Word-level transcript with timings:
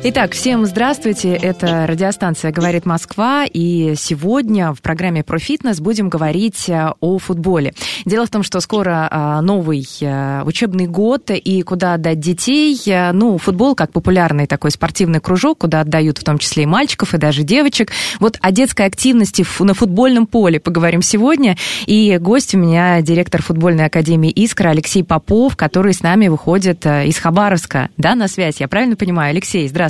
Итак, 0.00 0.32
всем 0.32 0.64
здравствуйте. 0.64 1.34
Это 1.34 1.84
радиостанция 1.88 2.52
«Говорит 2.52 2.86
Москва». 2.86 3.44
И 3.44 3.94
сегодня 3.96 4.72
в 4.72 4.80
программе 4.80 5.24
про 5.24 5.40
фитнес 5.40 5.80
будем 5.80 6.08
говорить 6.08 6.68
э, 6.68 6.92
о 7.00 7.18
футболе. 7.18 7.74
Дело 8.04 8.24
в 8.24 8.30
том, 8.30 8.44
что 8.44 8.60
скоро 8.60 9.08
э, 9.10 9.40
новый 9.40 9.84
э, 10.00 10.42
учебный 10.44 10.86
год, 10.86 11.32
и 11.32 11.62
куда 11.62 11.94
отдать 11.94 12.20
детей. 12.20 12.80
Ну, 13.12 13.38
футбол 13.38 13.74
как 13.74 13.90
популярный 13.92 14.46
такой 14.46 14.70
спортивный 14.70 15.20
кружок, 15.20 15.58
куда 15.58 15.80
отдают 15.80 16.18
в 16.18 16.24
том 16.24 16.38
числе 16.38 16.62
и 16.62 16.66
мальчиков, 16.66 17.12
и 17.14 17.18
даже 17.18 17.42
девочек. 17.42 17.90
Вот 18.20 18.38
о 18.40 18.52
детской 18.52 18.86
активности 18.86 19.44
на 19.58 19.74
футбольном 19.74 20.28
поле 20.28 20.60
поговорим 20.60 21.02
сегодня. 21.02 21.56
И 21.86 22.16
гость 22.18 22.54
у 22.54 22.58
меня 22.58 23.02
директор 23.02 23.42
футбольной 23.42 23.86
академии 23.86 24.30
«Искра» 24.30 24.68
Алексей 24.68 25.02
Попов, 25.02 25.56
который 25.56 25.92
с 25.92 26.02
нами 26.02 26.28
выходит 26.28 26.86
из 26.86 27.18
Хабаровска. 27.18 27.90
Да, 27.96 28.14
на 28.14 28.28
связь? 28.28 28.60
Я 28.60 28.68
правильно 28.68 28.94
понимаю? 28.94 29.30
Алексей, 29.30 29.66
здравствуйте. 29.68 29.87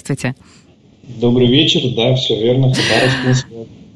Добрый 1.20 1.48
вечер, 1.48 1.80
да, 1.94 2.14
все 2.14 2.40
верно, 2.40 2.72
Хабаровск. 2.74 3.46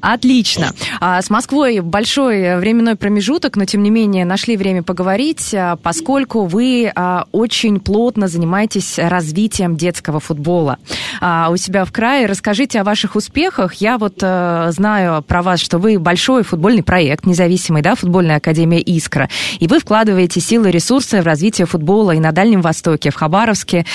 Отлично. 0.03 0.73
А 0.99 1.21
с 1.21 1.29
Москвой 1.29 1.79
большой 1.79 2.57
временной 2.57 2.97
промежуток, 2.97 3.55
но 3.55 3.63
тем 3.63 3.83
не 3.83 3.89
менее 3.89 4.25
нашли 4.25 4.57
время 4.57 4.83
поговорить, 4.83 5.53
а, 5.53 5.77
поскольку 5.77 6.43
вы 6.43 6.91
а, 6.93 7.25
очень 7.31 7.79
плотно 7.79 8.27
занимаетесь 8.27 8.99
развитием 8.99 9.77
детского 9.77 10.19
футбола 10.19 10.77
у 11.21 11.55
себя 11.55 11.85
в 11.85 11.91
крае. 11.93 12.25
Расскажите 12.25 12.81
о 12.81 12.83
ваших 12.83 13.15
успехах. 13.15 13.75
Я 13.75 13.97
вот 13.97 14.15
э, 14.21 14.71
знаю 14.71 15.21
про 15.21 15.41
вас, 15.41 15.61
что 15.61 15.77
вы 15.77 15.97
большой 15.97 16.43
футбольный 16.43 16.83
проект, 16.83 17.25
независимый, 17.25 17.81
да, 17.81 17.95
футбольная 17.95 18.37
академия 18.37 18.81
«Искра», 18.81 19.29
и 19.59 19.67
вы 19.67 19.79
вкладываете 19.79 20.41
силы 20.41 20.67
и 20.67 20.71
ресурсы 20.71 21.21
в 21.21 21.25
развитие 21.25 21.65
футбола 21.65 22.11
и 22.11 22.19
на 22.19 22.33
Дальнем 22.33 22.61
Востоке, 22.61 23.09
в 23.09 23.15
Хабаровске. 23.15 23.85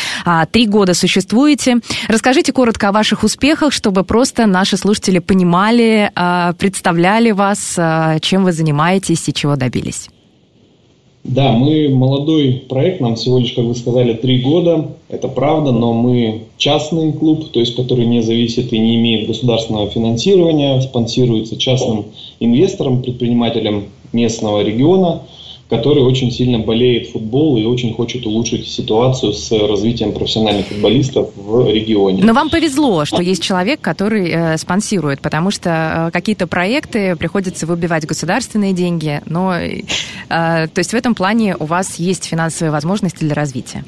Три 0.53 0.67
года 0.67 0.95
существуете. 0.95 1.81
Расскажите 2.09 2.53
коротко 2.53 2.89
о 2.89 2.93
ваших 2.93 3.25
успехах, 3.25 3.73
чтобы 3.73 4.05
просто 4.05 4.47
наши 4.47 4.79
слушатели 4.79 5.19
понимали, 5.19 5.98
а, 6.15 6.53
представляли 6.55 7.31
вас, 7.31 7.75
а, 7.79 8.19
чем 8.21 8.45
вы 8.45 8.53
занимаетесь 8.53 9.29
и 9.29 9.33
чего 9.33 9.57
добились. 9.57 10.09
Да, 11.25 11.53
мы 11.53 11.91
молодой 11.91 12.65
проект, 12.69 13.01
нам 13.01 13.17
всего 13.17 13.39
лишь, 13.39 13.53
как 13.53 13.65
вы 13.65 13.75
сказали, 13.75 14.15
три 14.15 14.41
года, 14.41 14.93
это 15.09 15.29
правда, 15.29 15.73
но 15.73 15.93
мы 15.93 16.45
частный 16.57 17.13
клуб, 17.13 17.51
то 17.51 17.61
есть 17.61 17.77
который 17.77 18.07
не 18.07 18.23
зависит 18.23 18.73
и 18.73 18.79
не 18.79 18.97
имеет 18.97 19.27
государственного 19.27 19.91
финансирования, 19.91 20.81
спонсируется 20.81 21.59
частным 21.59 22.07
инвестором, 22.41 23.03
предпринимателем 23.03 23.89
местного 24.13 24.63
региона, 24.63 25.23
который 25.69 26.03
очень 26.03 26.31
сильно 26.31 26.59
болеет 26.59 27.11
футбол 27.11 27.59
и 27.59 27.65
очень 27.65 27.93
хочет 27.95 28.25
улучшить 28.27 28.67
ситуацию 28.67 29.35
с 29.35 29.53
развитием 29.53 30.13
профессиональных 30.13 30.67
футболистов 30.67 31.31
в 31.37 31.69
регионе. 31.71 32.23
Но 32.25 32.33
вам 32.33 32.49
повезло, 32.49 33.05
что 33.05 33.21
есть 33.21 33.43
человек, 33.43 33.81
который 33.81 34.31
э, 34.31 34.57
спонсирует, 34.57 35.21
потому 35.21 35.51
что 35.51 36.09
э, 36.09 36.11
какие-то 36.11 36.47
проекты 36.47 37.17
приходится 37.17 37.67
выбивать 37.67 38.07
государственные 38.07 38.73
деньги, 38.73 39.21
но 39.27 39.55
э, 39.57 39.83
то 40.29 40.79
есть 40.79 40.93
в 40.93 40.95
этом 40.95 41.15
плане 41.15 41.55
у 41.59 41.67
вас 41.67 41.97
есть 41.99 42.25
финансовые 42.25 42.73
возможности 42.73 43.19
для 43.25 43.35
развития. 43.35 43.85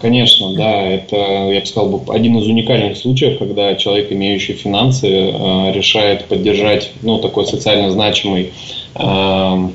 Конечно, 0.00 0.54
да, 0.54 0.82
это, 0.82 1.16
я 1.16 1.60
бы 1.60 1.66
сказал, 1.66 2.04
один 2.08 2.38
из 2.38 2.46
уникальных 2.46 2.96
случаев, 2.96 3.38
когда 3.38 3.74
человек, 3.74 4.10
имеющий 4.10 4.54
финансы, 4.54 5.06
э, 5.06 5.72
решает 5.72 6.24
поддержать 6.24 6.90
ну, 7.02 7.18
такой 7.18 7.46
социально 7.46 7.90
значимый 7.90 8.50
э, 8.94 9.68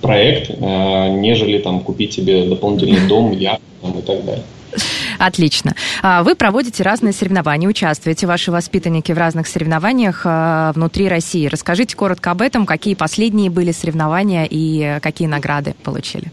проект, 0.00 0.50
э, 0.50 1.08
нежели 1.18 1.58
там 1.58 1.80
купить 1.80 2.12
себе 2.12 2.44
дополнительный 2.44 3.06
дом, 3.08 3.32
яхту 3.32 3.62
и 3.82 4.02
так 4.02 4.24
далее. 4.24 4.44
Отлично. 5.18 5.74
А, 6.02 6.22
Вы 6.22 6.34
проводите 6.34 6.82
разные 6.82 7.12
соревнования, 7.12 7.68
участвуете, 7.68 8.26
ваши 8.26 8.50
воспитанники 8.50 9.12
в 9.12 9.18
разных 9.18 9.48
соревнованиях 9.48 10.22
а, 10.24 10.72
внутри 10.72 11.08
России. 11.08 11.46
Расскажите 11.46 11.96
коротко 11.96 12.30
об 12.30 12.40
этом, 12.40 12.66
какие 12.66 12.94
последние 12.94 13.50
были 13.50 13.72
соревнования 13.72 14.46
и 14.48 14.98
какие 15.02 15.28
награды 15.28 15.74
получили. 15.82 16.32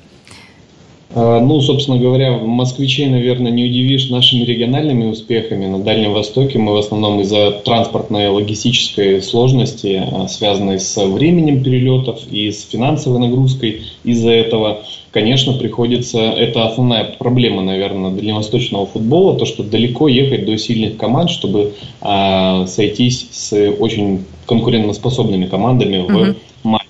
Э, 1.09 1.39
Ну, 1.41 1.61
собственно 1.61 1.97
говоря, 1.97 2.37
москвичей, 2.37 3.07
наверное, 3.07 3.51
не 3.51 3.65
удивишь 3.65 4.09
нашими 4.09 4.43
региональными 4.43 5.05
успехами. 5.05 5.65
На 5.65 5.79
Дальнем 5.79 6.13
Востоке 6.13 6.59
мы 6.59 6.73
в 6.73 6.77
основном 6.77 7.21
из-за 7.21 7.51
транспортной 7.51 8.27
логистической 8.27 9.21
сложности, 9.21 10.03
э, 10.05 10.27
связанной 10.27 10.79
с 10.79 10.97
временем 11.05 11.63
перелетов 11.63 12.19
и 12.29 12.51
с 12.51 12.67
финансовой 12.69 13.19
нагрузкой 13.19 13.83
из-за 14.03 14.31
этого, 14.31 14.81
конечно, 15.11 15.53
приходится... 15.53 16.19
Это 16.19 16.65
основная 16.65 17.05
проблема, 17.17 17.61
наверное, 17.61 18.11
дальневосточного 18.11 18.85
футбола, 18.85 19.37
то, 19.37 19.45
что 19.45 19.63
далеко 19.63 20.07
ехать 20.07 20.45
до 20.45 20.57
сильных 20.57 20.97
команд, 20.97 21.29
чтобы 21.29 21.73
а, 22.01 22.67
сойтись 22.67 23.27
с 23.31 23.53
очень 23.79 24.25
конкурентоспособными 24.45 25.45
командами 25.45 26.05
в 26.05 26.09
Мгм. 26.11 26.35
матче. 26.63 26.86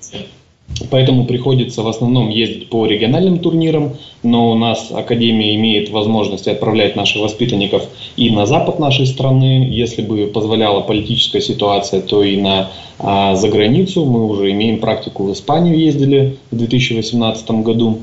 Поэтому 0.89 1.25
приходится 1.25 1.81
в 1.81 1.87
основном 1.87 2.29
ездить 2.29 2.69
по 2.69 2.85
региональным 2.85 3.39
турнирам, 3.39 3.93
но 4.21 4.51
у 4.51 4.55
нас 4.55 4.91
Академия 4.91 5.55
имеет 5.55 5.89
возможность 5.89 6.47
отправлять 6.47 6.95
наших 6.95 7.21
воспитанников 7.21 7.83
и 8.15 8.29
на 8.29 8.45
запад 8.45 8.77
нашей 8.79 9.07
страны, 9.07 9.67
если 9.71 10.01
бы 10.01 10.27
позволяла 10.27 10.81
политическая 10.81 11.41
ситуация, 11.41 12.01
то 12.01 12.23
и 12.23 12.37
на 12.37 12.69
а, 12.99 13.35
за 13.35 13.49
границу. 13.49 14.05
Мы 14.05 14.27
уже 14.27 14.51
имеем 14.51 14.79
практику 14.79 15.23
в 15.23 15.33
Испанию 15.33 15.77
ездили 15.77 16.37
в 16.51 16.57
2018 16.57 17.49
году. 17.51 17.99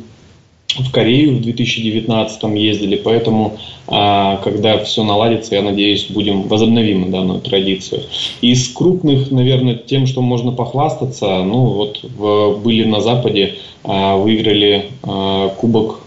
В 0.78 0.90
Корею 0.90 1.36
в 1.36 1.40
2019 1.42 2.56
ездили, 2.56 2.96
поэтому, 2.96 3.56
а, 3.86 4.38
когда 4.38 4.78
все 4.78 5.04
наладится, 5.04 5.54
я 5.54 5.62
надеюсь, 5.62 6.06
будем 6.10 6.42
возобновим 6.48 7.10
данную 7.12 7.40
традицию. 7.40 8.02
Из 8.40 8.68
крупных, 8.72 9.30
наверное, 9.30 9.76
тем, 9.76 10.06
что 10.06 10.20
можно 10.20 10.50
похвастаться, 10.50 11.42
ну 11.44 11.66
вот 11.66 12.00
в- 12.02 12.58
были 12.62 12.84
на 12.84 13.00
Западе, 13.00 13.54
а, 13.84 14.16
выиграли 14.16 14.86
а, 15.04 15.50
кубок 15.50 16.00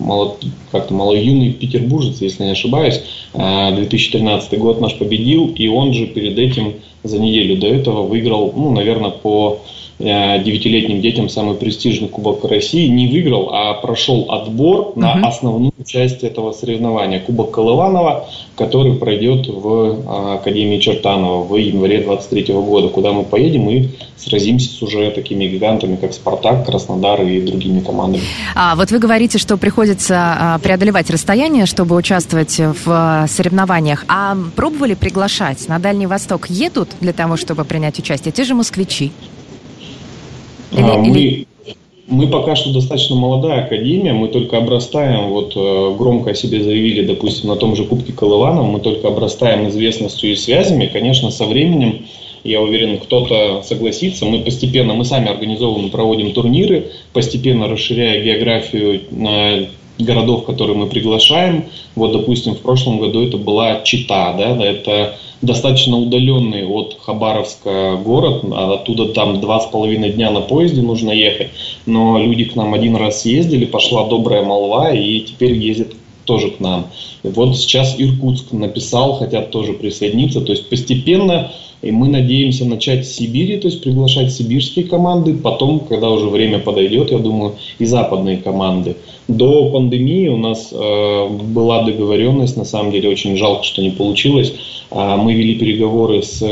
как-то 0.72 0.94
малоюный 0.94 1.52
петербуржец, 1.52 2.20
если 2.22 2.44
не 2.44 2.52
ошибаюсь. 2.52 3.02
А, 3.34 3.72
2013 3.72 4.58
год 4.58 4.82
наш 4.82 4.96
победил, 4.96 5.48
и 5.48 5.68
он 5.68 5.94
же 5.94 6.08
перед 6.08 6.38
этим 6.38 6.74
за 7.04 7.20
неделю 7.20 7.56
до 7.58 7.68
этого 7.68 8.02
выиграл, 8.04 8.52
ну, 8.56 8.72
наверное, 8.72 9.12
по 9.12 9.60
девятилетним 10.00 11.02
детям 11.02 11.28
самый 11.30 11.56
престижный 11.56 12.08
Кубок 12.08 12.44
России. 12.46 12.88
Не 12.88 13.08
выиграл, 13.08 13.50
а 13.52 13.74
прошел 13.76 14.28
отбор 14.30 14.94
на 14.96 15.16
Мгм. 15.16 15.26
основную 15.26 15.74
часть 15.86 16.24
этого 16.24 16.52
соревнования. 16.52 17.20
Кубок 17.20 17.52
Колыванова, 17.52 18.28
который 18.56 18.94
пройдет 18.94 19.48
в 19.48 20.04
э, 20.08 20.36
Академии 20.36 20.80
Чертанова 20.80 21.44
в 21.44 21.56
январе 21.56 22.02
23 22.02 22.54
года, 22.54 22.90
куда 22.90 23.12
мы 23.12 23.24
поедем 23.24 23.70
и 23.70 23.90
сразимся 24.18 24.70
с 24.70 24.82
уже 24.84 25.10
такими 25.12 25.46
гигантами, 25.46 25.96
как 25.96 26.14
Спартак, 26.14 26.66
Краснодар 26.66 27.22
и 27.24 27.42
другими 27.42 27.80
командами. 27.80 28.24
А 28.56 28.76
вот 28.76 28.92
вы 28.92 29.00
говорите, 29.00 29.38
что 29.38 29.58
приходится 29.58 30.16
а, 30.40 30.60
преодолевать 30.60 31.10
расстояние, 31.10 31.66
чтобы 31.66 31.96
участвовать 31.96 32.60
в 32.60 33.26
соревнованиях. 33.28 34.06
А 34.08 34.36
пробовали 34.56 34.94
приглашать 34.94 35.68
на 35.70 35.80
Дальний 35.80 36.08
Восток? 36.08 36.50
Едут 36.50 36.90
для 37.02 37.14
того, 37.14 37.38
чтобы 37.38 37.64
принять 37.64 37.98
участие? 38.00 38.32
Те 38.32 38.44
же 38.44 38.54
москвичи. 38.54 39.12
Или- 40.78 40.90
А, 40.90 41.04
или- 41.04 41.48
мы, 42.08 42.26
мы 42.26 42.28
пока 42.28 42.56
что 42.56 42.72
достаточно 42.72 43.16
молодая 43.16 43.66
академия, 43.66 44.14
мы 44.14 44.28
только 44.30 44.58
обрастаем, 44.58 45.30
вот 45.30 45.54
э, 45.56 45.96
громко 45.98 46.32
о 46.32 46.36
себе 46.36 46.64
заявили, 46.64 47.06
допустим, 47.06 47.50
на 47.50 47.56
том 47.56 47.76
же 47.76 47.84
Кубке 47.84 48.14
Колывана, 48.14 48.64
мы 48.64 48.80
только 48.80 49.08
обрастаем 49.10 49.68
известностью 49.68 50.32
и 50.32 50.36
связями. 50.36 50.90
Конечно, 50.92 51.32
со 51.32 51.46
временем, 51.46 52.06
я 52.44 52.62
уверен, 52.62 53.00
кто-то 53.00 53.62
согласится. 53.64 54.26
Мы 54.26 54.40
постепенно, 54.40 54.94
мы 54.94 55.04
сами 55.04 55.30
организовываем, 55.30 55.90
проводим 55.90 56.32
турниры, 56.32 56.92
постепенно 57.12 57.68
расширяя 57.68 58.24
географию 58.24 59.02
на 59.12 59.66
городов, 60.00 60.46
которые 60.46 60.78
мы 60.78 60.88
приглашаем. 60.88 61.66
Вот, 61.96 62.12
допустим, 62.12 62.56
в 62.56 62.60
прошлом 62.60 63.00
году 63.00 63.26
это 63.26 63.38
была 63.38 63.82
Чита, 63.82 64.34
да, 64.38 64.64
это 64.64 65.16
достаточно 65.42 65.98
удаленный 65.98 66.66
от 66.66 66.98
Хабаровска 67.00 68.00
город, 68.04 68.44
а 68.52 68.74
оттуда 68.74 69.08
там 69.14 69.40
два 69.40 69.60
с 69.60 69.68
половиной 69.68 70.12
дня 70.12 70.32
на 70.32 70.42
поезде 70.42 70.82
нужно 70.82 71.12
ехать, 71.12 71.50
но 71.86 72.18
люди 72.20 72.46
к 72.46 72.56
нам 72.56 72.74
один 72.74 72.96
раз 72.96 73.26
ездили, 73.26 73.66
пошла 73.66 74.08
добрая 74.08 74.44
молва, 74.44 74.92
и 74.92 75.20
теперь 75.22 75.54
ездят 75.54 75.94
тоже 76.26 76.52
к 76.52 76.60
нам. 76.60 76.88
Вот 77.24 77.58
сейчас 77.58 77.96
Иркутск 77.98 78.52
написал, 78.52 79.14
хотят 79.14 79.52
тоже 79.52 79.74
присоединиться, 79.74 80.42
то 80.42 80.52
есть 80.52 80.70
постепенно 80.70 81.52
и 81.82 81.92
мы 81.92 82.08
надеемся 82.08 82.66
начать 82.66 83.06
с 83.06 83.16
Сибири, 83.16 83.58
то 83.58 83.68
есть 83.68 83.84
приглашать 83.84 84.32
сибирские 84.32 84.86
команды, 84.86 85.34
потом, 85.36 85.80
когда 85.80 86.10
уже 86.10 86.28
время 86.28 86.60
подойдет, 86.60 87.12
я 87.12 87.20
думаю, 87.20 87.56
и 87.80 87.86
западные 87.86 88.38
команды. 88.38 88.96
До 89.28 89.70
пандемии 89.70 90.28
у 90.28 90.38
нас 90.38 90.70
э, 90.72 91.28
была 91.30 91.84
договоренность, 91.84 92.58
на 92.58 92.66
самом 92.66 92.92
деле 92.92 93.10
очень 93.10 93.38
жалко, 93.38 93.64
что 93.64 93.82
не 93.82 93.92
получилось. 93.92 94.54
Э, 94.92 95.18
мы 95.18 95.34
вели 95.34 95.56
переговоры 95.56 96.24
с 96.24 96.44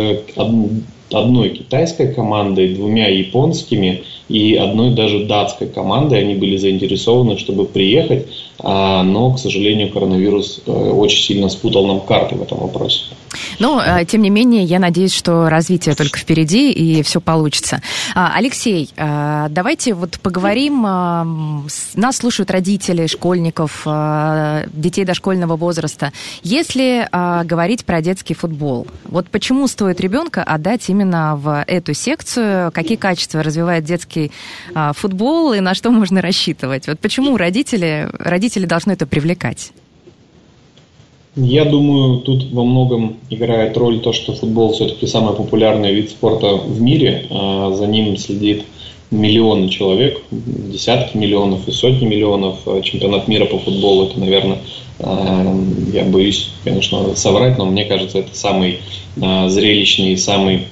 одной 1.12 1.50
китайской 1.50 2.14
командой, 2.14 2.74
двумя 2.74 3.08
японскими 3.08 4.04
и 4.28 4.56
одной 4.56 4.92
даже 4.92 5.26
датской 5.26 5.68
командой. 5.68 6.20
Они 6.20 6.36
были 6.36 6.58
заинтересованы, 6.58 7.38
чтобы 7.38 7.66
приехать, 7.66 8.28
а, 8.60 9.04
но, 9.04 9.32
к 9.34 9.40
сожалению, 9.40 9.92
коронавирус 9.92 10.62
э, 10.66 10.72
очень 10.72 11.24
сильно 11.24 11.50
спутал 11.50 11.86
нам 11.86 12.00
карты 12.02 12.36
в 12.36 12.42
этом 12.42 12.60
вопросе. 12.60 13.02
Но, 13.60 13.82
э, 13.82 14.06
тем 14.06 14.22
не 14.22 14.30
менее, 14.30 14.64
я 14.64 14.80
надеюсь, 14.80 15.14
что 15.14 15.50
развитие 15.50 15.96
только 15.96 16.20
впереди 16.20 16.72
и 16.72 17.04
все 17.04 17.22
получится. 17.22 17.82
А, 18.14 18.34
Алексей, 18.36 18.90
э, 18.96 19.48
давайте 19.50 19.94
вот 19.94 20.20
поговорим. 20.20 20.82
Нас 20.82 22.18
слушают 22.18 22.52
родители 22.52 23.08
школьников, 23.08 23.86
детей 24.74 25.06
дошкольного 25.06 25.56
возраста. 25.56 26.12
Если 26.44 27.08
говорить 27.46 27.86
про 27.86 28.02
детский 28.02 28.34
футбол, 28.34 28.88
вот 29.06 29.28
почему 29.30 29.68
стоит 29.68 30.00
ребенка 30.02 30.44
отдать 30.44 30.90
именно 30.90 31.36
в 31.36 31.64
эту 31.68 31.94
секцию? 31.94 32.72
Какие 32.72 32.98
качества 32.98 33.42
развивает 33.44 33.84
детский 33.86 34.32
футбол 34.94 35.54
и 35.54 35.60
на 35.60 35.74
что 35.74 35.92
можно 35.92 36.22
рассчитывать? 36.22 36.88
Вот 36.88 37.00
почему 37.00 37.38
родители 37.38 38.10
родители 38.14 38.66
должны 38.66 38.94
это 38.94 39.06
привлекать? 39.06 39.72
Я 41.36 41.66
думаю, 41.66 42.20
тут 42.20 42.52
во 42.52 42.64
многом 42.64 43.18
играет 43.30 43.76
роль 43.78 44.00
то, 44.00 44.14
что 44.14 44.34
футбол 44.34 44.74
все-таки 44.74 45.06
самый 45.06 45.36
популярный 45.36 45.94
вид 45.94 46.10
спорта 46.10 46.56
в 46.56 46.82
мире. 46.82 47.28
А 47.30 47.74
за 47.74 47.88
ним 47.88 48.16
следит 48.16 48.64
миллионы 49.12 49.70
человек, 49.70 50.22
десятки 50.32 51.18
миллионов 51.18 51.68
и 51.68 51.72
сотни 51.72 52.06
миллионов. 52.06 52.60
А 52.66 52.82
чемпионат 52.82 53.28
мира 53.28 53.46
по 53.46 53.60
футболу 53.60 54.06
это, 54.06 54.20
наверное, 54.20 54.60
а, 55.00 55.56
я 55.94 56.06
боюсь, 56.06 56.52
конечно, 56.64 57.16
соврать, 57.16 57.58
но 57.58 57.66
мне 57.66 57.84
кажется, 57.84 58.20
это 58.20 58.34
самый 58.34 58.80
зрелищный, 59.18 60.18
самый 60.18 60.64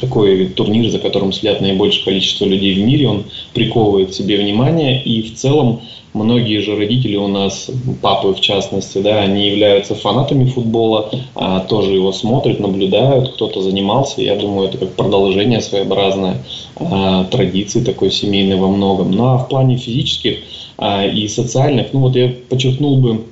такой 0.00 0.46
турнир, 0.48 0.90
за 0.90 0.98
которым 0.98 1.32
следят 1.32 1.60
наибольшее 1.60 2.04
количество 2.04 2.44
людей 2.44 2.74
в 2.74 2.86
мире, 2.86 3.08
он 3.08 3.24
приковывает 3.54 4.14
себе 4.14 4.36
внимание, 4.36 5.02
и 5.02 5.22
в 5.22 5.34
целом 5.34 5.82
многие 6.12 6.58
же 6.60 6.76
родители 6.76 7.16
у 7.16 7.28
нас, 7.28 7.70
папы 8.02 8.32
в 8.34 8.40
частности, 8.40 8.98
да, 8.98 9.20
они 9.20 9.48
являются 9.48 9.94
фанатами 9.94 10.46
футбола, 10.46 11.10
а, 11.34 11.60
тоже 11.60 11.92
его 11.92 12.12
смотрят, 12.12 12.58
наблюдают, 12.58 13.34
кто-то 13.34 13.62
занимался, 13.62 14.22
я 14.22 14.36
думаю, 14.36 14.68
это 14.68 14.78
как 14.78 14.94
продолжение 14.94 15.60
своеобразное 15.60 16.42
а, 16.76 17.24
традиции 17.24 17.84
такой 17.84 18.10
семейной 18.10 18.56
во 18.56 18.68
многом. 18.68 19.12
Ну 19.12 19.26
а 19.26 19.38
в 19.38 19.48
плане 19.48 19.76
физических 19.76 20.38
а, 20.78 21.06
и 21.06 21.28
социальных, 21.28 21.92
ну 21.92 22.00
вот 22.00 22.16
я 22.16 22.32
подчеркнул 22.48 22.96
бы 22.96 23.24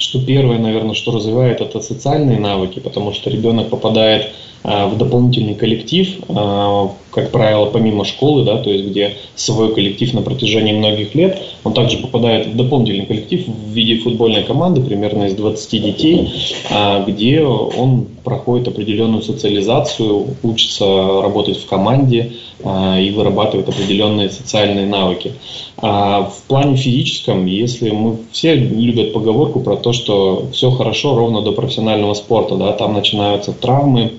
что 0.00 0.24
первое, 0.24 0.58
наверное, 0.58 0.94
что 0.94 1.10
развивает, 1.10 1.60
это 1.60 1.80
социальные 1.80 2.38
навыки, 2.38 2.78
потому 2.78 3.12
что 3.12 3.30
ребенок 3.30 3.68
попадает 3.68 4.32
в 4.64 4.96
дополнительный 4.96 5.54
коллектив, 5.54 6.08
а, 6.28 6.90
как 7.10 7.30
правило, 7.30 7.66
помимо 7.66 8.04
школы, 8.04 8.44
да, 8.44 8.58
то 8.58 8.70
есть 8.70 8.86
где 8.86 9.16
свой 9.34 9.74
коллектив 9.74 10.12
на 10.14 10.22
протяжении 10.22 10.72
многих 10.72 11.14
лет, 11.14 11.42
он 11.64 11.74
также 11.74 11.98
попадает 11.98 12.48
в 12.48 12.56
дополнительный 12.56 13.06
коллектив 13.06 13.46
в 13.46 13.72
виде 13.72 13.98
футбольной 13.98 14.42
команды, 14.42 14.82
примерно 14.82 15.24
из 15.24 15.34
20 15.34 15.82
детей, 15.82 16.32
а, 16.70 17.04
где 17.04 17.42
он 17.42 18.06
проходит 18.24 18.68
определенную 18.68 19.22
социализацию, 19.22 20.26
учится 20.42 20.84
работать 21.22 21.58
в 21.58 21.66
команде 21.66 22.32
и 22.60 23.12
вырабатывает 23.14 23.68
определенные 23.68 24.28
социальные 24.28 24.86
навыки. 24.86 25.32
В 25.80 26.32
плане 26.48 26.76
физическом, 26.76 27.46
если 27.46 27.90
мы 27.90 28.16
все 28.32 28.54
любят 28.54 29.12
поговорку 29.12 29.60
про 29.60 29.76
то, 29.76 29.92
что 29.92 30.48
все 30.52 30.70
хорошо 30.70 31.16
ровно 31.16 31.40
до 31.40 31.52
профессионального 31.52 32.14
спорта, 32.14 32.56
да, 32.56 32.72
там 32.72 32.94
начинаются 32.94 33.52
травмы, 33.52 34.10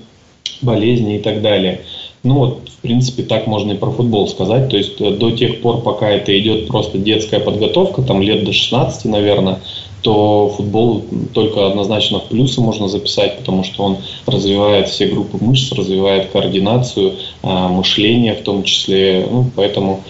болезни 0.62 1.16
и 1.16 1.18
так 1.18 1.42
далее. 1.42 1.82
Ну 2.22 2.34
вот, 2.34 2.68
в 2.68 2.82
принципе, 2.82 3.22
так 3.22 3.46
можно 3.46 3.72
и 3.72 3.76
про 3.76 3.90
футбол 3.90 4.28
сказать. 4.28 4.68
То 4.68 4.76
есть 4.76 5.00
э, 5.00 5.10
до 5.10 5.30
тех 5.30 5.62
пор, 5.62 5.80
пока 5.82 6.08
это 6.10 6.38
идет 6.38 6.68
просто 6.68 6.98
детская 6.98 7.40
подготовка, 7.40 8.02
там 8.02 8.20
лет 8.20 8.44
до 8.44 8.52
16, 8.52 9.06
наверное, 9.06 9.60
то 10.02 10.52
футбол 10.56 11.04
только 11.34 11.66
однозначно 11.66 12.20
в 12.20 12.24
плюсы 12.24 12.60
можно 12.60 12.88
записать, 12.88 13.38
потому 13.38 13.64
что 13.64 13.84
он 13.84 13.96
развивает 14.26 14.88
все 14.88 15.06
группы 15.06 15.42
мышц, 15.42 15.72
развивает 15.72 16.30
координацию, 16.30 17.14
а, 17.42 17.68
мышление 17.68 18.34
в 18.34 18.42
том 18.42 18.64
числе. 18.64 19.26
Ну, 19.30 19.50
поэтому 19.54 20.02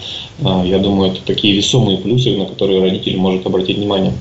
а, 0.43 0.63
я 0.65 0.79
думаю, 0.79 1.11
это 1.11 1.21
такие 1.25 1.55
весомые 1.55 1.97
плюсы, 1.97 2.37
на 2.37 2.45
которые 2.45 2.81
родитель 2.81 3.17
может 3.17 3.45
обратить 3.45 3.77
внимание. 3.77 4.13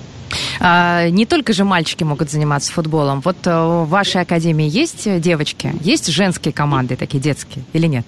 А, 0.60 1.08
не 1.08 1.26
только 1.26 1.52
же 1.52 1.64
мальчики 1.64 2.04
могут 2.04 2.30
заниматься 2.30 2.72
футболом. 2.72 3.20
Вот 3.24 3.36
э, 3.44 3.50
в 3.50 3.88
вашей 3.88 4.22
академии 4.22 4.68
есть 4.68 5.20
девочки? 5.20 5.72
Есть 5.82 6.08
женские 6.08 6.52
команды 6.52 6.96
такие 6.96 7.20
детские 7.20 7.64
или 7.72 7.86
нет? 7.86 8.06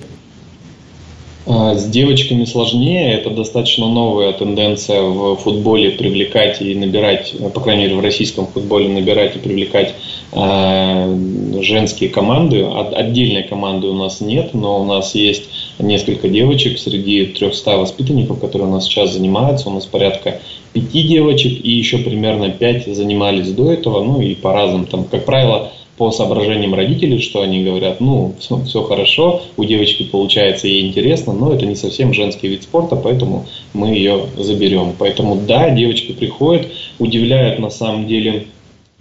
А, 1.44 1.74
с 1.74 1.86
девочками 1.86 2.44
сложнее, 2.44 3.14
это 3.14 3.30
достаточно 3.30 3.88
новая 3.88 4.32
тенденция 4.32 5.02
в 5.02 5.36
футболе 5.36 5.90
привлекать 5.90 6.62
и 6.62 6.74
набирать, 6.74 7.34
по 7.52 7.60
крайней 7.60 7.84
мере 7.84 7.96
в 7.96 8.00
российском 8.00 8.46
футболе 8.46 8.88
набирать 8.88 9.34
и 9.34 9.38
привлекать 9.40 9.94
э, 10.32 11.18
женские 11.60 12.10
команды. 12.10 12.64
Отдельной 12.64 13.42
команды 13.42 13.88
у 13.88 13.94
нас 13.94 14.20
нет, 14.20 14.54
но 14.54 14.80
у 14.80 14.84
нас 14.84 15.16
есть 15.16 15.44
несколько 15.80 16.28
девочек 16.28 16.78
среди 16.78 17.26
300 17.26 17.76
воспитанников, 17.76 18.40
которые 18.40 18.68
у 18.68 18.72
нас 18.72 18.84
сейчас 18.84 19.12
занимаются. 19.12 19.68
У 19.68 19.72
нас 19.72 19.84
порядка 19.84 20.40
пяти 20.72 21.02
девочек 21.02 21.64
и 21.64 21.70
еще 21.70 21.98
примерно 21.98 22.50
пять 22.50 22.86
занимались 22.86 23.50
до 23.52 23.72
этого, 23.72 24.02
ну 24.02 24.20
и 24.20 24.34
по 24.34 24.52
разным, 24.52 24.86
там, 24.86 25.04
как 25.04 25.24
правило, 25.24 25.72
по 25.96 26.10
соображениям 26.10 26.74
родителей, 26.74 27.20
что 27.20 27.42
они 27.42 27.62
говорят, 27.62 28.00
ну, 28.00 28.34
все, 28.40 28.60
все 28.64 28.82
хорошо, 28.82 29.42
у 29.56 29.64
девочки 29.64 30.04
получается, 30.04 30.66
ей 30.66 30.88
интересно, 30.88 31.32
но 31.32 31.52
это 31.52 31.66
не 31.66 31.76
совсем 31.76 32.14
женский 32.14 32.48
вид 32.48 32.62
спорта, 32.62 32.96
поэтому 32.96 33.46
мы 33.74 33.88
ее 33.88 34.22
заберем. 34.36 34.94
Поэтому 34.98 35.36
да, 35.36 35.70
девочки 35.70 36.12
приходят, 36.12 36.66
удивляют 36.98 37.58
на 37.58 37.70
самом 37.70 38.06
деле 38.06 38.46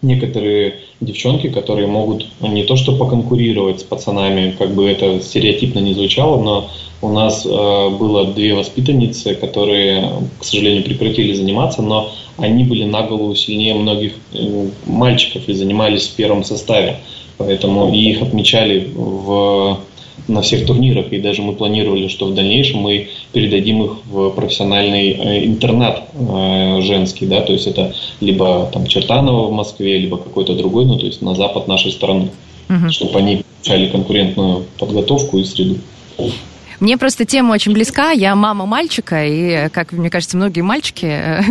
некоторые 0.01 0.75
девчонки, 0.99 1.49
которые 1.49 1.87
могут 1.87 2.27
не 2.41 2.63
то 2.63 2.75
что 2.75 2.95
поконкурировать 2.95 3.81
с 3.81 3.83
пацанами, 3.83 4.55
как 4.57 4.73
бы 4.73 4.89
это 4.89 5.21
стереотипно 5.21 5.79
не 5.79 5.93
звучало, 5.93 6.41
но 6.41 6.69
у 7.01 7.09
нас 7.09 7.45
э, 7.45 7.49
было 7.49 8.25
две 8.25 8.53
воспитанницы, 8.53 9.35
которые, 9.35 10.09
к 10.39 10.43
сожалению, 10.43 10.83
прекратили 10.83 11.33
заниматься, 11.33 11.81
но 11.81 12.11
они 12.37 12.63
были 12.63 12.83
на 12.83 13.03
голову 13.03 13.35
сильнее 13.35 13.73
многих 13.73 14.13
э, 14.33 14.69
мальчиков 14.85 15.47
и 15.47 15.53
занимались 15.53 16.07
в 16.07 16.15
первом 16.15 16.43
составе. 16.43 16.97
Поэтому 17.37 17.91
и 17.91 17.97
их 17.97 18.21
отмечали 18.21 18.91
в, 18.93 19.79
на 20.31 20.41
всех 20.41 20.65
турнирах. 20.65 21.11
И 21.11 21.19
даже 21.19 21.41
мы 21.41 21.53
планировали, 21.53 22.07
что 22.07 22.25
в 22.25 22.33
дальнейшем 22.33 22.79
мы 22.79 23.09
передадим 23.31 23.83
их 23.83 23.91
в 24.05 24.29
профессиональный 24.31 25.11
э, 25.11 25.45
интернат 25.45 26.09
э, 26.13 26.81
женский. 26.81 27.25
Да? 27.25 27.41
То 27.41 27.53
есть 27.53 27.67
это 27.67 27.93
либо 28.19 28.69
там 28.73 28.87
Чертаново 28.87 29.47
в 29.47 29.51
Москве, 29.51 29.97
либо 29.97 30.17
какой-то 30.17 30.55
другой, 30.55 30.85
ну 30.85 30.97
то 30.97 31.05
есть 31.05 31.21
на 31.21 31.35
запад 31.35 31.67
нашей 31.67 31.91
страны. 31.91 32.29
Угу. 32.69 32.89
Чтобы 32.89 33.19
они 33.19 33.43
получали 33.61 33.87
конкурентную 33.87 34.65
подготовку 34.79 35.37
и 35.37 35.43
среду. 35.43 35.77
Мне 36.81 36.97
просто 36.97 37.25
тема 37.25 37.53
очень 37.53 37.73
близка. 37.73 38.09
Я 38.09 38.35
мама 38.35 38.65
мальчика, 38.65 39.23
и, 39.23 39.69
как 39.69 39.91
мне 39.91 40.09
кажется, 40.09 40.35
многие 40.35 40.61
мальчики... 40.61 41.45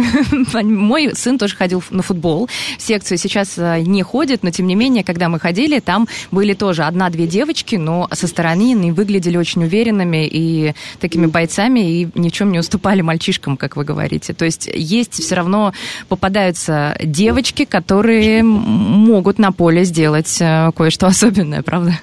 Мой 0.63 1.15
сын 1.15 1.39
тоже 1.39 1.55
ходил 1.55 1.85
на 1.91 2.03
футбол. 2.03 2.49
В 2.77 2.83
секцию 2.83 3.17
сейчас 3.17 3.57
э, 3.57 3.81
не 3.83 4.03
ходит, 4.03 4.43
но, 4.43 4.51
тем 4.51 4.67
не 4.67 4.75
менее, 4.75 5.05
когда 5.05 5.29
мы 5.29 5.39
ходили, 5.39 5.79
там 5.79 6.09
были 6.33 6.53
тоже 6.55 6.83
одна-две 6.83 7.29
девочки, 7.29 7.77
но 7.77 8.09
со 8.13 8.27
стороны 8.27 8.73
они 8.73 8.91
выглядели 8.91 9.37
очень 9.37 9.63
уверенными 9.63 10.27
и 10.27 10.75
такими 10.99 11.27
бойцами, 11.27 11.79
и 11.79 12.09
ни 12.17 12.29
в 12.29 12.33
чем 12.33 12.51
не 12.51 12.59
уступали 12.59 13.01
мальчишкам, 13.01 13.57
как 13.57 13.77
вы 13.77 13.85
говорите. 13.85 14.33
То 14.33 14.45
есть 14.45 14.69
есть 14.75 15.15
все 15.15 15.37
равно 15.37 15.73
попадаются 16.09 16.97
девочки, 17.01 17.65
которые 17.67 18.43
могут 18.43 19.39
на 19.39 19.53
поле 19.53 19.85
сделать 19.85 20.39
э, 20.41 20.73
кое-что 20.75 21.07
особенное, 21.07 21.63
правда? 21.63 22.01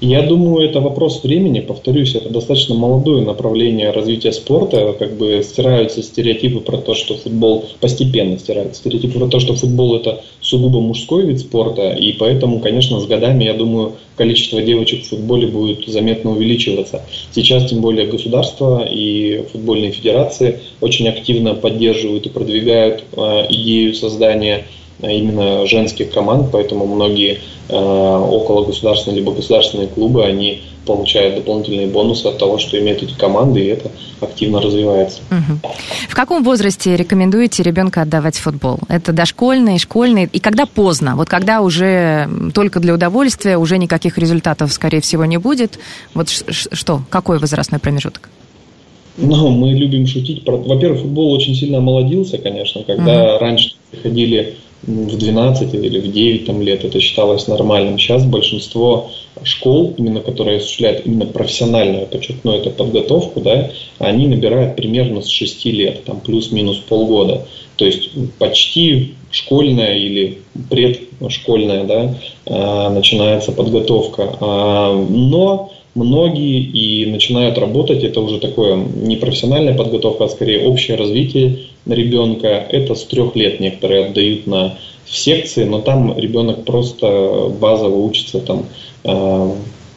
Я 0.00 0.22
думаю, 0.22 0.66
это 0.66 0.80
вопрос 0.80 1.22
времени. 1.22 1.60
Повторюсь, 1.60 2.14
это 2.14 2.30
достаточно 2.30 2.74
молодое 2.74 3.22
направление 3.22 3.90
развития 3.90 4.32
спорта. 4.32 4.94
Как 4.98 5.18
бы 5.18 5.42
стираются 5.44 6.02
стереотипы 6.02 6.60
про 6.60 6.78
то, 6.78 6.94
что 6.94 7.18
футбол 7.18 7.66
постепенно 7.80 8.38
стираются 8.38 8.80
стереотипы 8.80 9.18
про 9.18 9.28
то, 9.28 9.40
что 9.40 9.54
футбол 9.54 9.96
это 9.96 10.22
сугубо 10.40 10.80
мужской 10.80 11.26
вид 11.26 11.40
спорта. 11.40 11.90
И 11.90 12.12
поэтому, 12.14 12.60
конечно, 12.60 12.98
с 12.98 13.06
годами, 13.06 13.44
я 13.44 13.52
думаю, 13.52 13.92
количество 14.16 14.62
девочек 14.62 15.04
в 15.04 15.08
футболе 15.08 15.48
будет 15.48 15.86
заметно 15.86 16.30
увеличиваться. 16.30 17.02
Сейчас, 17.32 17.68
тем 17.68 17.82
более, 17.82 18.06
государство 18.06 18.82
и 18.82 19.44
футбольные 19.52 19.90
федерации 19.90 20.60
очень 20.80 21.08
активно 21.08 21.54
поддерживают 21.54 22.24
и 22.24 22.30
продвигают 22.30 23.04
э, 23.12 23.46
идею 23.50 23.92
создания 23.94 24.64
именно 25.02 25.66
женских 25.66 26.10
команд, 26.12 26.48
поэтому 26.52 26.86
многие 26.86 27.40
э, 27.68 27.74
около 27.74 28.64
государственные 28.64 29.20
либо 29.20 29.32
государственные 29.32 29.88
клубы, 29.88 30.24
они 30.24 30.62
получают 30.86 31.36
дополнительные 31.36 31.86
бонусы 31.86 32.26
от 32.26 32.38
того, 32.38 32.58
что 32.58 32.78
имеют 32.78 33.02
эти 33.02 33.14
команды, 33.14 33.60
и 33.60 33.66
это 33.66 33.90
активно 34.20 34.60
развивается. 34.60 35.20
Угу. 35.30 35.72
В 36.08 36.14
каком 36.14 36.42
возрасте 36.42 36.96
рекомендуете 36.96 37.62
ребенка 37.62 38.02
отдавать 38.02 38.36
в 38.36 38.40
футбол? 38.40 38.80
Это 38.88 39.12
дошкольный, 39.12 39.78
школьный? 39.78 40.28
И 40.32 40.40
когда 40.40 40.66
поздно? 40.66 41.16
Вот 41.16 41.28
когда 41.28 41.60
уже 41.60 42.28
только 42.54 42.80
для 42.80 42.94
удовольствия, 42.94 43.56
уже 43.56 43.78
никаких 43.78 44.18
результатов, 44.18 44.72
скорее 44.72 45.00
всего, 45.00 45.24
не 45.24 45.38
будет. 45.38 45.78
Вот 46.14 46.28
что? 46.28 47.02
Какой 47.08 47.38
возрастной 47.38 47.78
промежуток? 47.78 48.28
Ну, 49.16 49.48
мы 49.50 49.72
любим 49.72 50.06
шутить. 50.06 50.42
Во-первых, 50.46 51.02
футбол 51.02 51.32
очень 51.32 51.54
сильно 51.54 51.78
омолодился, 51.78 52.38
конечно. 52.38 52.82
Когда 52.84 53.34
угу. 53.34 53.44
раньше 53.44 53.74
приходили 53.90 54.56
в 54.82 55.16
12 55.16 55.74
или 55.74 56.00
в 56.00 56.10
9 56.10 56.46
там, 56.46 56.62
лет 56.62 56.84
это 56.84 57.00
считалось 57.00 57.46
нормальным. 57.48 57.98
Сейчас 57.98 58.24
большинство 58.24 59.10
школ, 59.42 59.94
именно 59.96 60.20
которые 60.20 60.58
осуществляют 60.58 61.06
именно 61.06 61.26
профессиональную, 61.26 62.06
подчеркну, 62.06 62.52
это 62.52 62.70
подготовку, 62.70 63.40
да, 63.40 63.70
они 63.98 64.26
набирают 64.26 64.76
примерно 64.76 65.22
с 65.22 65.28
6 65.28 65.64
лет, 65.66 66.04
там 66.04 66.20
плюс-минус 66.20 66.78
полгода. 66.78 67.46
То 67.76 67.84
есть 67.84 68.10
почти 68.38 69.14
школьная 69.30 69.96
или 69.96 70.38
предшкольная, 70.68 71.84
да, 71.84 72.14
а, 72.46 72.90
начинается 72.90 73.52
подготовка. 73.52 74.36
А, 74.40 75.06
но 75.08 75.72
многие 75.94 76.60
и 76.60 77.06
начинают 77.06 77.58
работать, 77.58 78.04
это 78.04 78.20
уже 78.20 78.38
такое 78.38 78.76
не 78.76 79.16
профессиональная 79.16 79.74
подготовка, 79.74 80.24
а 80.24 80.28
скорее 80.28 80.66
общее 80.66 80.96
развитие 80.96 81.58
ребенка. 81.86 82.66
Это 82.68 82.94
с 82.94 83.04
трех 83.04 83.36
лет 83.36 83.60
некоторые 83.60 84.06
отдают 84.06 84.46
на 84.46 84.78
в 85.04 85.16
секции, 85.16 85.64
но 85.64 85.80
там 85.80 86.16
ребенок 86.16 86.64
просто 86.64 87.52
базово 87.60 87.96
учится 87.96 88.38
там 88.38 88.66
э, 89.02 89.52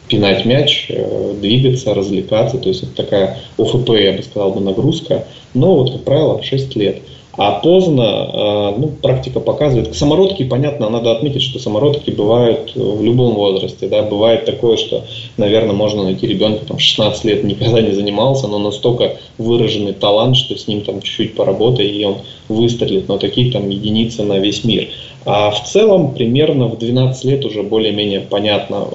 пинать 0.08 0.44
мяч, 0.44 0.86
э, 0.88 1.34
двигаться, 1.40 1.94
развлекаться. 1.94 2.58
То 2.58 2.68
есть 2.68 2.82
это 2.82 2.96
такая 2.96 3.38
ОФП, 3.56 3.90
я 3.90 4.12
бы 4.12 4.22
сказал, 4.22 4.52
бы 4.52 4.60
нагрузка. 4.60 5.24
Но 5.54 5.76
вот, 5.76 5.92
как 5.92 6.04
правило, 6.04 6.42
6 6.42 6.74
лет. 6.76 6.98
А 7.36 7.52
поздно, 7.60 8.02
э, 8.02 8.74
ну, 8.78 8.88
практика 9.02 9.40
показывает. 9.40 9.94
Самородки, 9.96 10.44
понятно, 10.44 10.88
надо 10.88 11.12
отметить, 11.12 11.42
что 11.42 11.58
самородки 11.58 12.10
бывают 12.10 12.72
в 12.74 13.02
любом 13.02 13.34
возрасте. 13.34 13.88
Да? 13.88 14.02
Бывает 14.02 14.44
такое, 14.44 14.76
что, 14.76 15.04
наверное, 15.36 15.74
можно 15.74 16.04
найти 16.04 16.26
ребенка, 16.26 16.64
там, 16.64 16.78
16 16.78 17.24
лет 17.24 17.44
никогда 17.44 17.80
не 17.80 17.92
занимался, 17.92 18.46
но 18.46 18.58
настолько 18.58 19.16
выраженный 19.38 19.94
талант, 19.94 20.36
что 20.36 20.56
с 20.56 20.68
ним 20.68 20.82
там 20.82 21.02
чуть-чуть 21.02 21.34
поработай, 21.34 21.86
и 21.86 22.04
он 22.04 22.16
выстрелит. 22.48 23.08
Но 23.08 23.18
таких 23.18 23.52
там 23.52 23.68
единицы 23.68 24.22
на 24.22 24.38
весь 24.38 24.64
мир. 24.64 24.88
А 25.26 25.50
в 25.50 25.64
целом 25.64 26.12
примерно 26.12 26.66
в 26.66 26.78
12 26.78 27.24
лет 27.24 27.44
уже 27.46 27.62
более-менее 27.62 28.20
понятно. 28.20 28.86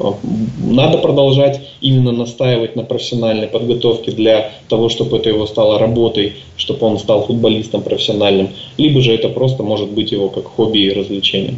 Надо 0.60 1.00
продолжать 1.00 1.60
именно 1.82 2.12
настаивать 2.12 2.76
на 2.76 2.84
профессиональной 2.84 3.48
подготовке 3.48 4.12
для 4.12 4.52
того, 4.68 4.90
чтобы 4.90 5.18
это 5.18 5.30
его 5.30 5.48
стало 5.48 5.80
работой, 5.80 6.36
чтобы 6.56 6.86
он 6.86 7.00
стал 7.00 7.26
футболистом 7.26 7.82
профессиональным. 7.82 8.29
Либо 8.78 9.02
же 9.02 9.12
это 9.12 9.30
просто 9.30 9.64
может 9.64 9.90
быть 9.90 10.12
его 10.12 10.30
как 10.30 10.46
хобби 10.46 10.80
и 10.80 10.94
развлечение. 10.94 11.56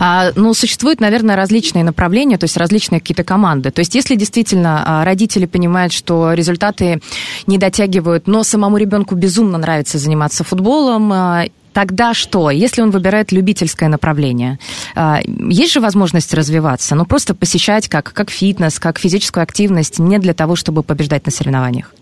А, 0.00 0.30
ну, 0.34 0.54
существуют, 0.54 1.00
наверное, 1.00 1.36
различные 1.36 1.84
направления, 1.84 2.38
то 2.38 2.44
есть 2.44 2.56
различные 2.56 3.00
какие-то 3.00 3.24
команды. 3.24 3.70
То 3.70 3.80
есть 3.80 3.94
если 3.94 4.16
действительно 4.16 4.82
а, 4.84 5.04
родители 5.04 5.46
понимают, 5.46 5.92
что 5.92 6.32
результаты 6.32 7.00
не 7.46 7.58
дотягивают, 7.58 8.26
но 8.26 8.42
самому 8.42 8.76
ребенку 8.76 9.14
безумно 9.14 9.58
нравится 9.58 9.98
заниматься 9.98 10.44
футболом, 10.44 11.12
а, 11.12 11.44
Тогда 11.74 12.14
что? 12.14 12.50
Если 12.50 12.82
он 12.82 12.92
выбирает 12.92 13.32
любительское 13.32 13.88
направление, 13.88 14.60
а, 14.94 15.18
есть 15.26 15.72
же 15.72 15.80
возможность 15.80 16.32
развиваться, 16.32 16.94
ну 16.94 17.04
просто 17.04 17.34
посещать 17.34 17.88
как, 17.88 18.12
как 18.12 18.30
фитнес, 18.30 18.78
как 18.78 19.00
физическую 19.00 19.42
активность, 19.42 19.98
не 19.98 20.18
для 20.20 20.34
того, 20.34 20.54
чтобы 20.54 20.84
побеждать 20.84 21.26
на 21.26 21.32
соревнованиях? 21.32 21.92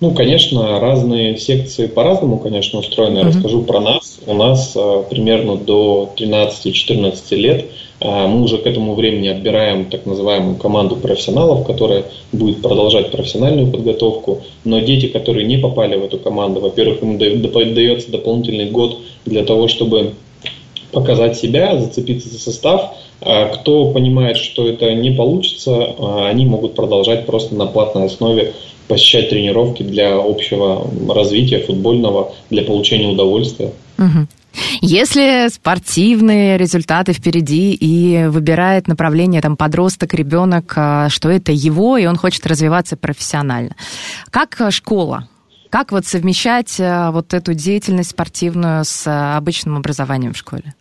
Ну, 0.00 0.12
конечно, 0.12 0.78
разные 0.78 1.36
секции 1.38 1.88
по-разному, 1.88 2.38
конечно, 2.38 2.78
устроены. 2.78 3.18
Я 3.18 3.24
mm-hmm. 3.24 3.28
расскажу 3.28 3.62
про 3.62 3.80
нас. 3.80 4.20
У 4.26 4.34
нас 4.34 4.74
а, 4.76 5.02
примерно 5.02 5.56
до 5.56 6.12
13-14 6.16 7.34
лет 7.34 7.64
а, 8.00 8.28
мы 8.28 8.42
уже 8.42 8.58
к 8.58 8.66
этому 8.66 8.94
времени 8.94 9.26
отбираем 9.26 9.86
так 9.86 10.06
называемую 10.06 10.56
команду 10.56 10.94
профессионалов, 10.94 11.66
которая 11.66 12.04
будет 12.30 12.62
продолжать 12.62 13.10
профессиональную 13.10 13.72
подготовку. 13.72 14.42
Но 14.64 14.78
дети, 14.78 15.06
которые 15.06 15.46
не 15.46 15.58
попали 15.58 15.96
в 15.96 16.04
эту 16.04 16.18
команду, 16.18 16.60
во-первых, 16.60 17.02
им 17.02 17.18
дается 17.18 18.12
дополнительный 18.12 18.70
год 18.70 18.98
для 19.26 19.44
того, 19.44 19.66
чтобы 19.66 20.14
показать 20.92 21.36
себя, 21.36 21.76
зацепиться 21.76 22.28
за 22.28 22.38
состав. 22.38 22.94
А 23.20 23.46
кто 23.48 23.90
понимает, 23.90 24.36
что 24.36 24.68
это 24.68 24.94
не 24.94 25.10
получится, 25.10 25.94
они 26.24 26.46
могут 26.46 26.74
продолжать 26.76 27.26
просто 27.26 27.56
на 27.56 27.66
платной 27.66 28.06
основе 28.06 28.54
посещать 28.88 29.30
тренировки 29.30 29.82
для 29.82 30.16
общего 30.16 30.90
развития 31.14 31.60
футбольного, 31.60 32.34
для 32.50 32.62
получения 32.62 33.08
удовольствия. 33.08 33.72
Угу. 33.98 34.26
Если 34.80 35.48
спортивные 35.52 36.56
результаты 36.56 37.12
впереди 37.12 37.74
и 37.74 38.26
выбирает 38.26 38.88
направление 38.88 39.40
там 39.40 39.56
подросток, 39.56 40.14
ребенок, 40.14 40.72
а, 40.76 41.08
что 41.10 41.28
это 41.28 41.52
его, 41.52 41.96
и 41.96 42.06
он 42.06 42.16
хочет 42.16 42.46
развиваться 42.46 42.96
профессионально. 42.96 43.76
Как 44.30 44.60
школа? 44.70 45.28
Как 45.70 45.92
вот 45.92 46.06
совмещать 46.06 46.76
а, 46.80 47.10
вот 47.10 47.34
эту 47.34 47.54
деятельность 47.54 48.10
спортивную 48.10 48.84
с 48.84 49.06
а, 49.06 49.36
обычным 49.36 49.76
образованием 49.76 50.32
в 50.32 50.38
школе? 50.38 50.74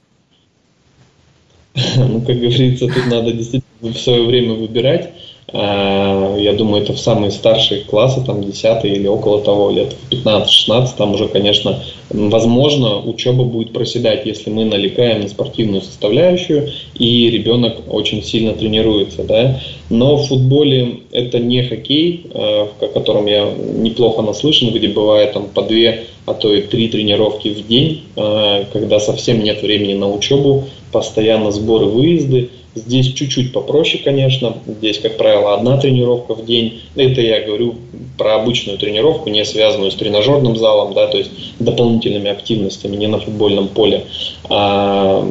Ну, 1.96 2.22
как 2.22 2.38
говорится, 2.38 2.88
тут 2.88 3.06
надо 3.06 3.32
действительно 3.32 3.94
в 3.94 3.98
свое 3.98 4.26
время 4.26 4.54
выбирать. 4.54 5.14
Э, 5.54 6.36
я 6.40 6.54
думаю, 6.54 6.84
это 6.84 6.94
в 6.94 7.00
самые 7.00 7.32
старшие 7.32 7.82
классы, 7.82 8.22
там 8.26 8.44
10 8.44 8.84
или 8.84 9.08
около 9.08 9.42
того, 9.42 9.72
лет 9.72 9.94
в 9.94 10.14
15-16, 10.14 10.90
там 10.98 11.14
уже, 11.14 11.28
конечно, 11.30 11.82
возможно, 12.10 13.00
учеба 13.00 13.44
будет 13.46 13.72
проседать, 13.72 14.26
если 14.26 14.50
мы 14.50 14.66
налегаем 14.66 15.22
на 15.22 15.30
спортивную 15.30 15.82
составляющую, 15.82 16.70
и 16.96 17.30
ребенок 17.30 17.78
очень 17.90 18.24
сильно 18.24 18.54
тренируется, 18.54 19.24
да. 19.24 19.62
Но 19.90 20.18
в 20.18 20.28
футболе 20.28 21.00
это 21.12 21.40
не 21.40 21.64
хоккей, 21.64 22.26
э, 22.34 22.68
о 22.82 22.88
котором 22.94 23.26
я 23.26 23.50
неплохо 23.50 24.22
наслышан, 24.22 24.72
где 24.72 24.90
бывает 24.90 25.32
там 25.32 25.48
по 25.48 25.62
две, 25.62 26.04
а 26.26 26.34
то 26.34 26.54
и 26.54 26.62
три 26.62 26.90
тренировки 26.90 27.48
в 27.48 27.66
день, 27.66 28.04
э, 28.18 28.66
когда 28.74 29.00
совсем 29.00 29.42
нет 29.42 29.62
времени 29.62 29.94
на 29.94 30.12
учебу, 30.12 30.66
постоянно 30.92 31.52
сборы, 31.52 31.86
выезды, 31.86 32.50
Здесь 32.78 33.14
чуть-чуть 33.14 33.54
попроще, 33.54 34.02
конечно. 34.04 34.58
Здесь, 34.68 35.00
как 35.00 35.18
правило, 35.18 35.56
одна 35.56 35.78
тренировка 35.78 36.36
в 36.36 36.46
день. 36.46 36.82
Это 36.96 37.22
я 37.22 37.42
говорю 37.42 37.76
про 38.18 38.36
обычную 38.36 38.78
тренировку, 38.78 39.30
не 39.30 39.46
связанную 39.46 39.92
с 39.92 39.96
тренажерным 39.96 40.56
залом, 40.56 40.94
да, 40.94 41.08
то 41.08 41.18
есть 41.18 41.32
дополнительными 41.60 42.30
активностями, 42.30 42.96
не 42.96 43.08
на 43.08 43.20
футбольном 43.20 43.68
поле. 43.68 44.06
А, 44.50 45.28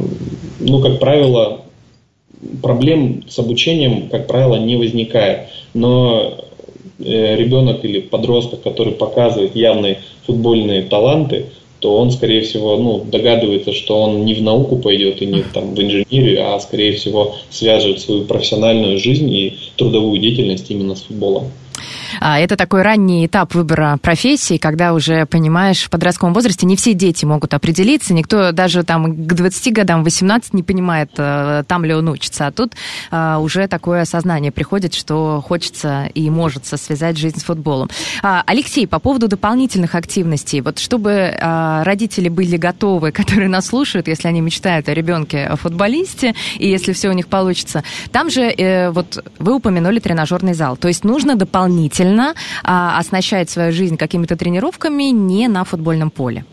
ну, 0.61 0.81
как 0.81 0.99
правило, 0.99 1.63
проблем 2.63 3.25
с 3.29 3.39
обучением, 3.39 4.09
как 4.09 4.27
правило, 4.27 4.57
не 4.57 4.77
возникает. 4.77 5.49
Но 5.75 6.39
э, 6.99 7.37
ребенок 7.37 7.85
или 7.85 8.01
подросток, 8.01 8.63
который 8.63 8.93
показывает 8.93 9.57
явные 9.57 10.01
футбольные 10.27 10.83
таланты, 10.83 11.47
то 11.81 11.97
он, 11.97 12.11
скорее 12.11 12.41
всего, 12.43 12.77
ну, 12.77 13.05
догадывается, 13.05 13.73
что 13.73 14.01
он 14.01 14.25
не 14.25 14.35
в 14.35 14.43
науку 14.43 14.77
пойдет 14.77 15.21
и 15.23 15.27
не 15.27 15.43
там, 15.43 15.75
в 15.75 15.81
инженерию, 15.81 16.55
а, 16.55 16.59
скорее 16.61 16.93
всего, 16.93 17.37
свяжет 17.51 18.01
свою 18.01 18.25
профессиональную 18.25 18.99
жизнь 18.99 19.31
и 19.33 19.59
трудовую 19.77 20.21
деятельность 20.21 20.71
именно 20.71 20.95
с 20.95 21.03
футболом. 21.03 21.51
А, 22.21 22.39
это 22.39 22.57
такой 22.57 22.83
ранний 22.83 23.27
этап 23.27 23.55
выбора 23.55 23.99
профессии, 24.01 24.57
когда 24.57 24.93
уже, 24.93 25.27
понимаешь, 25.27 25.85
в 25.85 25.91
подростковом 25.91 26.35
возрасте 26.35 26.67
не 26.67 26.77
все 26.77 26.95
дети 26.95 27.25
могут 27.25 27.55
определиться, 27.55 28.15
никто 28.15 28.53
даже 28.53 28.83
там 28.83 29.27
к 29.27 29.33
20 29.33 29.73
годам, 29.73 30.05
18 30.05 30.55
не 30.55 30.63
понимает, 30.63 31.11
э, 31.17 31.65
там 31.67 31.85
ли 31.85 31.95
он 31.95 32.09
учится, 32.09 32.47
а 32.47 32.53
тут 32.53 32.75
а, 33.11 33.39
уже 33.39 33.67
такое 33.69 34.03
осознание 34.03 34.53
приходит, 34.53 34.95
что 34.95 35.43
хочется 35.47 36.07
и 36.15 36.31
может 36.31 36.67
связать 36.67 37.17
жизнь 37.17 37.41
с 37.41 37.45
футболом. 37.45 37.91
А, 38.23 38.43
Алексей, 38.47 38.87
по 38.87 38.99
поводу 38.99 39.29
дополнительных 39.29 39.95
активностей, 39.95 40.61
вот 40.61 40.79
чтобы 40.79 41.37
родители 41.41 42.29
были 42.29 42.57
готовы, 42.57 43.13
которые 43.13 43.49
нас 43.49 43.67
слушают, 43.67 44.09
если 44.09 44.29
они 44.29 44.41
мечтают 44.41 44.89
о 44.89 44.95
ребенке-футболисте, 44.95 46.35
и 46.59 46.69
если 46.69 46.93
все 46.93 47.09
у 47.09 47.13
них 47.13 47.29
получится, 47.29 47.83
там 48.13 48.31
же, 48.31 48.43
э, 48.43 48.91
вот 48.91 49.25
вы 49.39 49.55
упомянули 49.55 49.99
тренажерный 49.99 50.55
зал, 50.55 50.77
то 50.77 50.89
есть 50.89 51.05
нужно 51.05 51.37
дополнительно 51.37 52.06
а, 52.65 52.99
оснащать 52.99 53.51
свою 53.51 53.73
жизнь 53.73 53.97
какими-то 53.97 54.37
тренировками 54.37 55.05
не 55.05 55.49
на 55.49 55.65
футбольном 55.65 56.11
поле. 56.11 56.45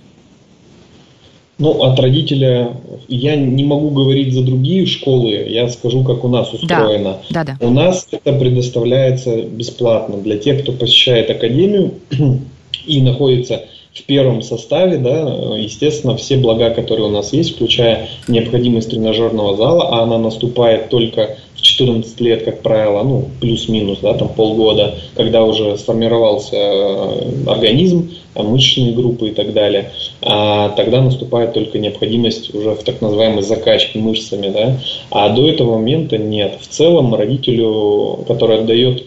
Ну, 1.59 1.83
от 1.83 1.99
родителя 1.99 2.71
я 3.07 3.35
не 3.35 3.63
могу 3.63 3.91
говорить 3.91 4.33
за 4.33 4.41
другие 4.41 4.87
школы, 4.87 5.29
я 5.47 5.69
скажу, 5.69 6.03
как 6.03 6.23
у 6.23 6.27
нас 6.27 6.51
устроено. 6.51 7.17
Да, 7.29 7.43
да, 7.43 7.57
да. 7.59 7.65
У 7.65 7.69
нас 7.69 8.07
это 8.11 8.33
предоставляется 8.33 9.43
бесплатно 9.43 10.17
для 10.17 10.37
тех, 10.37 10.63
кто 10.63 10.71
посещает 10.71 11.29
академию 11.29 11.93
и 12.85 13.01
находится 13.01 13.65
в 13.93 14.03
первом 14.03 14.41
составе, 14.41 14.97
да, 14.97 15.55
естественно, 15.55 16.17
все 16.17 16.37
блага, 16.37 16.71
которые 16.71 17.07
у 17.07 17.11
нас 17.11 17.31
есть, 17.31 17.55
включая 17.55 18.07
необходимость 18.27 18.89
тренажерного 18.89 19.55
зала, 19.55 19.89
а 19.91 20.03
она 20.03 20.17
наступает 20.17 20.89
только 20.89 21.37
в 21.55 21.61
14 21.61 22.19
лет, 22.21 22.43
как 22.43 22.61
правило, 22.63 23.03
ну, 23.03 23.29
плюс-минус, 23.39 23.99
да, 24.01 24.15
там 24.15 24.29
полгода, 24.29 24.95
когда 25.15 25.43
уже 25.43 25.77
сформировался 25.77 26.55
э, 26.55 27.45
организм, 27.45 28.11
мышечные 28.35 28.93
группы 28.93 29.29
и 29.29 29.31
так 29.31 29.53
далее, 29.53 29.91
а 30.23 30.69
тогда 30.69 31.01
наступает 31.01 31.53
только 31.53 31.77
необходимость 31.77 32.53
уже 32.55 32.71
в 32.71 32.83
так 32.83 32.99
называемой 32.99 33.43
закачке 33.43 33.99
мышцами, 33.99 34.49
да, 34.49 34.79
а 35.11 35.29
до 35.29 35.47
этого 35.47 35.73
момента 35.73 36.17
нет. 36.17 36.57
В 36.59 36.67
целом 36.67 37.13
родителю, 37.13 38.25
который 38.27 38.57
отдает 38.57 39.05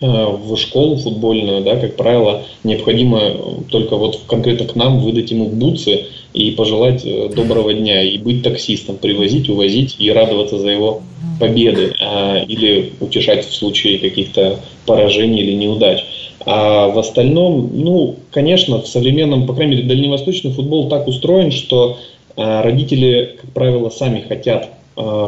в 0.00 0.56
школу 0.56 0.96
футбольную, 0.96 1.62
да, 1.62 1.76
как 1.76 1.96
правило, 1.96 2.42
необходимо 2.64 3.20
только 3.70 3.96
вот 3.96 4.20
конкретно 4.26 4.66
к 4.66 4.76
нам 4.76 5.00
выдать 5.00 5.30
ему 5.30 5.48
бутсы 5.48 6.06
и 6.34 6.50
пожелать 6.50 7.02
э, 7.06 7.30
доброго 7.34 7.72
дня, 7.72 8.02
и 8.02 8.18
быть 8.18 8.42
таксистом, 8.42 8.98
привозить, 8.98 9.48
увозить 9.48 9.96
и 9.98 10.10
радоваться 10.10 10.58
за 10.58 10.68
его 10.68 11.00
победы, 11.40 11.94
а, 12.00 12.38
или 12.46 12.92
утешать 13.00 13.46
в 13.46 13.54
случае 13.54 13.98
каких-то 13.98 14.60
поражений 14.84 15.40
или 15.40 15.52
неудач. 15.52 16.04
А 16.44 16.88
в 16.88 16.98
остальном, 16.98 17.70
ну, 17.74 18.16
конечно, 18.30 18.80
в 18.80 18.86
современном, 18.86 19.46
по 19.46 19.54
крайней 19.54 19.76
мере, 19.76 19.88
дальневосточный 19.88 20.52
футбол 20.52 20.88
так 20.88 21.08
устроен, 21.08 21.50
что 21.50 21.98
а, 22.36 22.62
родители, 22.62 23.36
как 23.40 23.50
правило, 23.52 23.88
сами 23.88 24.20
хотят 24.20 24.70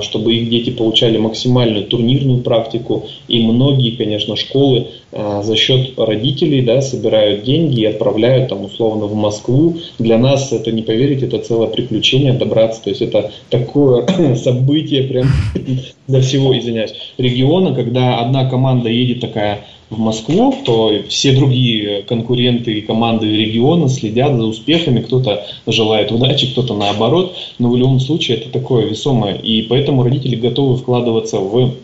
чтобы 0.01 0.35
их 0.35 0.49
дети 0.49 0.71
получали 0.71 1.19
максимальную 1.19 1.87
турнирную 1.87 2.43
практику. 2.43 3.07
И 3.29 3.43
многие, 3.43 3.91
конечно, 3.91 4.35
школы 4.35 4.89
а, 5.13 5.43
за 5.43 5.57
счет 5.57 5.99
родителей 5.99 6.63
да, 6.63 6.81
собирают 6.81 7.45
деньги 7.45 7.81
и 7.81 7.85
отправляют 7.85 8.49
там 8.49 8.65
условно 8.65 9.07
в 9.07 9.15
Москву. 9.15 9.77
Для 9.99 10.19
нас 10.19 10.53
это, 10.53 10.73
не 10.73 10.83
поверите, 10.83 11.27
это 11.27 11.39
целое 11.39 11.69
приключение 11.69 12.33
добраться. 12.33 12.83
То 12.83 12.91
есть 12.91 13.03
это 13.03 13.31
такое 13.51 14.07
событие 14.37 15.03
прям 15.03 15.27
для 16.07 16.21
всего, 16.21 16.59
извиняюсь, 16.59 16.95
региона, 17.19 17.75
когда 17.75 18.21
одна 18.21 18.49
команда 18.49 18.89
едет 18.89 19.21
такая 19.21 19.65
в 19.91 19.99
Москву, 19.99 20.55
то 20.65 20.93
все 21.09 21.33
другие 21.33 22.03
конкуренты 22.03 22.75
и 22.75 22.81
команды 22.83 23.27
региона 23.27 23.89
следят 23.89 24.37
за 24.37 24.45
успехами, 24.45 25.01
кто-то 25.01 25.47
желает 25.67 26.13
удачи, 26.13 26.51
кто-то 26.53 26.75
наоборот, 26.75 27.37
но 27.59 27.71
в 27.71 27.77
любом 27.77 28.01
случае 28.01 28.39
это 28.39 28.51
такое 28.51 28.87
весомое, 28.87 29.35
и 29.35 29.63
поэтому 29.63 30.03
родители 30.03 30.37
готовы 30.37 30.77
вкладываться 30.77 31.39
в 31.39 31.75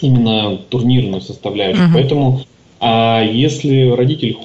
именно 0.00 0.58
турнирную 0.68 1.20
составляющую. 1.20 1.88
Uh-huh. 1.88 1.94
Поэтому 1.94 2.40
а 2.78 3.22
если 3.22 3.90
родитель 3.90 4.36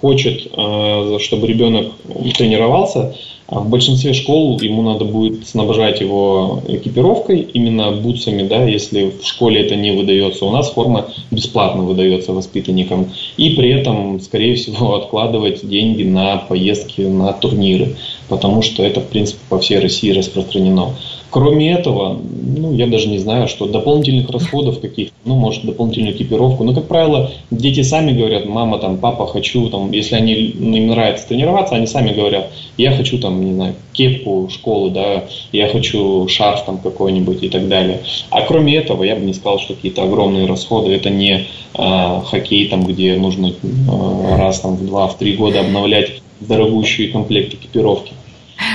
хочет, 0.00 0.48
а, 0.56 1.18
чтобы 1.20 1.46
ребенок 1.46 1.92
тренировался, 2.36 3.14
а 3.48 3.60
в 3.60 3.70
большинстве 3.70 4.12
школ 4.12 4.60
ему 4.60 4.82
надо 4.82 5.06
будет 5.06 5.48
снабжать 5.48 6.02
его 6.02 6.62
экипировкой, 6.68 7.40
именно 7.40 7.92
бутсами, 7.92 8.46
да, 8.46 8.62
если 8.64 9.10
в 9.10 9.26
школе 9.26 9.62
это 9.62 9.74
не 9.74 9.90
выдается. 9.90 10.44
У 10.44 10.50
нас 10.50 10.70
форма 10.70 11.06
бесплатно 11.30 11.82
выдается 11.82 12.34
воспитанникам. 12.34 13.10
И 13.38 13.50
при 13.50 13.70
этом, 13.70 14.20
скорее 14.20 14.54
всего, 14.54 14.94
откладывать 14.96 15.66
деньги 15.66 16.02
на 16.02 16.36
поездки 16.36 17.00
на 17.00 17.32
турниры, 17.32 17.96
потому 18.28 18.60
что 18.60 18.82
это, 18.82 19.00
в 19.00 19.08
принципе, 19.08 19.40
по 19.48 19.58
всей 19.58 19.78
России 19.78 20.10
распространено. 20.10 20.94
Кроме 21.30 21.72
этого, 21.72 22.18
ну, 22.56 22.74
я 22.74 22.86
даже 22.86 23.08
не 23.08 23.18
знаю, 23.18 23.48
что 23.48 23.66
дополнительных 23.66 24.30
расходов 24.30 24.80
каких 24.80 25.10
ну, 25.28 25.36
может, 25.36 25.64
дополнительную 25.64 26.14
экипировку. 26.14 26.64
Но, 26.64 26.74
как 26.74 26.88
правило, 26.88 27.30
дети 27.50 27.82
сами 27.82 28.12
говорят, 28.12 28.46
мама, 28.46 28.78
там, 28.78 28.96
папа, 28.96 29.26
хочу, 29.26 29.68
там, 29.68 29.92
если 29.92 30.16
они, 30.16 30.54
ну, 30.58 30.76
им 30.76 30.88
нравится 30.88 31.28
тренироваться, 31.28 31.76
они 31.76 31.86
сами 31.86 32.12
говорят, 32.12 32.50
я 32.78 32.92
хочу, 32.92 33.18
там, 33.18 33.44
не 33.44 33.52
знаю, 33.52 33.74
кепку 33.92 34.48
школы, 34.50 34.90
да, 34.90 35.24
я 35.52 35.68
хочу 35.68 36.26
шарф 36.28 36.64
там 36.64 36.78
какой-нибудь 36.78 37.42
и 37.42 37.48
так 37.48 37.68
далее. 37.68 38.00
А 38.30 38.40
кроме 38.40 38.76
этого, 38.76 39.04
я 39.04 39.16
бы 39.16 39.24
не 39.24 39.34
сказал, 39.34 39.58
что 39.58 39.74
какие-то 39.74 40.02
огромные 40.02 40.46
расходы, 40.46 40.92
это 40.92 41.10
не 41.10 41.46
э, 41.74 42.20
хоккей, 42.24 42.68
там, 42.68 42.84
где 42.84 43.16
нужно 43.16 43.48
э, 43.48 44.36
раз 44.36 44.60
там, 44.60 44.76
в 44.76 44.86
два, 44.86 45.08
в 45.08 45.18
три 45.18 45.36
года 45.36 45.60
обновлять 45.60 46.22
дорогущий 46.40 47.08
комплект 47.08 47.54
экипировки. 47.54 48.12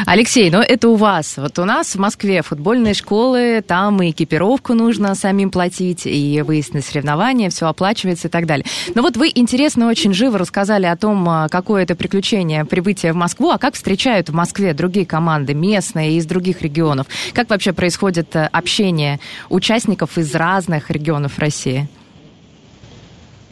Алексей, 0.06 0.50
но 0.50 0.62
это 0.62 0.90
у 0.90 0.96
вас. 0.96 1.38
Вот 1.38 1.60
у 1.60 1.66
нас 1.66 1.96
в 1.96 2.00
Москве 2.00 2.42
футбольные 2.42 2.94
школы, 2.94 3.64
там 3.66 4.02
и 4.02 4.12
экипировку 4.12 4.74
нужно 4.74 5.16
самим 5.16 5.52
платить, 5.52 6.06
и 6.06 6.44
выезд 6.46 6.74
на 6.74 6.82
соревнования, 6.82 7.50
все 7.50 7.68
оплачивается 7.68 8.28
и 8.28 8.32
так 8.32 8.46
далее. 8.46 8.66
Но 8.96 9.02
вот 9.02 9.18
вы 9.18 9.32
интересно 9.34 9.88
очень 9.88 10.14
живо 10.14 10.38
рассказали 10.38 10.86
о 10.86 10.96
том, 10.96 11.28
а, 11.28 11.50
какое 11.50 11.84
это 11.84 11.96
приключение 11.96 12.66
прибытия 12.66 13.14
в 13.14 13.16
Москву, 13.16 13.50
а 13.50 13.58
как 13.58 13.76
встречают 13.76 14.30
в 14.30 14.34
Москве 14.34 14.74
другие 14.74 15.06
команды, 15.06 15.54
местные, 15.54 16.18
из 16.18 16.26
других 16.26 16.62
регионов. 16.62 17.08
Как 17.34 17.50
вообще 17.50 17.74
происходит 17.74 18.36
э, 18.36 18.50
общение 18.52 19.20
участников 19.50 20.18
из 20.18 20.34
разных 20.36 20.90
регионов 20.90 21.40
России? 21.40 21.88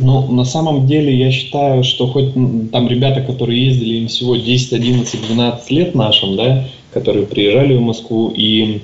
Ну, 0.02 0.32
на 0.32 0.46
самом 0.46 0.88
деле, 0.88 1.16
я 1.16 1.32
считаю, 1.32 1.84
что 1.84 2.08
хоть 2.08 2.34
там 2.72 2.88
ребята, 2.88 3.22
которые 3.22 3.66
ездили, 3.66 3.98
им 3.98 4.08
всего 4.08 4.36
10, 4.36 4.74
11, 4.74 5.28
12 5.28 5.72
лет 5.72 5.96
нашим, 5.96 6.36
да, 6.36 6.66
которые 6.92 7.28
приезжали 7.28 7.76
в 7.76 7.82
Москву, 7.82 8.34
и 8.36 8.82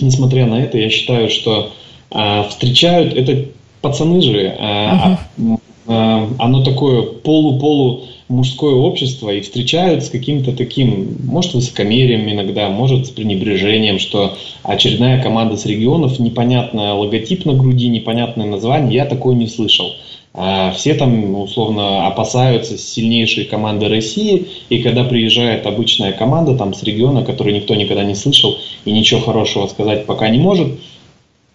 несмотря 0.00 0.46
на 0.46 0.60
это, 0.60 0.76
я 0.76 0.90
считаю, 0.90 1.30
что 1.30 1.70
э, 2.10 2.44
встречают, 2.48 3.14
это 3.14 3.46
пацаны 3.80 4.20
же, 4.22 4.38
э, 4.38 4.56
uh-huh. 4.58 5.58
э, 5.86 6.28
оно 6.38 6.64
такое 6.64 7.02
полу-полу 7.02 8.02
мужское 8.30 8.74
общество 8.74 9.30
и 9.30 9.40
встречают 9.40 10.04
с 10.04 10.08
каким-то 10.08 10.52
таким, 10.52 11.16
может, 11.24 11.54
высокомерием 11.54 12.30
иногда, 12.30 12.68
может, 12.68 13.06
с 13.06 13.10
пренебрежением, 13.10 13.98
что 13.98 14.36
очередная 14.62 15.20
команда 15.22 15.56
с 15.56 15.66
регионов, 15.66 16.18
непонятный 16.20 16.92
логотип 16.92 17.44
на 17.44 17.54
груди, 17.54 17.88
непонятное 17.88 18.46
название, 18.46 18.94
я 18.94 19.04
такое 19.04 19.34
не 19.34 19.48
слышал. 19.48 19.92
А 20.32 20.70
все 20.70 20.94
там 20.94 21.34
условно 21.34 22.06
опасаются 22.06 22.78
сильнейшей 22.78 23.46
команды 23.46 23.88
России, 23.88 24.46
и 24.68 24.80
когда 24.80 25.02
приезжает 25.02 25.66
обычная 25.66 26.12
команда 26.12 26.54
там 26.54 26.72
с 26.72 26.82
региона, 26.84 27.24
который 27.24 27.52
никто 27.52 27.74
никогда 27.74 28.04
не 28.04 28.14
слышал 28.14 28.56
и 28.84 28.92
ничего 28.92 29.20
хорошего 29.20 29.66
сказать 29.66 30.06
пока 30.06 30.28
не 30.28 30.38
может, 30.38 30.78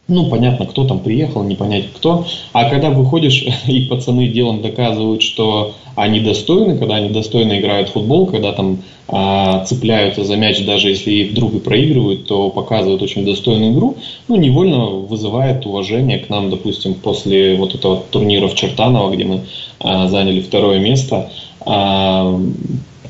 ну, 0.08 0.30
понятно, 0.30 0.68
кто 0.68 0.86
там 0.86 1.00
приехал, 1.00 1.44
не 1.44 1.56
понять 1.56 1.86
кто. 1.94 2.26
А 2.54 2.70
когда 2.70 2.91
выходишь, 2.91 3.44
и 3.68 3.82
пацаны 3.82 4.28
делом 4.28 4.62
доказывают, 4.62 5.24
что 5.24 5.74
они 5.96 6.20
достойны, 6.20 6.78
когда 6.78 6.96
они 6.96 7.10
достойно 7.10 7.60
играют 7.60 7.89
в 7.89 7.94
футбол, 7.94 8.28
когда 8.28 8.52
там 8.52 8.80
а, 9.08 9.63
цепляются 9.65 10.24
за 10.24 10.36
мяч, 10.36 10.63
даже 10.63 10.89
если 10.89 11.24
вдруг 11.24 11.56
и 11.56 11.60
проигрывают, 11.60 12.28
то 12.28 12.50
показывают 12.50 13.02
очень 13.02 13.26
достойную 13.26 13.74
игру, 13.74 13.96
ну, 14.28 14.36
невольно 14.36 14.86
вызывает 14.88 15.65
уважение 15.65 16.20
к 16.20 16.30
нам, 16.30 16.50
допустим, 16.50 16.94
после 16.96 17.56
вот 17.56 17.74
этого 17.74 18.04
турнира 18.12 18.48
в 18.48 18.56
Чертаново, 18.56 19.12
где 19.12 19.24
мы 19.24 19.41
а, 19.80 20.08
заняли 20.08 20.41
второе 20.41 20.80
место. 20.80 21.32
А, 21.62 22.39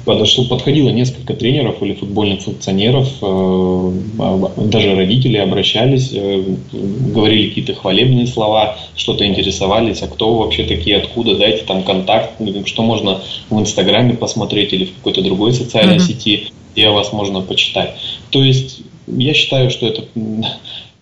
подошло, 0.06 0.46
подходило 0.46 0.90
несколько 0.90 1.34
тренеров 1.34 1.82
или 1.82 1.94
футбольных 1.94 2.42
функционеров, 2.42 3.08
э, 3.22 3.26
а, 4.20 4.54
даже 4.58 4.96
родители 4.96 5.38
обращались, 5.38 6.12
э, 6.14 6.44
говорили 6.72 7.50
какие-то 7.50 7.74
хвалебные 7.74 8.28
слова, 8.28 8.78
что-то 8.96 9.26
интересовались, 9.26 10.02
а 10.04 10.08
кто 10.08 10.36
вообще 10.36 10.64
такие, 10.64 10.98
откуда, 10.98 11.36
дайте 11.36 11.64
там 11.66 11.84
контакт, 11.84 12.40
что 12.66 12.84
можно 12.84 13.22
в 13.50 13.60
Инстаграме 13.60 14.14
посмотреть 14.14 14.74
или 14.74 14.86
в 14.86 14.94
какой-то 14.96 15.22
другой 15.22 15.54
социальной 15.54 15.98
mm-hmm. 15.98 16.08
сети, 16.08 16.48
где 16.74 16.90
вас 16.90 17.12
можно 17.12 17.42
почитать. 17.42 17.96
То 18.30 18.44
есть 18.44 18.82
я 19.08 19.34
считаю, 19.34 19.70
что 19.70 19.88
это 19.88 20.04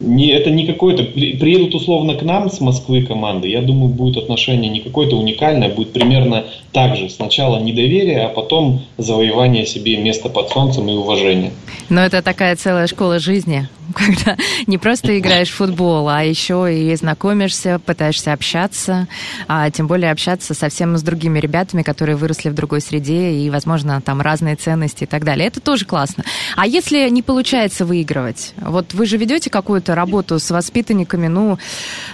не, 0.04 0.32
это 0.32 0.52
не 0.52 0.68
какой-то... 0.68 1.04
Приедут 1.04 1.74
условно 1.74 2.16
к 2.16 2.22
нам 2.22 2.50
с 2.50 2.60
Москвы 2.60 3.04
команды, 3.04 3.48
я 3.48 3.62
думаю, 3.62 3.90
будет 3.90 4.18
отношение 4.18 4.70
не 4.70 4.82
какое-то 4.82 5.16
уникальное, 5.18 5.70
будет 5.70 5.94
примерно 5.94 6.46
так 6.72 6.96
же. 6.96 7.10
Сначала 7.10 7.60
недоверие, 7.60 8.26
а 8.26 8.30
потом 8.30 8.82
завоевание 8.98 9.66
себе 9.66 9.98
места 9.98 10.30
под 10.30 10.50
солнцем 10.50 10.90
и 10.90 10.94
уважение. 10.94 11.52
Но 11.90 12.02
это 12.02 12.22
такая 12.22 12.56
целая 12.56 12.88
школа 12.88 13.20
жизни, 13.20 13.68
когда 13.96 14.38
не 14.68 14.78
просто 14.78 15.18
играешь 15.20 15.50
в 15.50 15.56
футбол, 15.56 16.10
а 16.10 16.24
еще 16.24 16.74
и 16.74 16.96
знакомишься, 16.96 17.80
пытаешься 17.80 18.34
общаться, 18.34 19.08
а 19.48 19.70
тем 19.70 19.88
более 19.88 20.12
общаться 20.12 20.54
совсем 20.54 20.98
с 20.98 21.04
другими 21.04 21.40
ребятами, 21.40 21.84
которые 21.84 22.16
выросли 22.16 22.50
в 22.50 22.54
другой 22.54 22.82
среде 22.82 23.32
и, 23.32 23.50
возможно, 23.50 24.02
там 24.02 24.22
разные 24.22 24.56
ценности 24.56 25.04
и 25.04 25.08
так 25.08 25.24
далее. 25.24 25.48
Это 25.48 25.60
тоже 25.60 25.86
классно. 25.86 26.24
А 26.56 26.66
если 26.66 27.10
не 27.10 27.22
получается 27.22 27.86
выигрывать? 27.86 28.54
Вот 28.58 28.94
вы 28.94 29.06
же 29.06 29.18
ведете 29.18 29.50
какую-то 29.50 29.93
работу 29.96 30.40
с 30.40 30.50
воспитанниками, 30.52 31.28
ну, 31.28 31.58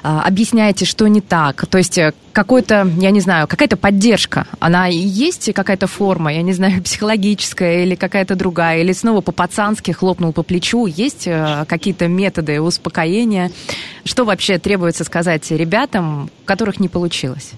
а, 0.03 0.21
объясняете, 0.23 0.85
что 0.85 1.07
не 1.07 1.21
так. 1.21 1.65
То 1.67 1.77
есть 1.77 1.97
э, 1.97 2.13
какой-то, 2.33 2.89
я 2.99 3.11
не 3.11 3.19
знаю, 3.19 3.47
какая-то 3.47 3.77
поддержка, 3.77 4.47
она 4.59 4.87
есть 4.87 5.53
какая-то 5.53 5.87
форма, 5.87 6.33
я 6.33 6.41
не 6.41 6.53
знаю, 6.53 6.81
психологическая 6.83 7.83
или 7.83 7.95
какая-то 7.95 8.35
другая, 8.35 8.81
или 8.81 8.93
снова 8.93 9.21
по-пацански 9.21 9.91
хлопнул 9.91 10.33
по 10.33 10.43
плечу, 10.43 10.85
есть 10.85 11.27
э, 11.27 11.65
какие-то 11.67 12.07
методы 12.07 12.61
успокоения? 12.61 13.51
Что 14.03 14.25
вообще 14.25 14.57
требуется 14.57 15.03
сказать 15.03 15.49
ребятам, 15.51 16.25
у 16.25 16.45
которых 16.45 16.79
не 16.79 16.87
получилось? 16.87 17.53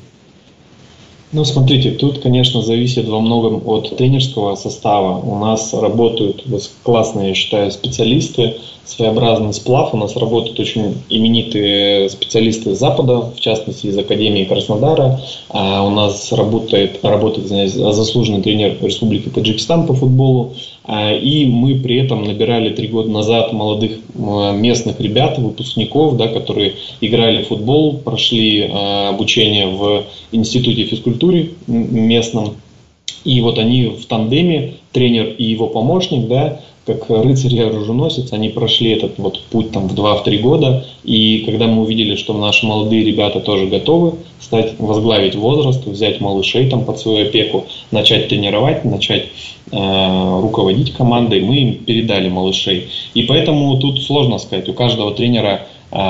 Ну, 1.33 1.45
смотрите, 1.45 1.91
тут, 1.91 2.19
конечно, 2.19 2.61
зависит 2.61 3.07
во 3.07 3.21
многом 3.21 3.65
от 3.65 3.95
тренерского 3.95 4.55
состава. 4.55 5.17
У 5.17 5.37
нас 5.37 5.73
работают 5.73 6.43
классные, 6.83 7.29
я 7.29 7.35
считаю, 7.35 7.71
специалисты, 7.71 8.57
своеобразный 8.91 9.53
сплав. 9.53 9.93
У 9.93 9.97
нас 9.97 10.15
работают 10.15 10.59
очень 10.59 10.95
именитые 11.09 12.09
специалисты 12.09 12.75
с 12.75 12.79
Запада, 12.79 13.21
в 13.35 13.39
частности 13.39 13.87
из 13.87 13.97
Академии 13.97 14.43
Краснодара. 14.43 15.21
А 15.49 15.83
у 15.83 15.89
нас 15.89 16.31
работает, 16.31 17.03
работает 17.03 17.47
извиняюсь, 17.47 17.73
заслуженный 17.73 18.41
тренер 18.41 18.77
Республики 18.81 19.29
Таджикистан 19.29 19.87
по 19.87 19.93
футболу. 19.93 20.53
А, 20.83 21.13
и 21.13 21.45
мы 21.45 21.75
при 21.75 21.99
этом 21.99 22.23
набирали 22.23 22.73
три 22.73 22.87
года 22.87 23.09
назад 23.09 23.53
молодых 23.53 23.99
местных 24.15 24.99
ребят, 24.99 25.37
выпускников, 25.37 26.17
да, 26.17 26.27
которые 26.27 26.73
играли 26.99 27.43
в 27.43 27.47
футбол, 27.47 27.97
прошли 27.97 28.69
а, 28.69 29.09
обучение 29.09 29.67
в 29.67 30.03
Институте 30.31 30.83
физкультуры 30.83 31.51
местном. 31.67 32.55
И 33.23 33.39
вот 33.41 33.59
они 33.59 33.85
в 33.85 34.05
тандеме, 34.07 34.73
тренер 34.91 35.35
и 35.37 35.45
его 35.45 35.67
помощник, 35.67 36.27
да, 36.27 36.59
как 36.85 37.09
рыцарь 37.09 37.55
и 37.55 37.59
оруженосец, 37.59 38.33
они 38.33 38.49
прошли 38.49 38.91
этот 38.91 39.19
вот 39.19 39.41
путь 39.51 39.71
там 39.71 39.87
в 39.87 39.93
2-3 39.93 40.37
года, 40.39 40.85
и 41.03 41.43
когда 41.45 41.67
мы 41.67 41.83
увидели, 41.83 42.15
что 42.15 42.33
наши 42.33 42.65
молодые 42.65 43.03
ребята 43.03 43.39
тоже 43.39 43.67
готовы 43.67 44.15
стать, 44.39 44.79
возглавить 44.79 45.35
возраст, 45.35 45.85
взять 45.85 46.19
малышей 46.21 46.69
там 46.69 46.83
под 46.83 46.99
свою 46.99 47.27
опеку, 47.27 47.65
начать 47.91 48.29
тренировать, 48.29 48.83
начать 48.83 49.27
э, 49.71 50.39
руководить 50.41 50.93
командой, 50.93 51.41
мы 51.41 51.57
им 51.57 51.75
передали 51.75 52.29
малышей. 52.29 52.87
И 53.13 53.23
поэтому 53.23 53.77
тут 53.77 54.01
сложно 54.01 54.39
сказать, 54.39 54.67
у 54.67 54.73
каждого 54.73 55.13
тренера 55.13 55.67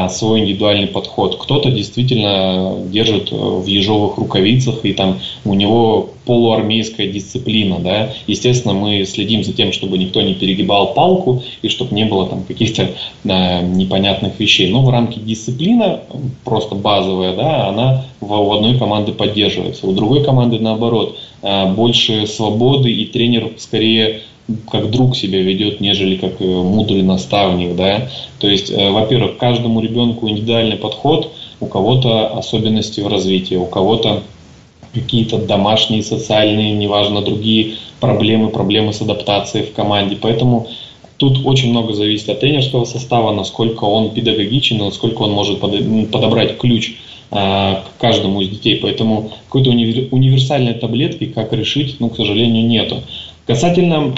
свой 0.10 0.42
индивидуальный 0.42 0.88
подход. 0.88 1.38
Кто-то 1.40 1.72
действительно 1.72 2.76
держит 2.86 3.32
э, 3.32 3.36
в 3.36 3.66
ежовых 3.66 4.18
рукавицах, 4.18 4.86
и 4.86 4.94
там 4.94 5.20
у 5.44 5.56
него 5.56 6.12
полуармейская 6.26 7.08
дисциплина. 7.08 7.80
Да? 7.80 8.14
Естественно, 8.28 8.76
мы 8.76 9.04
следим 9.06 9.44
за 9.44 9.54
тем, 9.54 9.72
чтобы 9.74 9.98
никто 9.98 10.22
не 10.22 10.36
перегибал 10.36 10.94
палку, 10.94 11.42
и 11.64 11.68
чтобы 11.68 11.96
не 11.96 12.06
было 12.06 12.28
там 12.28 12.44
каких-то 12.44 12.92
да, 13.24 13.62
непонятных 13.62 14.40
вещей. 14.40 14.70
Но 14.72 14.84
в 14.84 14.90
рамке 14.90 15.20
дисциплина, 15.20 16.02
просто 16.44 16.76
базовая, 16.76 17.36
да, 17.36 17.68
она 17.68 18.06
у 18.22 18.52
одной 18.52 18.78
команды 18.78 19.14
поддерживается. 19.14 19.88
У 19.88 19.94
другой 19.94 20.24
команды, 20.24 20.60
наоборот, 20.60 21.18
э, 21.42 21.74
больше 21.74 22.28
свободы, 22.28 22.92
и 22.92 23.06
тренер 23.06 23.54
скорее 23.58 24.22
как 24.70 24.90
друг 24.90 25.16
себя 25.16 25.42
ведет, 25.42 25.82
нежели 25.82 26.18
как 26.18 26.42
э, 26.42 26.46
мудрый 26.46 27.04
наставник, 27.04 27.76
да. 27.76 28.10
То 28.40 28.48
есть, 28.48 28.70
э, 28.70 28.90
во-первых, 28.90 29.38
каждому 29.38 29.82
ребенку 29.82 30.28
индивидуальный 30.28 30.78
подход, 30.78 31.32
у 31.60 31.68
кого-то 31.68 32.28
особенности 32.38 33.02
в 33.02 33.08
развитии, 33.08 33.56
у 33.56 33.66
кого-то 33.66 34.24
какие-то 34.94 35.38
домашние, 35.38 36.04
социальные, 36.04 36.74
неважно, 36.74 37.22
другие 37.22 37.76
проблемы, 38.00 38.50
проблемы 38.50 38.94
с 38.94 39.02
адаптацией 39.02 39.66
в 39.66 39.74
команде. 39.74 40.18
Поэтому 40.20 40.68
тут 41.18 41.46
очень 41.46 41.70
много 41.70 41.94
зависит 41.94 42.30
от 42.30 42.40
тренерского 42.40 42.86
состава, 42.86 43.32
насколько 43.34 43.86
он 43.86 44.10
педагогичен, 44.10 44.80
насколько 44.80 45.22
он 45.22 45.32
может 45.32 45.60
подобрать 45.60 46.58
ключ 46.58 46.96
а, 47.30 47.76
к 47.76 48.02
каждому 48.02 48.42
из 48.42 48.50
детей. 48.50 48.78
Поэтому 48.82 49.32
какой-то 49.46 49.70
универсальной 49.70 50.74
таблетки, 50.74 51.26
как 51.28 51.54
решить, 51.54 51.98
ну, 52.00 52.10
к 52.10 52.18
сожалению, 52.18 52.66
нету. 52.66 53.04
Касательно 53.48 54.14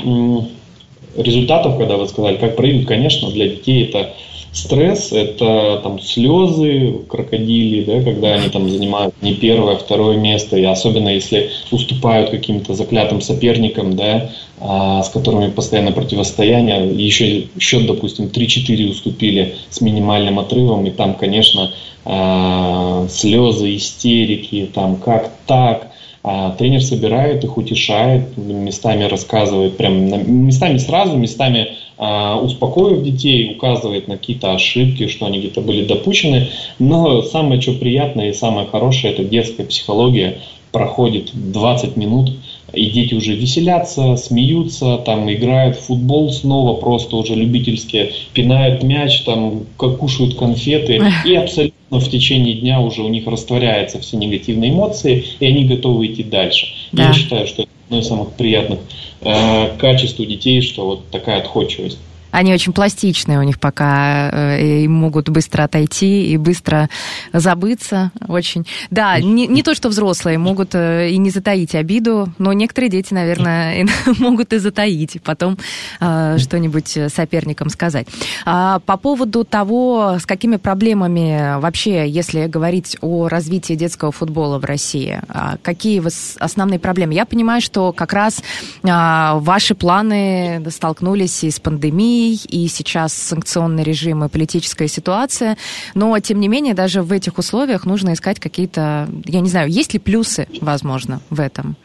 результатов, 1.15 1.77
когда 1.77 1.97
вы 1.97 2.07
сказали, 2.07 2.37
как 2.37 2.55
проявить, 2.55 2.87
конечно, 2.87 3.29
для 3.31 3.47
детей 3.47 3.85
это 3.85 4.13
стресс, 4.53 5.11
это 5.11 5.79
там 5.83 5.99
слезы, 5.99 6.99
крокодили, 7.09 7.83
да, 7.83 8.01
когда 8.03 8.35
они 8.35 8.49
там 8.49 8.69
занимают 8.69 9.15
не 9.21 9.33
первое, 9.33 9.75
а 9.75 9.77
второе 9.77 10.17
место, 10.17 10.57
и 10.57 10.63
особенно 10.63 11.09
если 11.09 11.49
уступают 11.71 12.29
каким-то 12.29 12.75
заклятым 12.75 13.19
соперникам, 13.19 13.95
да, 13.95 14.29
а, 14.59 15.01
с 15.01 15.09
которыми 15.09 15.49
постоянно 15.49 15.91
противостояние, 15.91 16.87
еще 16.93 17.47
счет, 17.59 17.87
допустим, 17.87 18.25
3-4 18.27 18.91
уступили 18.91 19.55
с 19.69 19.81
минимальным 19.81 20.39
отрывом, 20.39 20.85
и 20.85 20.91
там, 20.91 21.15
конечно, 21.15 21.71
а, 22.05 23.07
слезы, 23.09 23.75
истерики, 23.75 24.69
там 24.73 24.97
как 24.97 25.31
так, 25.47 25.92
а 26.23 26.51
тренер 26.51 26.81
собирает 26.81 27.43
их, 27.43 27.57
утешает, 27.57 28.37
местами 28.37 29.03
рассказывает, 29.03 29.75
прям 29.75 30.45
местами 30.45 30.77
сразу, 30.77 31.17
местами 31.17 31.75
а, 31.97 32.37
успокоив 32.37 33.03
детей, 33.03 33.51
указывает 33.53 34.07
на 34.07 34.17
какие-то 34.17 34.53
ошибки, 34.53 35.07
что 35.07 35.25
они 35.25 35.39
где-то 35.39 35.59
были 35.59 35.85
допущены. 35.85 36.47
Но 36.79 37.21
самое 37.23 37.59
что 37.59 37.73
приятное 37.73 38.29
и 38.29 38.33
самое 38.33 38.65
хорошее, 38.65 39.13
это 39.13 39.23
детская 39.25 39.65
психология. 39.65 40.39
Проходит 40.71 41.31
20 41.33 41.97
минут, 41.97 42.31
и 42.73 42.87
дети 42.87 43.13
уже 43.13 43.35
веселятся, 43.35 44.15
смеются, 44.17 44.97
там 44.97 45.31
играют 45.31 45.77
в 45.77 45.81
футбол 45.81 46.31
снова, 46.31 46.75
просто 46.75 47.15
уже 47.15 47.35
любительские, 47.35 48.13
пинают 48.33 48.83
мяч, 48.83 49.21
там 49.21 49.65
кушают 49.77 50.35
конфеты, 50.35 50.99
и 51.25 51.35
абсолютно 51.35 51.99
в 51.99 52.09
течение 52.09 52.55
дня 52.55 52.81
уже 52.81 53.03
у 53.03 53.09
них 53.09 53.27
растворяются 53.27 53.99
все 53.99 54.17
негативные 54.17 54.71
эмоции, 54.71 55.23
и 55.39 55.45
они 55.45 55.65
готовы 55.65 56.07
идти 56.07 56.23
дальше. 56.23 56.67
Да. 56.91 57.07
Я 57.07 57.13
считаю, 57.13 57.47
что 57.47 57.63
это 57.63 57.71
одно 57.85 57.99
из 57.99 58.07
самых 58.07 58.33
приятных 58.33 58.79
э, 59.21 59.77
качеств 59.77 60.19
у 60.19 60.25
детей, 60.25 60.61
что 60.61 60.85
вот 60.85 61.09
такая 61.11 61.39
отходчивость. 61.39 61.99
Они 62.33 62.51
очень 62.51 62.73
пластичные 62.73 63.37
у 63.39 63.43
них 63.43 63.59
пока, 63.59 64.29
э, 64.31 64.81
и 64.81 64.87
могут 64.87 65.29
быстро 65.29 65.63
отойти 65.63 66.25
и 66.25 66.37
быстро 66.37 66.89
забыться. 67.31 68.11
Очень. 68.27 68.65
Да, 68.89 69.19
не, 69.19 69.45
не 69.45 69.61
то, 69.61 69.75
что 69.75 69.87
взрослые 69.87 70.39
могут 70.39 70.73
э, 70.73 71.11
и 71.11 71.17
не 71.17 71.29
затаить 71.29 71.75
обиду, 71.75 72.33
но 72.39 72.51
некоторые 72.51 72.89
дети, 72.89 73.13
наверное, 73.13 73.87
могут 74.17 74.51
и 74.51 74.57
затаить, 74.57 75.15
и 75.15 75.19
потом 75.19 75.59
э, 75.99 76.37
что-нибудь 76.39 76.97
соперникам 77.13 77.69
сказать. 77.69 78.07
А 78.45 78.79
по 78.79 78.97
поводу 78.97 79.43
того, 79.43 80.17
с 80.19 80.25
какими 80.25 80.55
проблемами 80.55 81.59
вообще, 81.59 82.09
если 82.09 82.47
говорить 82.47 82.97
о 83.01 83.27
развитии 83.27 83.75
детского 83.75 84.11
футбола 84.11 84.57
в 84.57 84.65
России, 84.65 85.21
а 85.29 85.57
какие 85.61 86.01
основные 86.43 86.79
проблемы? 86.79 87.13
Я 87.13 87.27
понимаю, 87.27 87.61
что 87.61 87.93
как 87.93 88.11
раз 88.13 88.41
а, 88.83 89.37
ваши 89.37 89.75
планы 89.75 90.63
столкнулись 90.71 91.43
и 91.43 91.51
с 91.51 91.59
пандемией, 91.59 92.22
пандемией, 92.23 92.39
и 92.47 92.67
сейчас 92.67 93.13
санкционный 93.13 93.83
режим 93.83 94.23
и 94.23 94.29
политическая 94.29 94.87
ситуация. 94.87 95.57
Но, 95.93 96.17
тем 96.19 96.39
не 96.39 96.47
менее, 96.47 96.73
даже 96.73 97.01
в 97.01 97.11
этих 97.11 97.37
условиях 97.37 97.85
нужно 97.85 98.13
искать 98.13 98.39
какие-то, 98.39 99.09
я 99.25 99.39
не 99.41 99.49
знаю, 99.49 99.69
есть 99.69 99.93
ли 99.93 99.99
плюсы, 99.99 100.47
возможно, 100.61 101.21
в 101.29 101.39
этом? 101.39 101.75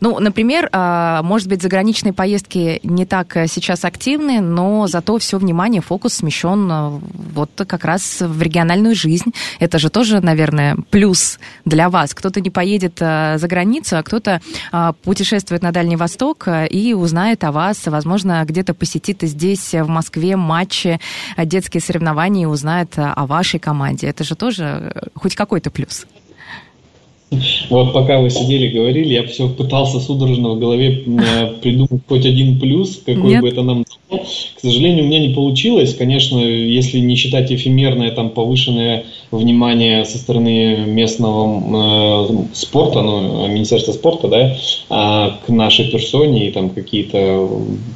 Ну, 0.00 0.18
например, 0.18 0.68
а, 0.72 1.22
может 1.22 1.48
быть, 1.48 1.62
заграничные 1.62 2.12
поездки 2.12 2.80
не 2.82 3.06
так 3.06 3.36
э, 3.36 3.46
сейчас 3.46 3.84
активны, 3.84 4.40
но 4.40 4.86
зато 4.86 5.18
все 5.18 5.38
внимание, 5.38 5.80
фокус 5.80 6.14
смещен 6.14 6.70
э, 6.70 7.00
вот 7.34 7.50
как 7.66 7.84
раз 7.84 8.20
в 8.20 8.42
региональную 8.42 8.94
жизнь. 8.94 9.32
Это 9.58 9.78
же 9.78 9.90
тоже, 9.90 10.20
наверное, 10.20 10.76
плюс 10.90 11.38
для 11.64 11.88
вас. 11.90 12.14
Кто-то 12.14 12.40
не 12.40 12.50
поедет 12.50 12.98
э, 13.00 13.38
за 13.38 13.48
границу, 13.48 13.98
а 13.98 14.02
кто-то 14.02 14.40
а, 14.72 14.92
путешествует 14.92 15.62
на 15.62 15.72
Дальний 15.72 15.96
Восток 15.96 16.48
и 16.70 16.94
узнает 16.94 17.44
о 17.44 17.52
вас, 17.52 17.86
возможно, 17.86 18.44
где-то 18.44 18.74
посетит 18.74 19.18
здесь, 19.22 19.74
в 19.74 19.88
Москве, 19.88 20.36
матчи, 20.36 21.00
детские 21.36 21.80
соревнования 21.80 22.44
и 22.44 22.46
узнает 22.46 22.94
о 22.96 23.26
вашей 23.26 23.60
команде. 23.60 24.06
Это 24.06 24.24
же 24.24 24.34
тоже 24.34 24.92
хоть 25.14 25.34
какой-то 25.34 25.70
плюс. 25.70 26.06
Вот 27.68 27.92
пока 27.92 28.20
вы 28.20 28.30
сидели, 28.30 28.68
говорили, 28.68 29.12
я 29.12 29.26
все 29.26 29.48
пытался 29.48 30.00
судорожно 30.00 30.50
в 30.50 30.58
голове 30.58 31.04
э, 31.06 31.54
придумать 31.60 32.02
хоть 32.08 32.24
один 32.24 32.58
плюс, 32.58 33.02
какой 33.04 33.30
Нет. 33.30 33.42
бы 33.42 33.48
это 33.48 33.62
нам 33.62 33.84
К 34.10 34.60
сожалению, 34.60 35.04
у 35.04 35.08
меня 35.08 35.20
не 35.20 35.34
получилось. 35.34 35.94
Конечно, 35.94 36.38
если 36.38 36.98
не 36.98 37.14
считать 37.14 37.52
эфемерное 37.52 38.10
там 38.10 38.30
повышенное 38.30 39.04
внимание 39.30 40.06
со 40.06 40.16
стороны 40.16 40.76
местного 40.86 42.24
э, 42.24 42.54
спорта, 42.54 43.02
ну, 43.02 43.46
Министерства 43.48 43.92
спорта, 43.92 44.28
да, 44.28 44.38
э, 44.48 45.30
к 45.46 45.48
нашей 45.50 45.90
персоне 45.90 46.48
и 46.48 46.52
там 46.52 46.70
какие-то 46.70 47.48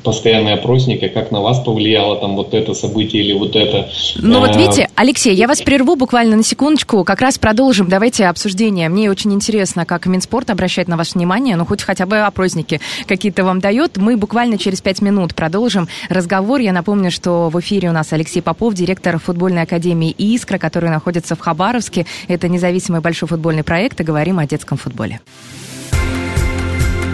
постоянные 0.04 0.54
опросники, 0.54 1.08
как 1.08 1.30
на 1.30 1.40
вас 1.40 1.60
повлияло 1.60 2.16
там 2.16 2.36
вот 2.36 2.52
это 2.52 2.74
событие 2.74 3.24
или 3.24 3.32
вот 3.32 3.56
это. 3.56 3.88
Ну 4.16 4.40
вот 4.40 4.54
видите, 4.54 4.90
Алексей, 4.94 5.34
я 5.34 5.48
вас 5.48 5.62
прерву 5.62 5.96
буквально 5.96 6.36
на 6.36 6.44
секундочку, 6.44 7.04
как 7.04 7.22
раз 7.22 7.38
продолжим. 7.38 7.88
Давайте 7.88 8.26
обсуждение. 8.26 8.90
Мне 8.90 9.10
очень 9.10 9.32
интересно, 9.32 9.86
как 9.86 10.04
Минспорт 10.04 10.50
обращает 10.50 10.88
на 10.88 10.98
ваше 10.98 11.14
внимание, 11.14 11.56
ну 11.56 11.64
хоть 11.64 11.82
хотя 11.82 12.04
бы 12.04 12.18
опросники 12.18 12.80
какие-то 13.06 13.44
вам 13.44 13.60
дает. 13.60 13.96
Мы 13.96 14.18
буквально 14.18 14.58
через 14.58 14.82
пять 14.82 15.00
минут 15.00 15.34
продолжим 15.34 15.88
разговор. 16.08 16.60
Я 16.60 16.72
напомню, 16.72 17.10
что 17.10 17.48
в 17.48 17.58
эфире 17.60 17.90
у 17.90 17.92
нас 17.92 18.12
Алексей 18.12 18.40
Попов, 18.40 18.74
директор 18.74 19.18
футбольной 19.18 19.62
академии 19.62 20.10
«Искра», 20.10 20.58
который 20.58 20.90
находится 20.90 21.36
в 21.36 21.40
Хабаровске. 21.40 22.06
Это 22.28 22.48
независимый 22.48 23.00
большой 23.00 23.28
футбольный 23.28 23.62
проект, 23.62 24.00
и 24.00 24.04
говорим 24.04 24.38
о 24.38 24.46
детском 24.46 24.78
футболе. 24.78 25.20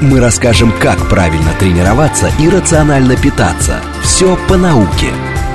Мы 0.01 0.21
расскажем, 0.21 0.73
как 0.79 1.09
правильно 1.09 1.53
тренироваться 1.59 2.31
и 2.39 2.49
рационально 2.49 3.17
питаться. 3.17 3.81
Все 4.03 4.39
по 4.49 4.57
науке, 4.57 5.09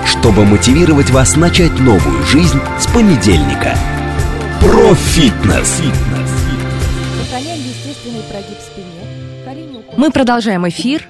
чтобы 0.05 0.45
мотивировать 0.45 1.11
вас 1.11 1.37
начать 1.37 1.79
новую 1.79 2.23
жизнь 2.25 2.59
с 2.77 2.87
понедельника. 2.87 3.77
Колени 9.45 9.77
уходят. 9.77 9.97
Мы 9.97 10.11
продолжаем 10.11 10.67
эфир. 10.67 11.07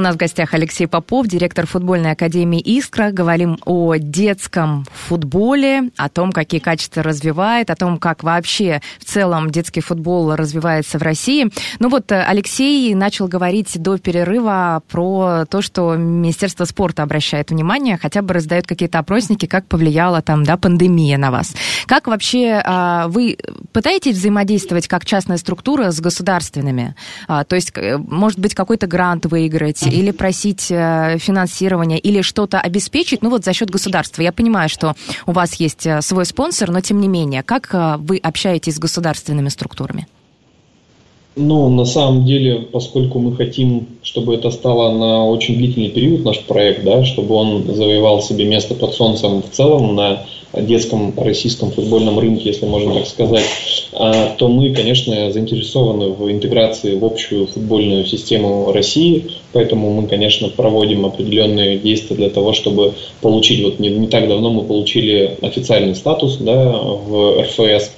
У 0.00 0.02
нас 0.02 0.14
в 0.14 0.18
гостях 0.18 0.54
Алексей 0.54 0.86
Попов, 0.86 1.26
директор 1.26 1.66
футбольной 1.66 2.12
академии 2.12 2.58
«Искра». 2.58 3.10
Говорим 3.10 3.58
о 3.66 3.96
детском 3.96 4.86
футболе, 4.90 5.90
о 5.98 6.08
том, 6.08 6.32
какие 6.32 6.58
качества 6.58 7.02
развивает, 7.02 7.68
о 7.68 7.76
том, 7.76 7.98
как 7.98 8.22
вообще 8.22 8.80
в 8.98 9.04
целом 9.04 9.50
детский 9.50 9.82
футбол 9.82 10.34
развивается 10.34 10.98
в 10.98 11.02
России. 11.02 11.50
Ну 11.80 11.90
вот 11.90 12.10
э, 12.12 12.24
Алексей 12.26 12.94
начал 12.94 13.28
говорить 13.28 13.78
до 13.78 13.98
перерыва 13.98 14.82
про 14.88 15.44
то, 15.44 15.60
что 15.60 15.94
Министерство 15.96 16.64
спорта 16.64 17.02
обращает 17.02 17.50
внимание, 17.50 17.98
хотя 18.00 18.22
бы 18.22 18.32
раздает 18.32 18.66
какие-то 18.66 19.00
опросники, 19.00 19.44
как 19.44 19.66
повлияла 19.66 20.22
там, 20.22 20.44
да, 20.44 20.56
пандемия 20.56 21.18
на 21.18 21.30
вас. 21.30 21.52
Как 21.84 22.06
вообще 22.06 22.62
а, 22.64 23.08
вы 23.08 23.36
пытаетесь 23.74 24.16
взаимодействовать 24.16 24.88
как 24.88 25.04
частная 25.04 25.36
структура 25.36 25.90
с 25.90 26.00
государственными? 26.00 26.94
А, 27.28 27.44
то 27.44 27.54
есть, 27.54 27.70
э, 27.76 27.98
может 27.98 28.38
быть, 28.38 28.54
какой-то 28.54 28.86
грант 28.86 29.26
выиграть 29.26 29.89
или 29.90 30.10
просить 30.10 30.70
э, 30.70 31.18
финансирования, 31.18 31.98
или 31.98 32.22
что-то 32.22 32.60
обеспечить, 32.60 33.22
ну 33.22 33.30
вот 33.30 33.44
за 33.44 33.52
счет 33.52 33.70
государства. 33.70 34.22
Я 34.22 34.32
понимаю, 34.32 34.68
что 34.68 34.94
у 35.26 35.32
вас 35.32 35.54
есть 35.54 35.86
э, 35.86 36.02
свой 36.02 36.24
спонсор, 36.24 36.70
но 36.70 36.80
тем 36.80 37.00
не 37.00 37.08
менее, 37.08 37.42
как 37.42 37.68
э, 37.72 37.96
вы 37.98 38.18
общаетесь 38.18 38.76
с 38.76 38.78
государственными 38.78 39.48
структурами? 39.48 40.06
Ну, 41.36 41.68
на 41.68 41.84
самом 41.84 42.26
деле, 42.26 42.58
поскольку 42.72 43.20
мы 43.20 43.36
хотим, 43.36 43.86
чтобы 44.02 44.34
это 44.34 44.50
стало 44.50 44.92
на 44.92 45.26
очень 45.26 45.56
длительный 45.56 45.88
период 45.88 46.24
наш 46.24 46.40
проект, 46.40 46.82
да, 46.82 47.04
чтобы 47.04 47.34
он 47.36 47.72
завоевал 47.72 48.20
себе 48.20 48.44
место 48.44 48.74
под 48.74 48.94
солнцем 48.94 49.42
в 49.42 49.54
целом 49.54 49.94
на 49.94 50.24
детском 50.52 51.14
российском 51.16 51.70
футбольном 51.70 52.18
рынке, 52.18 52.48
если 52.48 52.66
можно 52.66 52.94
так 52.94 53.06
сказать, 53.06 53.44
а, 53.92 54.34
то 54.36 54.48
мы, 54.48 54.74
конечно, 54.74 55.30
заинтересованы 55.30 56.08
в 56.08 56.28
интеграции 56.30 56.96
в 56.96 57.04
общую 57.04 57.46
футбольную 57.46 58.04
систему 58.06 58.72
России, 58.72 59.26
поэтому 59.52 59.90
мы, 59.92 60.08
конечно, 60.08 60.48
проводим 60.48 61.06
определенные 61.06 61.78
действия 61.78 62.16
для 62.16 62.30
того, 62.30 62.52
чтобы 62.52 62.94
получить, 63.20 63.62
вот 63.62 63.78
не, 63.78 63.90
не 63.90 64.08
так 64.08 64.26
давно 64.26 64.50
мы 64.50 64.64
получили 64.64 65.36
официальный 65.42 65.94
статус 65.94 66.38
да, 66.38 66.72
в 66.72 67.42
РФС, 67.42 67.92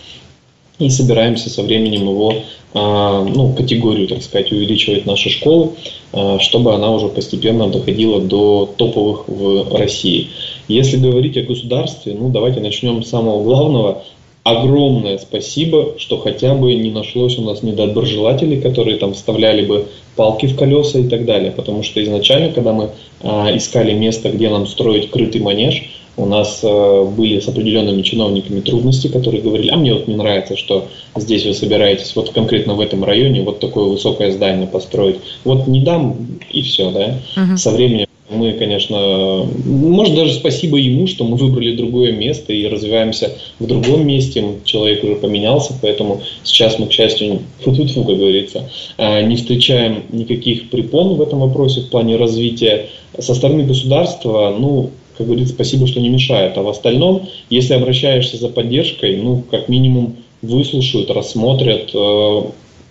и 0.79 0.91
собираемся 0.91 1.49
со 1.49 1.63
временем 1.63 2.03
его 2.03 2.35
ну, 2.75 3.53
категорию, 3.57 4.09
так 4.09 4.23
сказать, 4.23 4.51
увеличивать 4.51 5.05
наши 5.05 5.29
школы, 5.29 5.71
а, 6.13 6.39
чтобы 6.39 6.75
она 6.75 6.91
уже 6.91 7.09
постепенно 7.09 7.69
доходила 7.69 8.21
до 8.21 8.69
топовых 8.77 9.29
в 9.29 9.75
России. 9.77 10.29
Если 10.69 10.97
говорить 10.97 11.37
о 11.37 11.43
государстве, 11.43 12.15
ну 12.19 12.29
давайте 12.29 12.61
начнем 12.61 13.03
с 13.03 13.09
самого 13.09 13.43
главного. 13.43 14.03
Огромное 14.45 15.19
спасибо, 15.19 15.95
что 15.99 16.19
хотя 16.19 16.55
бы 16.55 16.75
не 16.75 16.91
нашлось 16.91 17.39
у 17.39 17.43
нас 17.43 17.63
недоброжелателей, 17.63 18.61
которые 18.61 18.97
там 18.97 19.15
вставляли 19.15 19.65
бы 19.65 19.87
палки 20.17 20.47
в 20.47 20.57
колеса 20.57 20.99
и 20.99 21.09
так 21.09 21.25
далее. 21.25 21.53
Потому 21.53 21.83
что 21.83 22.03
изначально, 22.03 22.53
когда 22.53 22.73
мы 22.73 22.91
а, 23.23 23.57
искали 23.57 23.93
место, 23.93 24.31
где 24.31 24.49
нам 24.49 24.67
строить 24.67 25.11
крытый 25.11 25.41
манеж, 25.41 25.85
у 26.17 26.27
нас 26.27 26.61
э, 26.63 27.05
были 27.17 27.41
с 27.41 27.49
определенными 27.49 28.03
чиновниками 28.03 28.61
трудности, 28.61 29.09
которые 29.09 29.43
говорили, 29.43 29.71
а 29.71 29.77
мне 29.77 29.95
вот 29.95 30.09
не 30.09 30.17
нравится, 30.17 30.57
что 30.57 30.89
здесь 31.17 31.47
вы 31.47 31.55
собираетесь 31.55 32.15
вот 32.15 32.31
конкретно 32.31 32.75
в 32.75 32.81
этом 32.81 33.03
районе 33.05 33.43
вот 33.43 33.61
такое 33.61 33.85
высокое 33.85 34.31
здание 34.31 34.67
построить. 34.67 35.17
Вот 35.45 35.67
не 35.67 35.81
дам 35.81 36.17
и 36.51 36.63
все, 36.63 36.91
да. 36.91 37.19
Угу. 37.43 37.57
Со 37.57 37.71
временем 37.71 38.07
мы, 38.33 38.53
конечно, 38.53 39.47
может 39.65 40.15
даже 40.15 40.33
спасибо 40.35 40.79
ему, 40.79 41.07
что 41.07 41.25
мы 41.25 41.37
выбрали 41.37 41.77
другое 41.77 42.13
место 42.13 42.53
и 42.53 42.67
развиваемся 42.67 43.33
в 43.59 43.67
другом 43.67 44.07
месте. 44.07 44.45
Человек 44.65 45.05
уже 45.05 45.17
поменялся, 45.17 45.75
поэтому 45.81 46.23
сейчас 46.43 46.79
мы, 46.79 46.87
к 46.87 46.93
счастью, 46.93 47.41
фу 47.61 47.73
-фу 47.73 47.85
-фу, 47.85 48.07
как 48.07 48.17
говорится, 48.19 48.71
э, 48.99 49.23
не 49.23 49.37
встречаем 49.37 50.05
никаких 50.13 50.71
препон 50.71 51.17
в 51.17 51.23
этом 51.23 51.41
вопросе 51.41 51.81
в 51.83 51.89
плане 51.91 52.17
развития. 52.17 52.87
Со 53.19 53.35
стороны 53.35 53.65
государства, 53.65 54.55
ну, 54.59 54.91
как 55.17 55.27
говорится, 55.27 55.55
спасибо, 55.55 55.87
что 55.87 56.01
не 56.01 56.09
мешает. 56.09 56.57
А 56.57 56.63
в 56.63 56.69
остальном, 56.69 57.29
если 57.51 57.75
обращаешься 57.75 58.37
за 58.37 58.49
поддержкой, 58.49 59.17
ну, 59.17 59.43
как 59.51 59.69
минимум, 59.69 60.17
выслушают, 60.43 61.11
рассмотрят. 61.11 61.91
Э, 61.95 62.43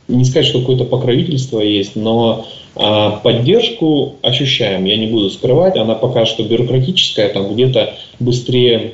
не 0.08 0.26
сказать, 0.26 0.48
что 0.48 0.60
какое-то 0.60 0.86
покровительство 0.86 1.60
есть, 1.60 1.96
но 1.96 2.46
э, 2.76 3.12
поддержку 3.24 4.16
ощущаем. 4.22 4.86
Я 4.86 4.98
не 4.98 5.08
буду 5.08 5.30
скрывать, 5.30 5.78
она 5.78 5.96
пока 5.96 6.26
что 6.26 6.44
бюрократическая, 6.44 7.30
там 7.30 7.54
где-то 7.54 7.96
быстрее 8.20 8.94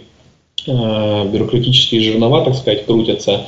э, 0.65 1.29
бюрократические 1.31 2.01
жернова, 2.01 2.43
так 2.43 2.55
сказать, 2.55 2.85
крутятся, 2.85 3.47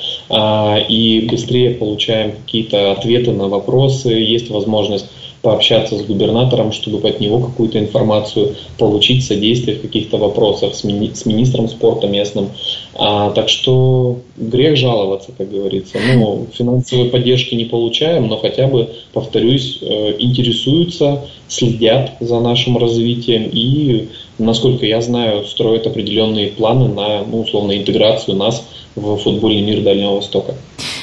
и 0.89 1.28
быстрее 1.30 1.72
получаем 1.72 2.34
какие-то 2.34 2.92
ответы 2.92 3.32
на 3.32 3.48
вопросы, 3.48 4.10
есть 4.10 4.50
возможность 4.50 5.08
пообщаться 5.41 5.97
с 5.97 6.02
губернатором, 6.02 6.71
чтобы 6.71 7.08
от 7.08 7.19
него 7.19 7.39
какую-то 7.39 7.80
информацию 7.80 8.56
получить, 8.78 9.25
содействие 9.25 9.78
в 9.78 9.82
каких-то 9.82 10.17
вопросах 10.17 10.75
с, 10.75 10.84
мини- 10.84 11.13
с 11.13 11.25
министром 11.25 11.69
спорта 11.69 12.08
местным. 12.08 12.49
А, 12.95 13.32
так 13.32 13.47
что 13.47 14.17
грех 14.38 14.75
жаловаться, 14.75 15.32
как 15.38 15.49
говорится. 15.49 15.97
Ну, 16.15 16.47
финансовой 16.54 17.06
поддержки 17.10 17.56
не 17.56 17.65
получаем, 17.65 18.28
но 18.28 18.38
хотя 18.38 18.67
бы, 18.67 18.89
повторюсь, 19.13 19.80
э, 19.82 20.15
интересуются, 20.19 21.25
следят 21.47 22.17
за 22.19 22.39
нашим 22.39 22.78
развитием 22.78 23.49
и, 23.52 24.10
насколько 24.38 24.86
я 24.86 25.02
знаю, 25.02 25.45
строят 25.45 25.88
определенные 25.88 26.47
планы 26.47 26.89
на, 26.89 27.23
ну, 27.23 27.41
условно, 27.41 27.78
интеграцию 27.78 28.36
нас 28.36 28.67
в 28.95 29.17
футбольный 29.17 29.62
мир 29.62 29.82
Дальнего 29.82 30.15
Востока. 30.15 30.56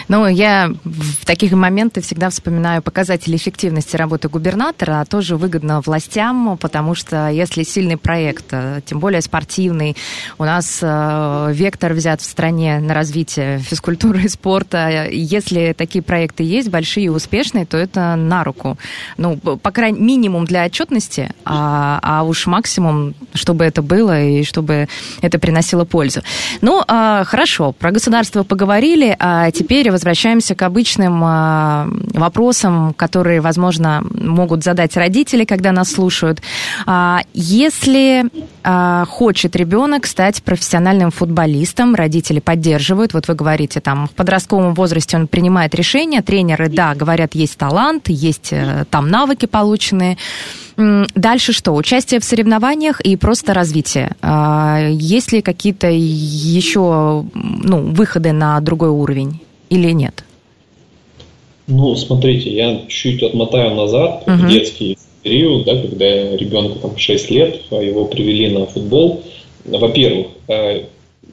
Ну, 0.09 0.27
я 0.29 0.71
в 0.85 1.27
таких 1.27 1.53
моментах 1.53 2.05
всегда 2.05 2.31
вспоминаю 2.31 2.81
показатели 2.81 3.37
эффективности 3.37 3.97
работы 3.97 4.29
губернатора, 4.29 5.01
а 5.01 5.05
тоже 5.05 5.37
выгодно 5.37 5.81
властям, 5.81 6.57
потому 6.59 6.95
что 6.95 7.29
если 7.29 7.65
сильный 7.65 7.97
проект, 7.97 8.47
э, 8.53 8.81
тем 8.87 9.01
более 9.01 9.21
спортивный, 9.21 9.97
у 10.39 10.45
нас 10.45 10.79
э, 10.81 11.51
вектор 11.53 11.93
взят 11.93 12.21
в 12.21 12.25
стране 12.25 12.79
на 12.79 12.95
развитие 12.95 13.59
физкультуры 13.71 14.23
и 14.23 14.29
спорта, 14.29 15.09
если 15.11 15.75
такие 15.77 16.03
проекты 16.03 16.45
есть, 16.45 16.69
большие 16.69 17.07
и 17.07 17.09
успешные, 17.09 17.67
то 17.67 17.77
это 17.77 18.15
на 18.15 18.45
руку. 18.45 18.79
Ну, 19.17 19.37
по 19.37 19.71
крайней 19.73 20.01
минимум 20.01 20.45
для 20.45 20.65
отчетности, 20.67 21.31
а, 21.45 21.99
а 22.03 22.23
уж 22.23 22.47
максимум, 22.47 23.15
чтобы 23.35 23.65
это 23.65 23.83
было 23.83 24.23
и 24.23 24.45
чтобы 24.45 24.89
это 25.21 25.39
приносило 25.39 25.85
пользу. 25.85 26.23
Ну, 26.61 26.83
а, 26.87 27.25
хорошо, 27.25 27.73
про 27.73 27.91
государство 27.91 28.45
поговорили, 28.45 29.17
а 29.19 29.51
теперь 29.51 29.91
возвращаемся 29.97 30.55
к 30.55 30.61
обычным 30.61 31.23
а, 31.25 31.89
вопросам, 32.13 32.93
которые, 32.93 33.41
возможно, 33.41 34.05
могут 34.13 34.63
задать 34.63 34.95
родители, 34.95 35.47
когда 35.47 35.73
нас 35.73 35.91
слушают. 35.91 36.43
А, 36.85 37.23
если 37.33 38.27
а, 38.63 39.07
хочет 39.07 39.57
ребенок 39.57 40.05
стать 40.07 40.43
профессиональным 40.43 41.11
футболистом, 41.11 41.95
родители 41.95 42.41
поддерживают, 42.41 43.15
вот 43.15 43.27
вы 43.27 43.35
говорите, 43.35 43.81
там, 43.81 44.07
в 44.07 44.11
подростковом 44.11 44.75
возрасте 44.75 45.17
он 45.17 45.29
принимает 45.29 45.75
решение, 45.75 46.21
тренеры, 46.21 46.69
да, 46.69 46.95
говорят, 46.95 47.35
есть 47.35 47.57
талант, 47.57 48.11
есть 48.11 48.53
э, 48.53 48.85
там 48.91 49.09
навыки 49.09 49.47
полученные. 49.47 50.19
Дальше 50.77 51.55
что? 51.55 51.73
Участие 51.75 52.21
в 52.21 52.25
соревнованиях 52.25 53.01
и 53.01 53.17
просто 53.17 53.55
развитие. 53.55 54.15
Есть 54.91 55.33
ли 55.33 55.41
какие-то 55.41 55.87
еще 55.89 57.25
ну, 57.33 57.81
выходы 57.93 58.33
на 58.33 58.61
другой 58.61 58.91
уровень? 58.91 59.41
Или 59.71 59.93
нет? 59.93 60.25
Ну, 61.67 61.97
смотрите, 61.97 62.55
я 62.55 62.83
чуть 62.89 63.23
отмотаю 63.23 63.75
назад, 63.75 64.23
uh-huh. 64.27 64.49
детский 64.49 64.99
период, 65.23 65.65
да, 65.65 65.75
когда 65.75 66.37
ребенку 66.37 66.79
там 66.79 66.97
6 66.97 67.31
лет, 67.31 67.63
а 67.71 67.77
его 67.77 68.05
привели 68.05 68.49
на 68.49 68.67
футбол. 68.67 69.23
Во-первых, 69.65 70.29
э, 70.47 70.83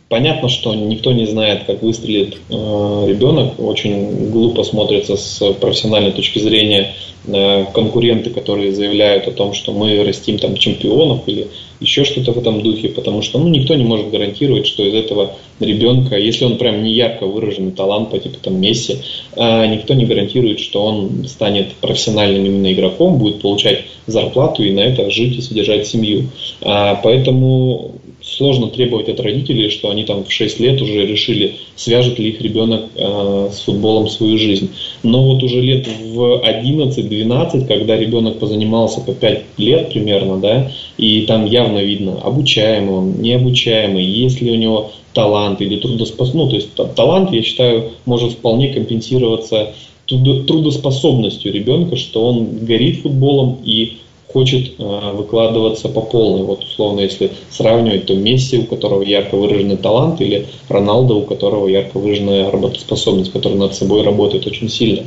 понятно, 0.09 0.49
что 0.49 0.73
никто 0.73 1.11
не 1.11 1.27
знает, 1.27 1.65
как 1.65 1.83
выстрелит 1.83 2.37
э, 2.49 3.05
ребенок. 3.07 3.59
Очень 3.59 4.31
глупо 4.31 4.63
смотрится 4.63 5.15
с 5.15 5.53
профессиональной 5.53 6.11
точки 6.11 6.39
зрения 6.39 6.95
э, 7.27 7.65
конкуренты, 7.71 8.31
которые 8.31 8.73
заявляют 8.73 9.27
о 9.27 9.31
том, 9.31 9.53
что 9.53 9.71
мы 9.71 10.03
растим 10.03 10.39
там 10.39 10.57
чемпионов 10.57 11.21
или 11.27 11.47
еще 11.83 12.05
что-то 12.05 12.31
в 12.31 12.39
этом 12.39 12.61
духе, 12.61 12.89
потому 12.89 13.21
что 13.21 13.37
ну, 13.37 13.49
никто 13.49 13.75
не 13.75 13.83
может 13.83 14.09
гарантировать, 14.09 14.65
что 14.65 14.83
из 14.83 14.93
этого 14.93 15.35
ребенка, 15.59 16.17
если 16.17 16.45
он 16.45 16.57
прям 16.57 16.83
не 16.83 16.93
ярко 16.93 17.25
выраженный 17.25 17.71
талант 17.71 18.09
по 18.09 18.17
типу 18.17 18.37
там 18.41 18.59
Месси, 18.59 18.97
э, 19.35 19.67
никто 19.67 19.93
не 19.93 20.05
гарантирует, 20.05 20.59
что 20.59 20.83
он 20.83 21.27
станет 21.27 21.73
профессиональным 21.73 22.45
именно 22.45 22.71
игроком, 22.73 23.17
будет 23.17 23.41
получать 23.41 23.83
зарплату 24.07 24.63
и 24.63 24.71
на 24.71 24.79
это 24.79 25.09
жить 25.11 25.37
и 25.37 25.41
содержать 25.41 25.85
семью. 25.85 26.29
А, 26.61 26.99
поэтому 27.03 27.95
сложно 28.35 28.67
требовать 28.67 29.09
от 29.09 29.19
родителей, 29.19 29.69
что 29.69 29.89
они 29.89 30.03
там 30.03 30.23
в 30.23 30.31
6 30.31 30.59
лет 30.59 30.81
уже 30.81 31.05
решили, 31.05 31.55
свяжет 31.75 32.19
ли 32.19 32.29
их 32.29 32.41
ребенок 32.41 32.85
э, 32.95 33.49
с 33.51 33.61
футболом 33.61 34.07
свою 34.09 34.37
жизнь. 34.37 34.69
Но 35.03 35.23
вот 35.23 35.43
уже 35.43 35.61
лет 35.61 35.87
в 35.87 36.41
11-12, 36.43 37.67
когда 37.67 37.97
ребенок 37.97 38.39
позанимался 38.39 39.01
по 39.01 39.13
5 39.13 39.43
лет 39.57 39.89
примерно, 39.91 40.37
да, 40.37 40.71
и 40.97 41.21
там 41.21 41.45
явно 41.45 41.79
видно, 41.79 42.19
обучаемый 42.21 42.95
он, 42.95 43.21
необучаемый, 43.21 44.03
есть 44.03 44.41
ли 44.41 44.51
у 44.51 44.55
него 44.55 44.91
талант 45.13 45.61
или 45.61 45.77
трудоспособность. 45.77 46.33
Ну, 46.33 46.49
то 46.49 46.55
есть 46.55 46.95
талант, 46.95 47.31
я 47.31 47.41
считаю, 47.43 47.91
может 48.05 48.33
вполне 48.33 48.73
компенсироваться 48.73 49.73
трудоспособностью 50.07 51.53
ребенка, 51.53 51.95
что 51.95 52.25
он 52.25 52.65
горит 52.65 53.01
футболом 53.01 53.59
и 53.63 53.97
хочет 54.33 54.73
э, 54.79 55.11
выкладываться 55.13 55.87
по 55.87 56.01
полной. 56.01 56.43
Вот 56.43 56.63
условно, 56.63 57.01
если 57.01 57.31
сравнивать, 57.51 58.07
то 58.07 58.15
Месси, 58.15 58.57
у 58.57 58.63
которого 58.65 59.03
ярко 59.03 59.35
выраженный 59.35 59.77
талант, 59.77 60.19
или 60.19 60.47
Роналдо, 60.67 61.13
у 61.13 61.21
которого 61.21 61.67
ярко 61.67 61.99
выраженная 61.99 62.51
работоспособность, 62.51 63.31
который 63.31 63.57
над 63.57 63.75
собой 63.75 64.01
работает 64.03 64.47
очень 64.47 64.69
сильно. 64.69 65.03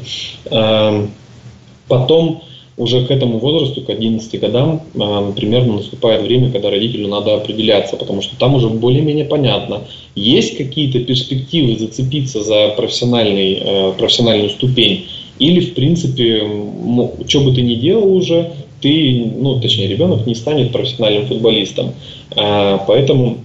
Э, 0.47 1.07
потом 1.89 2.43
уже 2.77 3.07
к 3.07 3.11
этому 3.11 3.39
возрасту, 3.39 3.81
к 3.81 3.91
11 3.91 4.41
годам, 4.41 4.83
э, 4.95 5.33
примерно 5.35 5.75
наступает 5.75 6.23
время, 6.23 6.53
когда 6.53 6.71
родителю 6.71 7.09
надо 7.09 7.35
определяться, 7.35 7.97
потому 7.97 8.23
что 8.23 8.39
там 8.39 8.55
уже 8.55 8.69
более-менее 8.69 9.25
понятно, 9.25 9.83
есть 10.15 10.57
какие-то 10.57 11.01
перспективы 11.01 11.77
зацепиться 11.77 12.43
за 12.43 12.69
профессиональный, 12.77 13.59
э, 13.61 13.93
профессиональную 13.99 14.51
ступень, 14.51 15.07
или, 15.39 15.61
в 15.61 15.75
принципе, 15.75 16.49
что 17.27 17.41
бы 17.41 17.53
ты 17.53 17.63
ни 17.63 17.75
делал 17.75 18.15
уже, 18.15 18.53
ты, 18.87 19.33
ну, 19.37 19.59
точнее, 19.59 19.89
ребенок 19.89 20.29
не 20.29 20.37
станет 20.37 20.71
профессиональным 20.71 21.27
футболистом. 21.27 21.93
А, 22.37 22.79
поэтому 22.87 23.39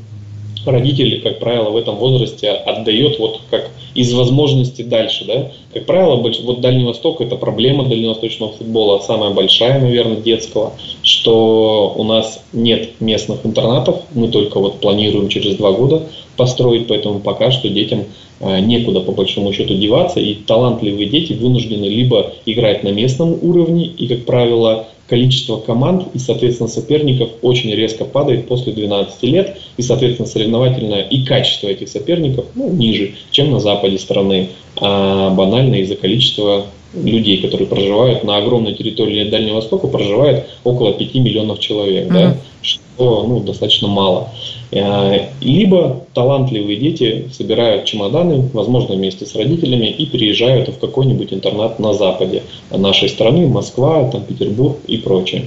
родитель, 0.67 1.19
как 1.21 1.39
правило, 1.39 1.71
в 1.71 1.77
этом 1.77 1.95
возрасте 1.95 2.49
отдает 2.51 3.17
вот 3.17 3.41
как 3.49 3.71
из 3.95 4.13
возможности 4.13 4.84
дальше, 4.84 5.25
да. 5.25 5.51
Как 5.73 5.88
правило, 5.88 6.15
вот 6.15 6.62
Дальний 6.62 6.86
Восток 6.86 7.21
это 7.21 7.38
проблема 7.38 7.86
дальневосточного 7.86 8.51
футбола, 8.54 8.99
самая 8.99 9.32
большая, 9.32 9.82
наверное, 9.82 10.17
детского, 10.17 10.73
что 11.01 11.91
у 11.97 12.04
нас 12.04 12.43
нет 12.54 13.01
местных 13.01 13.43
интернатов, 13.43 14.01
мы 14.13 14.27
только 14.27 14.60
вот 14.60 14.80
планируем 14.80 15.27
через 15.27 15.56
два 15.56 15.71
года 15.71 16.04
построить, 16.38 16.86
поэтому 16.86 17.19
пока 17.19 17.49
что 17.49 17.67
детям 17.67 18.06
а, 18.39 18.60
некуда 18.60 18.99
по 18.99 19.12
большому 19.12 19.51
счету 19.54 19.73
деваться, 19.73 20.19
и 20.19 20.36
талантливые 20.36 21.10
дети 21.10 21.34
вынуждены 21.34 21.86
либо 21.86 22.34
играть 22.45 22.84
на 22.84 22.89
местном 22.89 23.39
уровне, 23.41 23.88
и, 23.88 24.08
как 24.08 24.25
правило, 24.25 24.86
количество 25.12 25.58
команд 25.58 26.08
и, 26.13 26.19
соответственно, 26.19 26.69
соперников 26.69 27.32
очень 27.41 27.69
резко 27.76 28.06
падает 28.06 28.47
после 28.47 28.71
12 28.71 29.24
лет, 29.24 29.58
и, 29.76 29.82
соответственно, 29.82 30.26
соревновательное 30.26 31.02
и 31.02 31.26
качество 31.26 31.67
этих 31.67 31.89
соперников 31.89 32.45
ну, 32.56 32.69
ниже, 32.71 33.15
чем 33.30 33.52
на 33.52 33.60
западе 33.60 34.00
страны, 34.00 34.52
а 34.80 35.32
банально 35.32 35.76
из-за 35.82 35.97
количества 35.97 36.65
людей, 36.93 37.38
которые 37.38 37.67
проживают 37.67 38.23
на 38.23 38.38
огромной 38.38 38.73
территории 38.73 39.30
Дальнего 39.30 39.56
Востока, 39.56 39.88
проживает 39.88 40.47
около 40.63 40.93
5 40.93 41.15
миллионов 41.15 41.60
человек, 41.60 42.08
mm-hmm. 42.08 42.13
да, 42.13 42.38
что 42.62 43.25
ну, 43.27 43.39
достаточно 43.39 43.88
мало. 43.88 44.30
Э, 44.71 45.27
либо 45.41 46.06
талантливые 46.13 46.77
дети 46.77 47.30
собирают 47.32 47.86
чемоданы, 47.86 48.49
возможно, 48.54 48.95
вместе 48.95 49.25
с 49.25 49.36
родителями, 49.36 49.88
и 49.88 50.06
переезжают 50.06 50.69
в 50.69 50.80
какой-нибудь 50.80 51.34
интернат 51.34 51.80
на 51.80 51.93
западе 51.93 52.43
нашей 52.69 53.10
страны, 53.10 53.47
Москва, 53.47 54.10
там, 54.10 54.23
Петербург 54.23 54.77
и 54.88 54.97
прочее. 54.97 55.45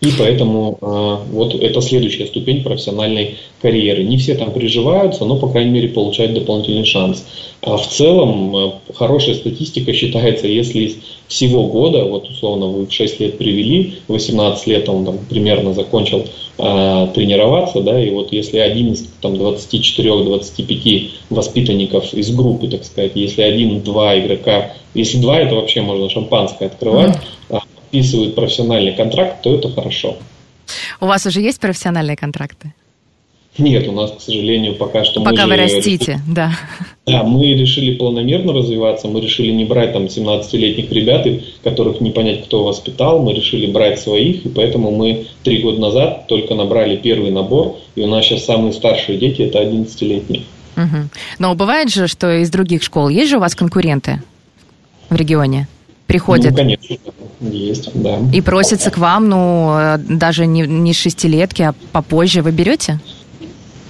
И 0.00 0.08
поэтому 0.18 0.78
э, 0.80 1.16
вот 1.32 1.54
это 1.54 1.80
следующая 1.80 2.26
ступень 2.26 2.62
профессиональной 2.62 3.36
карьеры. 3.62 4.04
Не 4.04 4.18
все 4.18 4.34
там 4.34 4.52
приживаются, 4.52 5.24
но, 5.24 5.36
по 5.36 5.48
крайней 5.48 5.70
мере, 5.70 5.88
получают 5.88 6.34
дополнительный 6.34 6.84
шанс. 6.84 7.24
А 7.62 7.78
в 7.78 7.88
целом, 7.88 8.54
э, 8.54 8.70
хорошая 8.94 9.36
статистика 9.36 9.94
считается, 9.94 10.48
если 10.48 10.80
из 10.80 10.96
всего 11.28 11.64
года, 11.64 12.04
вот 12.04 12.28
условно 12.28 12.66
вы 12.66 12.86
в 12.86 12.92
6 12.92 13.20
лет 13.20 13.38
привели, 13.38 13.94
18 14.08 14.66
лет 14.66 14.86
он 14.90 15.06
там 15.06 15.18
примерно 15.30 15.72
закончил 15.72 16.26
э, 16.58 17.08
тренироваться, 17.14 17.80
да, 17.80 17.98
и 17.98 18.10
вот 18.10 18.32
если 18.32 18.58
один 18.58 18.92
из 18.92 19.08
там 19.22 19.32
24-25 19.34 21.10
воспитанников 21.30 22.12
из 22.12 22.30
группы, 22.34 22.68
так 22.68 22.84
сказать, 22.84 23.12
если 23.14 23.40
один-два 23.40 24.18
игрока, 24.20 24.74
если 24.92 25.16
два, 25.18 25.40
это 25.40 25.54
вообще 25.54 25.80
можно 25.80 26.10
шампанское 26.10 26.66
открывать, 26.66 27.16
mm-hmm 27.48 27.62
подписывают 27.96 28.34
профессиональный 28.34 28.92
контракт, 28.92 29.42
то 29.42 29.54
это 29.54 29.70
хорошо. 29.70 30.16
У 31.00 31.06
вас 31.06 31.26
уже 31.26 31.40
есть 31.40 31.60
профессиональные 31.60 32.16
контракты? 32.16 32.74
Нет, 33.58 33.88
у 33.88 33.92
нас, 33.92 34.10
к 34.10 34.20
сожалению, 34.20 34.74
пока 34.74 35.02
что... 35.04 35.22
Пока 35.22 35.46
вы 35.46 35.56
растите, 35.56 36.12
решили... 36.12 36.34
да. 36.34 36.52
Да, 37.06 37.22
мы 37.22 37.54
решили 37.54 37.94
планомерно 37.94 38.52
развиваться, 38.52 39.08
мы 39.08 39.22
решили 39.22 39.50
не 39.50 39.64
брать 39.64 39.94
там 39.94 40.06
17-летних 40.06 40.92
ребят, 40.92 41.26
которых 41.64 42.02
не 42.02 42.10
понять, 42.10 42.44
кто 42.44 42.64
воспитал, 42.64 43.22
мы 43.22 43.32
решили 43.32 43.66
брать 43.66 43.98
своих, 43.98 44.44
и 44.44 44.48
поэтому 44.50 44.90
мы 44.90 45.26
три 45.42 45.62
года 45.62 45.80
назад 45.80 46.26
только 46.26 46.54
набрали 46.54 46.96
первый 46.96 47.30
набор, 47.30 47.76
и 47.94 48.02
у 48.02 48.08
нас 48.08 48.26
сейчас 48.26 48.44
самые 48.44 48.74
старшие 48.74 49.16
дети 49.16 49.42
это 49.42 49.62
11-летние. 49.62 50.42
Угу. 50.76 51.08
Но 51.38 51.54
бывает 51.54 51.88
же, 51.88 52.08
что 52.08 52.42
из 52.42 52.50
других 52.50 52.82
школ 52.82 53.08
есть 53.08 53.30
же 53.30 53.38
у 53.38 53.40
вас 53.40 53.54
конкуренты 53.54 54.20
в 55.08 55.16
регионе? 55.16 55.66
Приходят? 56.06 56.52
Ну, 56.52 56.56
конечно, 56.56 56.96
есть, 57.40 57.90
да. 57.94 58.18
И 58.32 58.40
просятся 58.40 58.90
к 58.90 58.98
вам, 58.98 59.28
ну, 59.28 59.76
э, 59.76 59.98
даже 59.98 60.46
не, 60.46 60.60
не 60.62 60.92
шестилетки, 60.92 61.62
а 61.62 61.74
попозже. 61.92 62.42
Вы 62.42 62.52
берете? 62.52 63.00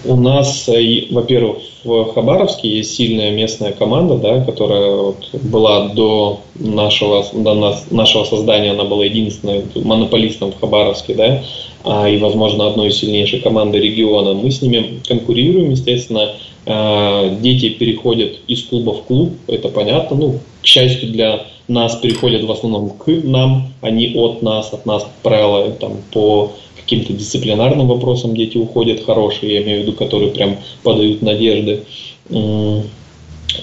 У 0.04 0.16
нас, 0.16 0.68
э, 0.68 1.06
во-первых, 1.10 1.58
в 1.84 2.12
Хабаровске 2.14 2.68
есть 2.68 2.94
сильная 2.94 3.30
местная 3.30 3.72
команда, 3.72 4.16
да, 4.16 4.44
которая 4.44 4.90
вот 4.96 5.28
была 5.34 5.88
до 5.88 6.40
нашего, 6.54 7.24
до 7.32 7.54
нас, 7.54 7.86
нашего 7.90 8.24
создания, 8.24 8.72
она 8.72 8.84
была 8.84 9.04
единственной 9.04 9.64
монополистом 9.74 10.52
в 10.52 10.60
Хабаровске, 10.60 11.14
да, 11.14 11.42
а, 11.84 12.08
и, 12.08 12.18
возможно, 12.18 12.66
одной 12.66 12.88
из 12.88 12.98
сильнейших 12.98 13.42
команд 13.42 13.74
региона. 13.74 14.32
Мы 14.34 14.50
с 14.50 14.62
ними 14.62 15.00
конкурируем, 15.06 15.70
естественно, 15.70 16.32
дети 16.66 17.68
переходят 17.70 18.38
из 18.48 18.64
клуба 18.64 18.90
в 18.90 19.04
клуб, 19.04 19.34
это 19.46 19.68
понятно, 19.68 20.16
ну, 20.16 20.40
к 20.62 20.66
счастью 20.66 21.10
для 21.10 21.46
нас 21.68 21.96
переходят 21.96 22.42
в 22.42 22.50
основном 22.50 22.90
к 22.90 23.06
нам, 23.06 23.72
а 23.80 23.90
не 23.90 24.14
от 24.16 24.42
нас, 24.42 24.72
от 24.72 24.84
нас, 24.84 25.04
как 25.04 25.12
правило, 25.22 25.70
там, 25.70 25.98
по 26.12 26.52
каким-то 26.76 27.12
дисциплинарным 27.12 27.88
вопросам 27.88 28.36
дети 28.36 28.58
уходят 28.58 29.04
хорошие, 29.04 29.54
я 29.54 29.62
имею 29.62 29.80
в 29.80 29.82
виду, 29.82 29.92
которые 29.92 30.30
прям 30.30 30.56
подают 30.82 31.22
надежды. 31.22 31.82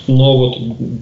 Но 0.07 0.37
вот 0.37 0.57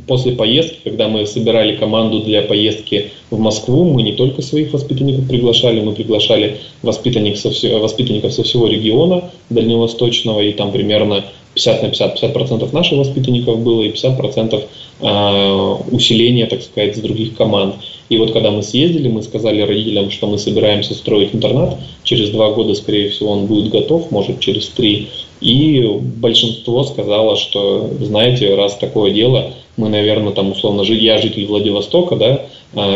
после 0.07 0.33
поездки, 0.33 0.79
когда 0.83 1.07
мы 1.07 1.25
собирали 1.25 1.75
команду 1.75 2.19
для 2.21 2.41
поездки 2.41 3.11
в 3.29 3.39
Москву, 3.39 3.85
мы 3.85 4.01
не 4.01 4.13
только 4.13 4.41
своих 4.41 4.73
воспитанников 4.73 5.27
приглашали, 5.27 5.79
мы 5.79 5.93
приглашали 5.93 6.57
воспитанников 6.81 7.39
со, 7.39 7.51
всего, 7.51 7.79
воспитанников 7.79 8.33
со 8.33 8.43
всего 8.43 8.67
региона 8.67 9.31
дальневосточного, 9.49 10.41
и 10.41 10.51
там 10.51 10.71
примерно 10.71 11.23
50 11.63 11.83
на 11.83 11.89
50, 11.89 12.21
50% 12.21 12.73
наших 12.73 12.97
воспитанников 12.97 13.59
было 13.59 13.83
и 13.83 13.91
50% 13.91 14.63
э, 15.01 15.75
усиления, 15.91 16.47
так 16.47 16.61
сказать, 16.61 16.95
с 16.95 16.99
других 16.99 17.35
команд. 17.35 17.75
И 18.09 18.17
вот 18.17 18.31
когда 18.31 18.51
мы 18.51 18.63
съездили, 18.63 19.07
мы 19.07 19.21
сказали 19.21 19.61
родителям, 19.61 20.09
что 20.09 20.27
мы 20.27 20.37
собираемся 20.37 20.93
строить 20.93 21.33
интернат. 21.33 21.77
Через 22.03 22.29
два 22.29 22.51
года, 22.51 22.73
скорее 22.73 23.09
всего, 23.09 23.31
он 23.31 23.45
будет 23.45 23.71
готов, 23.71 24.11
может, 24.11 24.39
через 24.39 24.67
три. 24.67 25.09
И 25.41 25.83
большинство 26.17 26.83
сказало, 26.83 27.35
что, 27.35 27.89
знаете, 27.99 28.53
раз 28.55 28.75
такое 28.77 29.11
дело, 29.11 29.51
мы, 29.75 29.89
наверное, 29.89 30.33
там 30.33 30.51
условно, 30.51 30.81
я 30.81 31.17
житель 31.17 31.47
Владивостока, 31.47 32.15
да, 32.15 32.45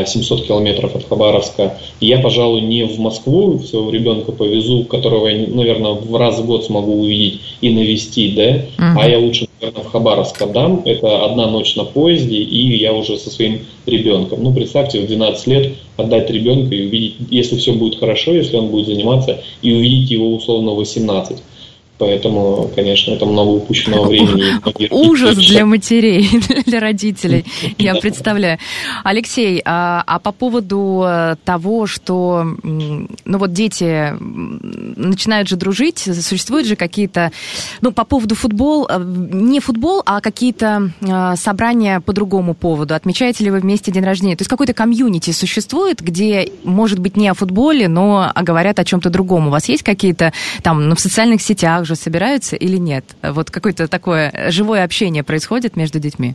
700 0.06 0.42
а, 0.42 0.44
километров 0.44 0.96
от 0.96 1.08
Хабаровска. 1.08 1.78
Я, 2.00 2.20
пожалуй, 2.20 2.62
не 2.62 2.84
в 2.86 3.00
Москву 3.00 3.60
своего 3.60 3.90
ребенка 3.90 4.32
повезу, 4.32 4.84
которого 4.84 5.28
я, 5.28 5.48
наверное, 5.48 5.94
в 5.94 6.16
раз 6.16 6.40
в 6.40 6.46
год 6.46 6.66
смогу 6.66 7.02
увидеть 7.02 7.42
и 7.62 7.70
навестить, 7.72 8.36
да, 8.36 8.44
uh-huh. 8.44 8.96
а 9.00 9.10
я 9.10 9.20
лучше, 9.20 9.48
наверное, 9.60 9.84
в 9.84 9.92
Хабаровск 9.92 10.42
отдам. 10.42 10.82
Это 10.86 11.26
одна 11.26 11.48
ночь 11.48 11.76
на 11.76 11.84
поезде, 11.84 12.38
и 12.38 12.78
я 12.78 12.94
уже 12.94 13.18
со 13.18 13.30
своим 13.30 13.62
ребенком. 13.86 14.44
Ну, 14.44 14.54
представьте, 14.54 15.02
в 15.02 15.08
12 15.08 15.48
лет 15.48 15.74
отдать 15.98 16.30
ребенка 16.30 16.76
и 16.76 16.86
увидеть, 16.86 17.16
если 17.32 17.58
все 17.58 17.74
будет 17.74 18.00
хорошо, 18.00 18.34
если 18.34 18.58
он 18.58 18.68
будет 18.68 18.88
заниматься, 18.88 19.42
и 19.62 19.74
увидеть 19.74 20.12
его 20.12 20.34
условно 20.34 20.72
18. 20.72 21.38
Поэтому, 21.98 22.70
конечно, 22.76 23.14
это 23.14 23.26
много 23.26 23.52
упущенного 23.52 24.08
времени. 24.08 24.90
Ужас 24.92 25.38
для 25.38 25.66
матерей, 25.76 26.30
для 26.66 26.80
родителей, 26.82 27.46
я 27.78 27.96
представляю. 27.96 28.60
Алексей, 29.04 29.62
а, 29.64 30.04
а 30.06 30.20
по 30.20 30.34
поводу 30.34 31.04
э, 31.06 31.36
того, 31.46 31.88
что, 31.88 32.46
ну 32.64 33.38
вот 33.38 33.54
дети 33.54 34.14
начинают 34.20 35.48
же 35.48 35.56
дружить, 35.56 36.00
существуют 36.00 36.68
же 36.68 36.76
какие-то, 36.76 37.32
ну 37.80 37.94
по 37.94 38.04
поводу 38.04 38.36
футбол, 38.36 38.88
э, 38.90 39.02
не 39.02 39.62
футбол, 39.62 40.02
а 40.06 40.20
какие-то 40.20 40.92
э, 41.00 41.36
собрания 41.38 42.02
по 42.02 42.12
другому 42.12 42.56
поводу. 42.56 42.94
Отмечаете 42.94 43.46
ли 43.46 43.52
вы 43.52 43.60
вместе 43.60 43.92
день 43.94 44.04
рождения? 44.04 44.36
То 44.36 44.42
есть 44.42 44.50
какой-то 44.50 44.74
комьюнити 44.74 45.32
существует, 45.32 46.02
где, 46.02 46.52
может 46.64 47.00
быть, 47.00 47.16
не 47.16 47.30
о 47.30 47.34
футболе, 47.34 47.88
но 47.88 48.34
говорят 48.36 48.80
о 48.80 48.84
чем-то 48.84 49.10
другом. 49.10 49.48
У 49.48 49.52
вас 49.52 49.70
есть 49.70 49.84
какие-то 49.84 50.34
там 50.62 50.90
ну, 50.90 50.96
в 50.96 51.00
социальных 51.00 51.42
сетях, 51.42 51.85
также 51.86 51.96
собираются 51.96 52.56
или 52.56 52.78
нет? 52.78 53.06
Вот 53.22 53.52
какое-то 53.52 53.88
такое 53.88 54.34
живое 54.50 54.84
общение 54.84 55.24
происходит 55.24 55.76
между 55.76 56.00
детьми? 56.00 56.34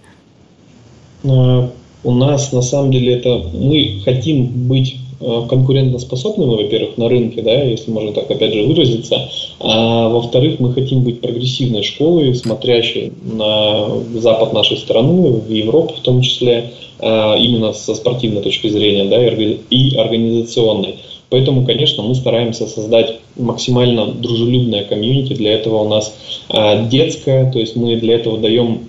А, 1.24 1.70
у 2.04 2.12
нас 2.12 2.52
на 2.52 2.62
самом 2.62 2.92
деле 2.92 3.16
это 3.16 3.42
мы 3.52 4.00
хотим 4.04 4.46
быть 4.68 4.96
а, 5.20 5.48
конкурентоспособными, 5.48 6.62
во-первых, 6.62 6.96
на 6.98 7.08
рынке, 7.08 7.42
да, 7.42 7.64
если 7.64 7.90
можно 7.90 8.12
так 8.12 8.30
опять 8.30 8.54
же 8.54 8.62
выразиться, 8.62 9.28
а 9.58 10.08
во-вторых, 10.08 10.60
мы 10.60 10.72
хотим 10.72 11.02
быть 11.02 11.20
прогрессивной 11.20 11.82
школой, 11.82 12.32
смотрящей 12.36 13.12
на 13.24 13.88
запад 14.20 14.52
нашей 14.52 14.76
страны, 14.76 15.32
в 15.32 15.50
Европу 15.50 15.94
в 15.96 16.00
том 16.00 16.20
числе, 16.22 16.70
а, 17.00 17.34
именно 17.34 17.72
со 17.72 17.96
спортивной 17.96 18.42
точки 18.42 18.68
зрения, 18.68 19.04
да, 19.06 19.20
и 19.26 19.96
организационной. 19.96 20.94
Поэтому, 21.30 21.64
конечно, 21.64 22.02
мы 22.02 22.14
стараемся 22.14 22.66
создать 22.66 23.18
максимально 23.36 24.06
дружелюбное 24.06 24.84
комьюнити. 24.84 25.32
Для 25.34 25.52
этого 25.52 25.84
у 25.84 25.88
нас 25.88 26.14
э, 26.48 26.88
детское, 26.88 27.50
то 27.50 27.58
есть 27.58 27.76
мы 27.76 27.96
для 27.96 28.16
этого 28.16 28.38
даем 28.38 28.80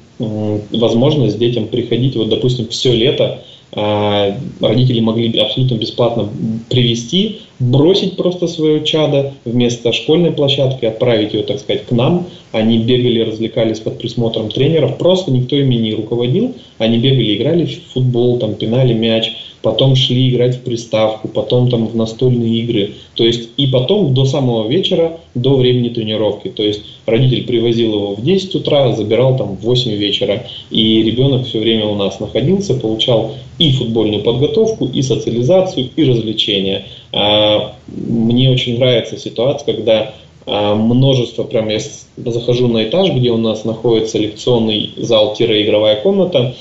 возможность 0.71 1.37
детям 1.39 1.67
приходить, 1.67 2.15
вот, 2.15 2.29
допустим, 2.29 2.67
все 2.67 2.93
лето 2.93 3.39
э, 3.73 4.33
родители 4.59 4.99
могли 4.99 5.39
абсолютно 5.39 5.75
бесплатно 5.75 6.29
привести, 6.69 7.39
бросить 7.59 8.15
просто 8.17 8.47
свое 8.47 8.83
чадо 8.83 9.33
вместо 9.45 9.93
школьной 9.93 10.31
площадки, 10.31 10.85
отправить 10.85 11.33
ее, 11.33 11.43
так 11.43 11.59
сказать, 11.59 11.85
к 11.85 11.91
нам. 11.91 12.27
Они 12.51 12.79
бегали, 12.79 13.21
развлекались 13.21 13.79
под 13.79 13.97
присмотром 13.97 14.49
тренеров, 14.49 14.97
просто 14.97 15.31
никто 15.31 15.55
ими 15.55 15.75
не 15.75 15.93
руководил. 15.93 16.53
Они 16.77 16.97
бегали, 16.97 17.37
играли 17.37 17.65
в 17.65 17.93
футбол, 17.93 18.39
там, 18.39 18.55
пинали 18.55 18.93
мяч, 18.93 19.33
потом 19.61 19.95
шли 19.95 20.29
играть 20.29 20.55
в 20.57 20.61
приставку, 20.61 21.27
потом 21.27 21.69
там 21.69 21.87
в 21.87 21.95
настольные 21.95 22.59
игры. 22.59 22.93
То 23.15 23.23
есть 23.23 23.49
и 23.57 23.67
потом 23.67 24.13
до 24.13 24.25
самого 24.25 24.67
вечера, 24.67 25.19
до 25.35 25.55
времени 25.55 25.89
тренировки. 25.89 26.49
То 26.49 26.63
есть 26.63 26.81
родитель 27.05 27.45
привозил 27.45 27.93
его 27.93 28.15
в 28.15 28.23
10 28.23 28.55
утра, 28.55 28.91
забирал 28.93 29.37
там 29.37 29.55
в 29.55 29.61
8 29.61 29.91
вечера. 29.91 30.45
И 30.69 31.03
ребенок 31.03 31.45
все 31.45 31.59
время 31.59 31.85
у 31.85 31.95
нас 31.95 32.19
находился, 32.19 32.73
получал 32.73 33.33
и 33.59 33.71
футбольную 33.71 34.23
подготовку, 34.23 34.85
и 34.85 35.01
социализацию, 35.01 35.89
и 35.95 36.03
развлечения. 36.03 36.85
А, 37.11 37.75
мне 37.87 38.49
очень 38.49 38.79
нравится 38.79 39.17
ситуация, 39.17 39.75
когда 39.75 40.13
а, 40.47 40.73
множество, 40.73 41.43
прям 41.43 41.69
я 41.69 41.79
захожу 42.17 42.67
на 42.67 42.83
этаж, 42.85 43.11
где 43.11 43.29
у 43.29 43.37
нас 43.37 43.63
находится 43.63 44.17
лекционный 44.17 44.91
зал-игровая 44.97 46.01
комната, 46.01 46.55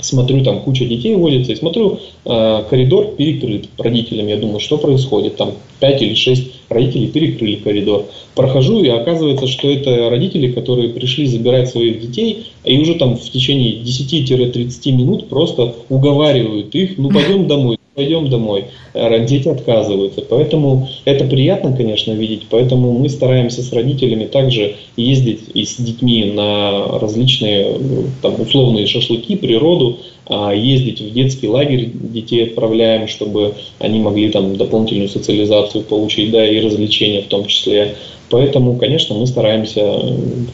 смотрю, 0.00 0.42
там 0.42 0.60
куча 0.60 0.84
детей 0.84 1.14
водится, 1.14 1.52
и 1.52 1.56
смотрю, 1.56 1.98
э, 2.24 2.62
коридор 2.68 3.14
перекрыт 3.16 3.68
родителям. 3.78 4.28
Я 4.28 4.36
думаю, 4.36 4.60
что 4.60 4.78
происходит? 4.78 5.36
Там 5.36 5.52
5 5.80 6.02
или 6.02 6.14
6 6.14 6.52
родителей 6.68 7.08
перекрыли 7.08 7.56
коридор. 7.56 8.06
Прохожу, 8.34 8.82
и 8.82 8.88
оказывается, 8.88 9.46
что 9.46 9.70
это 9.70 10.10
родители, 10.10 10.52
которые 10.52 10.90
пришли 10.90 11.26
забирать 11.26 11.68
своих 11.68 12.00
детей, 12.00 12.46
и 12.64 12.78
уже 12.78 12.94
там 12.94 13.16
в 13.16 13.30
течение 13.30 13.76
10-30 13.82 14.92
минут 14.92 15.28
просто 15.28 15.74
уговаривают 15.88 16.74
их, 16.74 16.98
ну 16.98 17.10
пойдем 17.10 17.46
домой, 17.46 17.75
пойдем 17.96 18.28
домой. 18.28 18.66
Дети 18.94 19.48
отказываются. 19.48 20.20
Поэтому 20.20 20.86
это 21.06 21.24
приятно, 21.24 21.74
конечно, 21.74 22.12
видеть. 22.12 22.42
Поэтому 22.50 22.92
мы 22.92 23.08
стараемся 23.08 23.62
с 23.62 23.72
родителями 23.72 24.26
также 24.26 24.76
ездить 24.96 25.40
и 25.54 25.64
с 25.64 25.76
детьми 25.76 26.24
на 26.24 26.98
различные 26.98 27.74
там, 28.20 28.38
условные 28.40 28.86
шашлыки, 28.86 29.36
природу, 29.36 29.98
а 30.26 30.52
ездить 30.52 31.00
в 31.00 31.10
детский 31.12 31.48
лагерь 31.48 31.90
детей 31.94 32.44
отправляем, 32.44 33.08
чтобы 33.08 33.54
они 33.78 33.98
могли 33.98 34.28
там 34.28 34.56
дополнительную 34.56 35.08
социализацию 35.08 35.82
получить, 35.82 36.30
да, 36.30 36.46
и 36.46 36.60
развлечения 36.60 37.22
в 37.22 37.28
том 37.28 37.46
числе. 37.46 37.94
Поэтому, 38.28 38.76
конечно, 38.76 39.14
мы 39.14 39.26
стараемся 39.26 40.02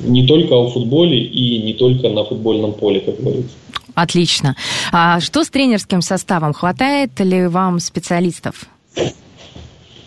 не 0.01 0.27
только 0.27 0.55
о 0.55 0.69
футболе 0.69 1.19
и 1.19 1.59
не 1.63 1.73
только 1.73 2.09
на 2.09 2.23
футбольном 2.25 2.75
поле, 2.75 3.01
как 3.01 3.21
говорится. 3.21 3.57
Отлично. 3.95 4.57
А 4.93 5.21
что 5.21 5.45
с 5.45 5.51
тренерским 5.51 6.03
составом? 6.03 6.53
Хватает 6.53 7.19
ли 7.21 7.47
вам 7.47 7.79
специалистов? 7.79 8.67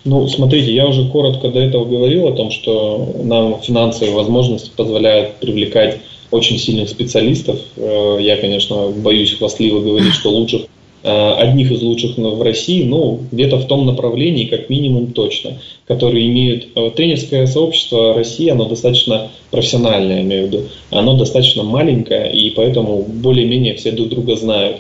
Ну, 0.06 0.28
смотрите, 0.28 0.74
я 0.74 0.86
уже 0.86 1.10
коротко 1.10 1.50
до 1.50 1.60
этого 1.60 1.86
говорил 1.86 2.28
о 2.28 2.32
том, 2.32 2.52
что 2.52 3.16
нам 3.24 3.60
финансовые 3.62 4.16
возможности 4.16 4.70
позволяют 4.76 5.36
привлекать 5.38 6.00
очень 6.30 6.60
сильных 6.60 6.90
специалистов. 6.90 7.60
Э, 7.76 8.18
я, 8.20 8.38
конечно, 8.38 8.90
боюсь 8.90 9.36
хвастливо 9.36 9.80
говорить, 9.80 10.14
что 10.14 10.30
лучших 10.30 10.68
одних 11.08 11.72
из 11.72 11.82
лучших 11.82 12.18
в 12.18 12.42
России, 12.42 12.84
ну, 12.84 13.20
где-то 13.32 13.58
в 13.58 13.68
том 13.68 13.86
направлении, 13.86 14.46
как 14.46 14.70
минимум 14.70 15.14
точно, 15.14 15.60
которые 15.88 16.28
имеют... 16.28 16.68
Э, 16.76 16.90
тренерское 16.96 17.46
сообщество 17.46 18.14
России, 18.14 18.50
оно 18.50 18.66
достаточно 18.66 19.30
профессиональное, 19.52 20.18
я 20.18 20.22
имею 20.24 20.44
в 20.44 20.48
виду. 20.48 20.64
Оно 20.90 21.16
достаточно 21.16 21.64
маленькое, 21.64 22.32
и 22.32 22.50
поэтому 22.50 23.04
более-менее 23.04 23.76
все 23.76 23.92
друг 23.92 24.10
друга 24.10 24.36
знают. 24.36 24.78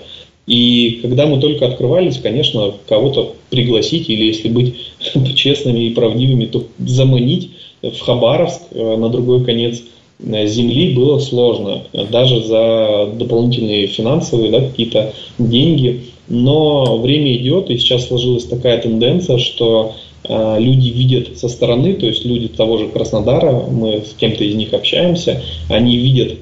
И 0.47 0.99
когда 1.01 1.27
мы 1.27 1.39
только 1.39 1.67
открывались, 1.67 2.17
конечно, 2.17 2.73
кого-то 2.87 3.33
пригласить, 3.49 4.09
или 4.09 4.25
если 4.25 4.49
быть 4.49 4.75
честными 5.35 5.81
и 5.81 5.93
правдивыми, 5.93 6.45
то 6.45 6.63
заманить 6.79 7.51
в 7.81 7.99
Хабаровск 7.99 8.61
э, 8.71 8.97
на 8.97 9.09
другой 9.09 9.43
конец 9.45 9.81
земли 10.19 10.93
было 10.93 11.19
сложно, 11.19 11.83
даже 12.09 12.41
за 12.41 13.09
дополнительные 13.13 13.87
финансовые 13.87 14.49
да, 14.49 14.61
какие-то 14.61 15.13
деньги. 15.37 16.03
Но 16.27 16.97
время 16.97 17.35
идет, 17.35 17.69
и 17.69 17.77
сейчас 17.77 18.07
сложилась 18.07 18.45
такая 18.45 18.81
тенденция, 18.81 19.37
что 19.37 19.95
э, 20.23 20.57
люди 20.59 20.89
видят 20.89 21.37
со 21.37 21.47
стороны, 21.47 21.93
то 21.93 22.05
есть 22.05 22.25
люди 22.25 22.47
того 22.47 22.77
же 22.77 22.87
Краснодара, 22.87 23.51
мы 23.51 24.01
с 24.01 24.13
кем-то 24.13 24.43
из 24.43 24.55
них 24.55 24.73
общаемся, 24.73 25.41
они 25.69 25.97
видят 25.97 26.39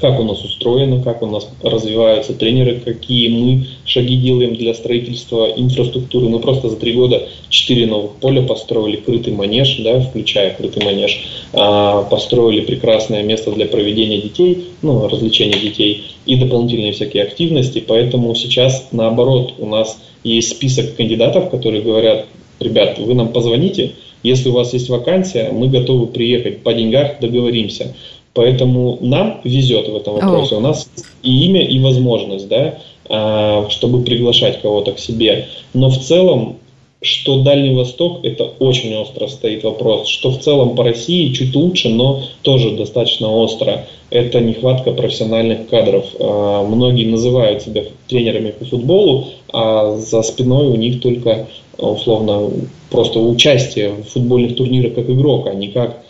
как 0.00 0.20
у 0.20 0.24
нас 0.24 0.44
устроено, 0.44 1.02
как 1.02 1.22
у 1.22 1.26
нас 1.26 1.48
развиваются 1.62 2.32
тренеры, 2.34 2.80
какие 2.84 3.28
мы 3.28 3.66
шаги 3.84 4.16
делаем 4.16 4.54
для 4.54 4.74
строительства 4.74 5.50
инфраструктуры. 5.56 6.28
Мы 6.28 6.38
просто 6.38 6.68
за 6.68 6.76
три 6.76 6.92
года 6.92 7.28
четыре 7.48 7.86
новых 7.86 8.12
поля 8.16 8.42
построили, 8.42 8.96
крытый 8.96 9.32
манеж, 9.32 9.78
да, 9.78 10.00
включая 10.00 10.54
крытый 10.54 10.84
манеж, 10.84 11.24
а, 11.52 12.02
построили 12.02 12.60
прекрасное 12.60 13.22
место 13.22 13.50
для 13.50 13.66
проведения 13.66 14.20
детей, 14.20 14.68
ну, 14.82 15.08
развлечения 15.08 15.58
детей 15.58 16.04
и 16.26 16.36
дополнительные 16.36 16.92
всякие 16.92 17.24
активности. 17.24 17.82
Поэтому 17.86 18.34
сейчас, 18.34 18.88
наоборот, 18.92 19.54
у 19.58 19.66
нас 19.66 19.98
есть 20.22 20.50
список 20.50 20.96
кандидатов, 20.96 21.50
которые 21.50 21.82
говорят, 21.82 22.26
ребят, 22.60 22.98
вы 22.98 23.14
нам 23.14 23.28
позвоните, 23.32 23.92
если 24.22 24.48
у 24.48 24.52
вас 24.52 24.72
есть 24.72 24.88
вакансия, 24.88 25.50
мы 25.52 25.68
готовы 25.68 26.06
приехать 26.08 26.62
по 26.62 26.74
деньгах, 26.74 27.20
договоримся. 27.20 27.94
Поэтому 28.38 28.98
нам 29.00 29.40
везет 29.42 29.88
в 29.88 29.96
этом 29.96 30.14
вопросе. 30.14 30.54
О. 30.54 30.58
У 30.58 30.60
нас 30.60 30.88
и 31.24 31.46
имя, 31.46 31.60
и 31.60 31.80
возможность, 31.80 32.46
да, 32.46 32.78
а, 33.08 33.66
чтобы 33.68 34.04
приглашать 34.04 34.62
кого-то 34.62 34.92
к 34.92 35.00
себе. 35.00 35.48
Но 35.74 35.90
в 35.90 35.98
целом, 35.98 36.58
что 37.02 37.42
Дальний 37.42 37.74
Восток, 37.74 38.20
это 38.22 38.44
очень 38.44 38.94
остро 38.94 39.26
стоит 39.26 39.64
вопрос. 39.64 40.06
Что 40.06 40.30
в 40.30 40.38
целом 40.38 40.76
по 40.76 40.84
России 40.84 41.32
чуть 41.32 41.52
лучше, 41.56 41.88
но 41.88 42.22
тоже 42.42 42.76
достаточно 42.76 43.28
остро. 43.28 43.88
Это 44.10 44.38
нехватка 44.38 44.92
профессиональных 44.92 45.68
кадров. 45.68 46.04
А, 46.20 46.62
многие 46.62 47.06
называют 47.06 47.62
себя 47.62 47.86
тренерами 48.06 48.52
по 48.52 48.64
футболу, 48.66 49.30
а 49.52 49.96
за 49.96 50.22
спиной 50.22 50.68
у 50.68 50.76
них 50.76 51.00
только 51.00 51.48
условно 51.76 52.52
просто 52.88 53.18
участие 53.18 53.94
в 53.94 54.04
футбольных 54.04 54.54
турнирах 54.54 54.94
как 54.94 55.10
игрок, 55.10 55.48
а 55.48 55.54
не 55.54 55.68
как 55.68 56.04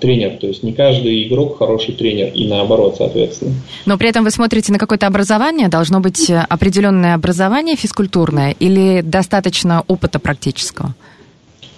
тренер. 0.00 0.36
То 0.40 0.46
есть 0.46 0.62
не 0.62 0.72
каждый 0.72 1.26
игрок 1.26 1.58
хороший 1.58 1.94
тренер 1.94 2.32
и 2.34 2.46
наоборот, 2.46 2.96
соответственно. 2.98 3.54
Но 3.84 3.98
при 3.98 4.08
этом 4.08 4.24
вы 4.24 4.30
смотрите 4.30 4.72
на 4.72 4.78
какое-то 4.78 5.06
образование, 5.06 5.68
должно 5.68 6.00
быть 6.00 6.30
определенное 6.30 7.14
образование 7.14 7.76
физкультурное 7.76 8.54
или 8.58 9.00
достаточно 9.00 9.82
опыта 9.88 10.18
практического? 10.18 10.94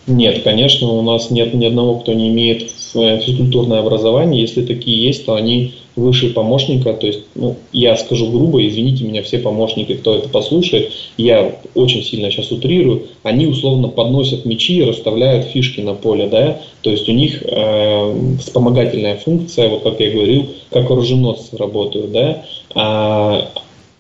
Нет, 0.07 0.43
конечно, 0.43 0.89
у 0.89 1.03
нас 1.03 1.31
нет 1.31 1.53
ни 1.53 1.67
одного, 1.67 1.97
кто 1.99 2.15
не 2.15 2.29
имеет 2.29 2.71
физкультурное 2.71 3.81
образование. 3.81 4.41
Если 4.41 4.65
такие 4.65 5.07
есть, 5.07 5.27
то 5.27 5.35
они 5.35 5.75
выше 5.97 6.33
помощника. 6.33 6.95
То 6.95 7.07
есть, 7.07 7.21
ну, 7.35 7.57
я 7.73 7.95
скажу 7.97 8.31
грубо, 8.31 8.67
извините 8.67 9.05
меня, 9.05 9.23
все 9.23 9.39
помощники, 9.39 9.95
кто 9.95 10.15
это 10.17 10.29
послушает, 10.31 10.93
я 11.19 11.57
очень 11.75 12.03
сильно 12.03 12.31
сейчас 12.31 12.51
утрирую, 12.53 13.09
они 13.23 13.47
условно 13.47 13.89
подносят 13.89 14.47
мячи 14.47 14.79
и 14.79 14.85
расставляют 14.85 15.47
фишки 15.47 15.81
на 15.81 15.95
поле, 15.95 16.29
да, 16.29 16.61
то 16.89 16.93
есть 16.93 17.07
у 17.07 17.13
них 17.13 17.43
э, 17.43 18.15
вспомогательная 18.41 19.17
функция, 19.17 19.69
вот 19.69 19.83
как 19.83 20.01
я 20.01 20.11
говорил, 20.11 20.47
как 20.71 20.91
оруженосцы 20.91 21.55
работают, 21.59 22.13
да, 22.13 22.45
а 22.75 23.51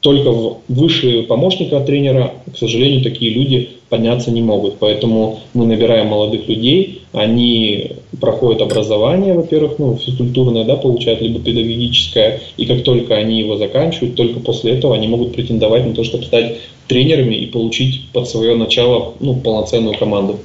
только 0.01 0.32
выше 0.68 1.24
помощника 1.24 1.80
тренера, 1.80 2.32
к 2.51 2.57
сожалению, 2.57 3.03
такие 3.03 3.30
люди 3.30 3.68
подняться 3.91 4.30
не 4.30 4.41
могут. 4.41 4.78
Поэтому 4.78 5.41
мы 5.53 5.66
набираем 5.66 6.07
молодых 6.07 6.49
людей, 6.49 7.03
они 7.12 7.93
проходят 8.22 8.62
образование, 8.62 9.34
во-первых, 9.34 9.78
ну, 9.78 9.99
физкультурное, 9.99 10.64
да, 10.64 10.76
получают, 10.76 11.20
либо 11.20 11.41
педагогическое, 11.41 12.41
и 12.57 12.64
как 12.64 12.84
только 12.84 13.16
они 13.16 13.39
его 13.39 13.59
заканчивают, 13.59 14.14
только 14.14 14.41
после 14.41 14.72
этого 14.72 14.95
они 14.95 15.09
могут 15.09 15.34
претендовать 15.34 15.84
на 15.84 15.93
то, 15.93 16.05
чтобы 16.05 16.24
стать 16.24 16.57
тренерами 16.86 17.34
и 17.34 17.45
получить 17.45 18.09
под 18.14 18.26
свое 18.30 18.57
начало 18.57 19.12
ну, 19.20 19.34
полноценную 19.34 19.99
команду. 19.99 20.39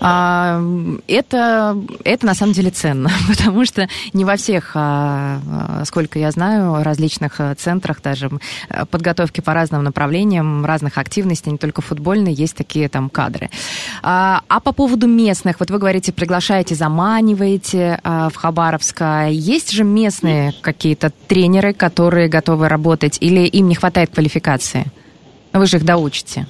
А, 0.00 0.62
это, 1.06 1.78
это 2.04 2.26
на 2.26 2.34
самом 2.34 2.52
деле 2.52 2.70
ценно, 2.70 3.10
потому 3.28 3.64
что 3.64 3.88
не 4.12 4.24
во 4.24 4.36
всех, 4.36 4.72
а, 4.74 5.40
а, 5.48 5.84
сколько 5.84 6.18
я 6.18 6.30
знаю, 6.30 6.82
различных 6.82 7.40
центрах 7.58 8.02
даже 8.02 8.30
подготовки 8.90 9.40
по 9.40 9.54
разным 9.54 9.84
направлениям, 9.84 10.64
разных 10.64 10.98
активностей, 10.98 11.52
не 11.52 11.58
только 11.58 11.82
футбольные, 11.82 12.34
есть 12.34 12.56
такие 12.56 12.88
там 12.88 13.08
кадры. 13.08 13.50
А, 14.02 14.42
а 14.48 14.60
по 14.60 14.72
поводу 14.72 15.06
местных, 15.06 15.60
вот 15.60 15.70
вы 15.70 15.78
говорите, 15.78 16.12
приглашаете, 16.12 16.74
заманиваете 16.74 18.00
в 18.02 18.32
Хабаровск. 18.34 19.02
Есть 19.30 19.72
же 19.72 19.84
местные 19.84 20.52
какие-то 20.60 21.12
тренеры, 21.28 21.72
которые 21.72 22.28
готовы 22.28 22.68
работать, 22.68 23.18
или 23.20 23.40
им 23.46 23.68
не 23.68 23.74
хватает 23.74 24.10
квалификации? 24.12 24.86
Вы 25.52 25.66
же 25.66 25.78
их 25.78 25.84
доучите 25.84 26.46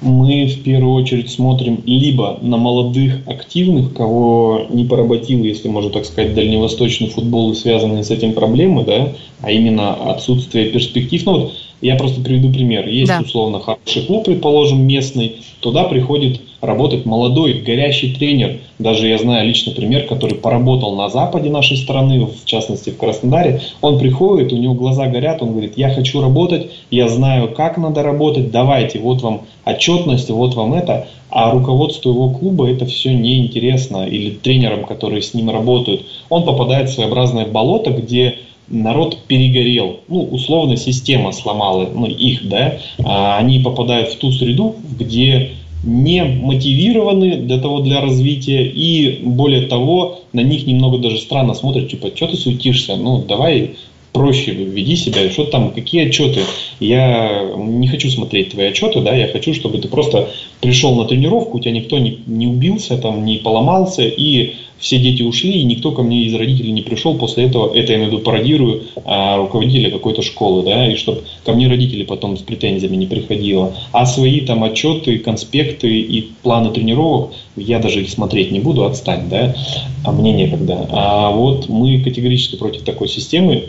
мы 0.00 0.46
в 0.46 0.62
первую 0.62 0.94
очередь 0.94 1.30
смотрим 1.30 1.82
либо 1.84 2.38
на 2.40 2.56
молодых 2.56 3.20
активных, 3.26 3.92
кого 3.92 4.66
не 4.70 4.84
поработил, 4.84 5.44
если 5.44 5.68
можно 5.68 5.90
так 5.90 6.04
сказать, 6.04 6.34
дальневосточный 6.34 7.08
футбол 7.08 7.52
и 7.52 7.54
связанные 7.54 8.02
с 8.02 8.10
этим 8.10 8.32
проблемы, 8.32 8.84
да, 8.84 9.12
а 9.42 9.50
именно 9.50 9.94
отсутствие 10.10 10.70
перспектив. 10.70 11.24
Ну 11.26 11.32
вот 11.32 11.52
я 11.80 11.96
просто 11.96 12.20
приведу 12.20 12.52
пример. 12.52 12.86
Есть 12.88 13.08
да. 13.08 13.20
условно 13.20 13.60
хороший 13.60 14.02
клуб, 14.06 14.24
предположим, 14.24 14.86
местный, 14.86 15.36
туда 15.60 15.84
приходит 15.84 16.40
работать 16.60 17.06
молодой, 17.06 17.54
горящий 17.54 18.14
тренер. 18.14 18.58
Даже 18.78 19.08
я 19.08 19.18
знаю 19.18 19.46
личный 19.46 19.74
пример, 19.74 20.06
который 20.06 20.36
поработал 20.36 20.94
на 20.94 21.08
западе 21.08 21.50
нашей 21.50 21.76
страны, 21.76 22.26
в 22.26 22.44
частности 22.44 22.90
в 22.90 22.98
Краснодаре. 22.98 23.62
Он 23.80 23.98
приходит, 23.98 24.52
у 24.52 24.56
него 24.56 24.74
глаза 24.74 25.06
горят, 25.06 25.42
он 25.42 25.52
говорит, 25.52 25.74
я 25.76 25.90
хочу 25.90 26.20
работать, 26.20 26.70
я 26.90 27.08
знаю, 27.08 27.48
как 27.54 27.78
надо 27.78 28.02
работать, 28.02 28.50
давайте, 28.50 28.98
вот 28.98 29.22
вам 29.22 29.42
отчетность, 29.64 30.30
вот 30.30 30.54
вам 30.54 30.74
это. 30.74 31.08
А 31.30 31.52
руководству 31.52 32.10
его 32.10 32.30
клуба 32.30 32.68
это 32.68 32.86
все 32.86 33.14
неинтересно, 33.14 34.04
или 34.06 34.30
тренерам, 34.30 34.84
которые 34.84 35.22
с 35.22 35.32
ним 35.32 35.50
работают. 35.50 36.04
Он 36.28 36.44
попадает 36.44 36.90
в 36.90 36.92
своеобразное 36.92 37.46
болото, 37.46 37.90
где 37.90 38.38
народ 38.70 39.18
перегорел, 39.26 40.00
ну, 40.08 40.22
условно, 40.22 40.76
система 40.76 41.32
сломала 41.32 41.90
ну, 41.92 42.06
их, 42.06 42.48
да, 42.48 42.78
а 43.04 43.38
они 43.38 43.58
попадают 43.58 44.10
в 44.10 44.16
ту 44.16 44.32
среду, 44.32 44.76
где 44.98 45.50
не 45.82 46.22
мотивированы 46.24 47.36
для 47.36 47.58
того, 47.58 47.80
для 47.80 48.00
развития, 48.00 48.64
и 48.64 49.20
более 49.24 49.66
того, 49.66 50.20
на 50.32 50.40
них 50.40 50.66
немного 50.66 50.98
даже 50.98 51.18
странно 51.18 51.54
смотрят, 51.54 51.88
типа, 51.88 52.08
что 52.14 52.28
ты 52.28 52.36
суетишься, 52.36 52.96
ну, 52.96 53.22
давай 53.26 53.72
проще 54.12 54.52
веди 54.52 54.96
себя, 54.96 55.28
что 55.30 55.44
там, 55.44 55.70
какие 55.70 56.08
отчеты. 56.08 56.40
Я 56.80 57.50
не 57.56 57.88
хочу 57.88 58.10
смотреть 58.10 58.50
твои 58.50 58.66
отчеты, 58.66 59.00
да, 59.00 59.14
я 59.14 59.28
хочу, 59.28 59.54
чтобы 59.54 59.78
ты 59.78 59.88
просто 59.88 60.30
пришел 60.60 60.94
на 60.94 61.04
тренировку, 61.04 61.58
у 61.58 61.60
тебя 61.60 61.72
никто 61.72 61.98
не, 61.98 62.18
не 62.26 62.46
убился, 62.46 62.96
там, 62.98 63.24
не 63.24 63.38
поломался, 63.38 64.02
и 64.02 64.54
все 64.80 64.98
дети 64.98 65.22
ушли, 65.22 65.60
и 65.60 65.62
никто 65.62 65.92
ко 65.92 66.02
мне 66.02 66.24
из 66.24 66.34
родителей 66.34 66.72
не 66.72 66.80
пришел 66.80 67.14
после 67.14 67.44
этого, 67.44 67.72
это 67.74 67.92
я 67.92 67.98
виду 67.98 68.18
пародирую 68.18 68.84
а, 69.04 69.36
руководителя 69.36 69.90
какой-то 69.90 70.22
школы, 70.22 70.62
да, 70.62 70.90
и 70.90 70.96
чтобы 70.96 71.22
ко 71.44 71.52
мне 71.52 71.68
родители 71.68 72.02
потом 72.02 72.36
с 72.36 72.40
претензиями 72.40 72.96
не 72.96 73.06
приходило. 73.06 73.74
А 73.92 74.06
свои 74.06 74.40
там 74.40 74.64
отчеты, 74.64 75.18
конспекты 75.18 76.00
и 76.00 76.30
планы 76.42 76.70
тренировок 76.72 77.32
я 77.56 77.78
даже 77.78 78.00
их 78.00 78.08
смотреть 78.08 78.50
не 78.50 78.60
буду, 78.60 78.86
отстань, 78.86 79.28
да, 79.28 79.54
а 80.02 80.12
мне 80.12 80.32
некогда. 80.32 80.88
А 80.90 81.30
вот 81.30 81.68
мы 81.68 82.00
категорически 82.00 82.56
против 82.56 82.82
такой 82.82 83.08
системы, 83.08 83.64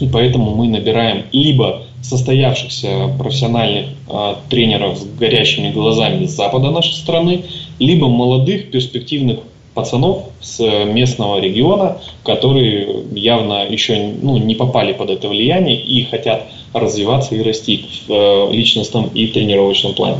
и 0.00 0.06
поэтому 0.06 0.54
мы 0.54 0.68
набираем 0.68 1.24
либо 1.32 1.82
состоявшихся 2.02 3.14
профессиональных 3.18 3.86
э, 4.08 4.34
тренеров 4.48 4.98
с 4.98 5.04
горящими 5.04 5.70
глазами 5.70 6.26
с 6.26 6.30
запада 6.30 6.70
нашей 6.70 6.94
страны, 6.94 7.44
либо 7.78 8.08
молодых 8.08 8.70
перспективных 8.70 9.40
пацанов 9.74 10.24
с 10.40 10.60
местного 10.60 11.40
региона, 11.40 11.98
которые 12.24 13.04
явно 13.12 13.64
еще 13.64 14.12
ну, 14.20 14.36
не 14.36 14.54
попали 14.54 14.92
под 14.92 15.10
это 15.10 15.28
влияние 15.28 15.80
и 15.80 16.04
хотят 16.04 16.46
развиваться 16.72 17.34
и 17.34 17.42
расти 17.42 17.84
в 18.06 18.12
э, 18.12 18.52
личностном 18.52 19.08
и 19.08 19.26
тренировочном 19.28 19.94
плане. 19.94 20.18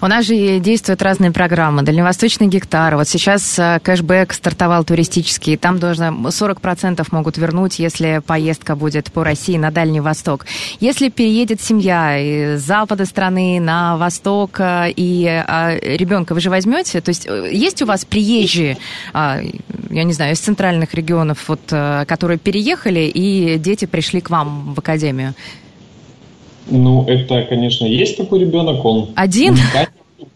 У 0.00 0.06
нас 0.06 0.24
же 0.24 0.58
действуют 0.58 1.02
разные 1.02 1.30
программы. 1.30 1.82
Дальневосточный 1.82 2.46
гектар. 2.46 2.96
Вот 2.96 3.08
сейчас 3.08 3.58
э, 3.58 3.80
кэшбэк 3.82 4.32
стартовал 4.32 4.84
туристический. 4.84 5.56
Там 5.56 5.78
должно 5.78 6.06
40% 6.06 7.06
могут 7.10 7.38
вернуть, 7.38 7.78
если 7.78 8.20
поездка 8.24 8.76
будет 8.76 9.12
по 9.12 9.24
России 9.24 9.56
на 9.56 9.70
Дальний 9.70 10.00
Восток. 10.00 10.46
Если 10.80 11.08
переедет 11.08 11.60
семья 11.60 12.18
из 12.18 12.62
запада 12.62 13.04
страны 13.06 13.60
на 13.60 13.96
восток 13.96 14.60
э, 14.60 14.90
и 14.94 15.26
а, 15.26 15.76
ребенка 15.80 16.34
вы 16.34 16.40
же 16.40 16.50
возьмете? 16.50 17.00
То 17.00 17.10
есть 17.10 17.26
э, 17.26 17.50
есть 17.52 17.82
у 17.82 17.86
вас 17.86 18.04
приезжие, 18.04 18.78
а, 19.12 19.40
я 19.90 20.04
не 20.04 20.12
знаю, 20.12 20.34
из 20.34 20.40
центральных 20.40 20.94
регионов, 20.94 21.48
вот, 21.48 21.60
которые 21.66 22.38
переехали, 22.38 23.00
и 23.00 23.58
дети 23.58 23.84
пришли 23.84 24.20
к 24.20 24.30
вам 24.30 24.74
в 24.74 24.78
академию? 24.78 25.34
Ну, 26.68 27.04
это, 27.06 27.42
конечно, 27.42 27.86
есть 27.86 28.16
такой 28.16 28.40
ребенок, 28.40 28.84
он... 28.84 29.08
Один? 29.14 29.56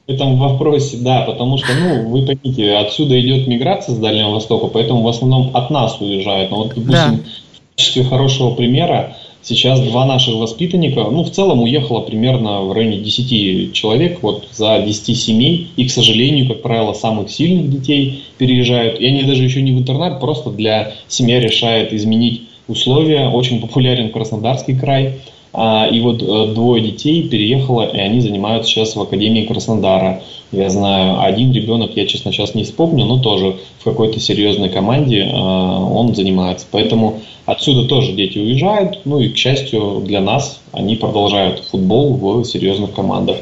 В 0.07 0.13
этом 0.13 0.39
вопросе, 0.39 0.99
да, 0.99 1.23
потому 1.23 1.57
что, 1.59 1.69
ну, 1.75 2.09
вы 2.09 2.27
поймите, 2.27 2.75
отсюда 2.75 3.21
идет 3.21 3.47
миграция 3.47 3.95
с 3.95 3.99
Дальнего 3.99 4.31
Востока, 4.31 4.67
поэтому 4.67 5.03
в 5.03 5.09
основном 5.09 5.51
от 5.55 5.71
нас 5.71 6.01
уезжают. 6.01 6.51
Но 6.51 6.59
вот, 6.59 6.69
допустим, 6.69 6.93
да. 6.93 7.13
в 7.13 7.77
качестве 7.77 8.05
хорошего 8.05 8.55
примера, 8.55 9.17
сейчас 9.43 9.81
два 9.81 10.07
наших 10.07 10.35
воспитанника, 10.35 11.05
ну, 11.05 11.25
в 11.25 11.31
целом 11.31 11.63
уехало 11.63 12.01
примерно 12.01 12.63
в 12.63 12.73
районе 12.73 12.99
10 12.99 13.73
человек, 13.73 14.19
вот 14.23 14.49
за 14.53 14.81
10 14.81 15.19
семей, 15.19 15.69
и, 15.77 15.87
к 15.87 15.91
сожалению, 15.91 16.49
как 16.49 16.63
правило, 16.63 16.93
самых 16.93 17.31
сильных 17.31 17.71
детей 17.71 18.25
переезжают, 18.39 19.01
и 19.01 19.07
они 19.07 19.23
даже 19.23 19.45
еще 19.45 19.63
не 19.63 19.73
в 19.73 19.79
интернат, 19.79 20.21
просто 20.21 20.51
для 20.51 20.93
семья 21.09 21.41
решает 21.41 21.93
изменить 21.93 22.43
условия, 22.69 23.29
очень 23.29 23.61
популярен 23.61 24.11
Краснодарский 24.11 24.79
край, 24.79 25.21
и 25.53 26.01
вот 26.01 26.23
э, 26.23 26.55
двое 26.55 26.83
детей 26.83 27.29
переехало, 27.29 27.83
и 27.83 27.99
они 27.99 28.21
занимаются 28.21 28.71
сейчас 28.71 28.95
в 28.95 29.01
Академии 29.01 29.47
Краснодара. 29.47 30.23
Я 30.53 30.69
знаю, 30.71 31.21
один 31.23 31.53
ребенок, 31.53 31.93
я, 31.97 32.07
честно, 32.07 32.33
сейчас 32.33 32.55
не 32.55 32.65
вспомню, 32.65 33.05
но 33.05 33.19
тоже 33.19 33.57
в 33.79 33.85
какой-то 33.85 34.19
серьезной 34.19 34.69
команде 34.69 35.29
а, 35.33 35.79
он 35.79 36.15
занимается. 36.15 36.67
Поэтому 36.71 37.21
отсюда 37.47 37.89
тоже 37.89 38.13
дети 38.13 38.39
уезжают, 38.39 39.01
ну 39.05 39.21
и, 39.21 39.29
к 39.29 39.37
счастью, 39.37 40.03
для 40.05 40.21
нас 40.21 40.61
они 40.73 40.97
продолжают 40.97 41.61
футбол 41.61 42.15
в 42.15 42.45
серьезных 42.45 42.93
командах. 42.93 43.37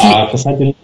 А 0.00 0.26
касательно 0.26 0.74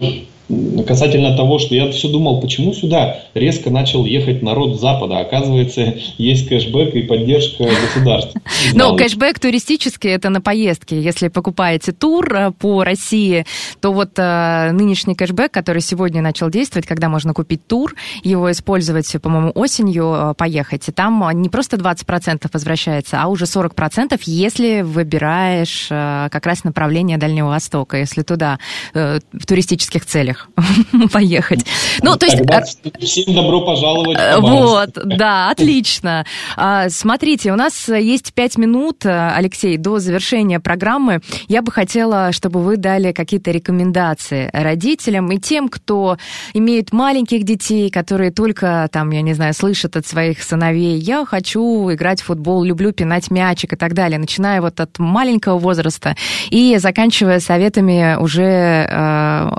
касательно 0.87 1.37
того, 1.37 1.59
что 1.59 1.75
я 1.75 1.91
все 1.91 2.09
думал, 2.09 2.41
почему 2.41 2.73
сюда 2.73 3.21
резко 3.35 3.71
начал 3.71 4.05
ехать 4.07 4.43
народ 4.43 4.81
Запада. 4.81 5.19
Оказывается, 5.19 5.95
есть 6.17 6.49
кэшбэк 6.49 6.95
и 6.95 7.03
поддержка 7.03 7.65
государства. 7.65 8.41
Ну, 8.75 8.97
кэшбэк 8.97 9.39
туристический, 9.39 10.11
это 10.11 10.31
на 10.31 10.41
поездки. 10.41 10.95
Если 10.95 11.29
покупаете 11.29 11.93
тур 11.93 12.33
э, 12.35 12.51
по 12.51 12.85
России, 12.85 13.47
то 13.81 13.93
вот 13.93 14.19
э, 14.19 14.71
нынешний 14.73 15.15
кэшбэк, 15.15 15.53
который 15.53 15.81
сегодня 15.81 16.23
начал 16.23 16.51
действовать, 16.51 16.87
когда 16.87 17.09
можно 17.09 17.35
купить 17.35 17.67
тур, 17.67 17.95
его 18.25 18.51
использовать, 18.51 19.11
по-моему, 19.23 19.53
осенью, 19.55 20.15
э, 20.15 20.35
поехать, 20.35 20.87
там 20.95 21.29
не 21.41 21.49
просто 21.49 21.77
20% 21.77 22.47
возвращается, 22.53 23.23
а 23.23 23.29
уже 23.29 23.45
40%, 23.45 24.21
если 24.25 24.83
выбираешь 24.83 25.89
как 25.89 26.47
раз 26.47 26.65
направление 26.65 27.19
Дальнего 27.19 27.49
Востока, 27.49 27.99
если 27.99 28.23
туда 28.23 28.59
в 28.93 29.47
туристических 29.47 30.05
целях 30.05 30.38
всех 30.39 30.49
поехать. 31.13 31.65
Ну, 32.03 32.17
то 32.17 32.27
есть... 32.27 32.39
Тогда 32.39 32.63
всем 33.01 33.35
добро 33.35 33.61
пожаловать. 33.63 34.19
Вот, 34.39 34.91
да, 35.05 35.51
отлично. 35.51 36.25
А, 36.57 36.89
Смотрите, 36.89 37.53
у 37.53 37.57
нас 37.57 37.89
есть 37.89 38.33
пять 38.35 38.57
минут, 38.59 39.05
э, 39.05 39.31
Алексей, 39.35 39.77
до 39.77 39.99
завершения 39.99 40.61
программы. 40.61 41.21
Я 41.49 41.63
бы 41.63 41.73
хотела, 41.73 42.33
чтобы 42.33 42.61
вы 42.61 42.77
дали 42.77 43.13
какие-то 43.13 43.51
рекомендации 43.51 44.51
родителям 44.53 45.31
и 45.33 45.39
тем, 45.39 45.69
кто 45.69 46.19
имеет 46.55 46.93
маленьких 46.93 47.45
детей, 47.45 47.91
которые 47.91 48.31
только, 48.31 48.89
там, 48.93 49.11
я 49.11 49.23
не 49.23 49.35
знаю, 49.35 49.55
слышат 49.55 49.97
от 49.97 50.07
своих 50.07 50.43
сыновей, 50.43 50.99
я 50.99 51.25
хочу 51.25 51.91
играть 51.93 52.21
в 52.21 52.27
футбол, 52.27 52.63
люблю 52.63 52.93
пинать 52.93 53.31
мячик 53.31 53.73
и 53.73 53.77
так 53.77 53.95
далее, 53.95 54.19
начиная 54.19 54.61
вот 54.61 54.81
от 54.81 54.99
маленького 54.99 55.59
возраста 55.59 56.17
и 56.51 56.77
заканчивая 56.79 57.41
советами 57.41 58.17
уже 58.21 58.43
э, 58.43 59.51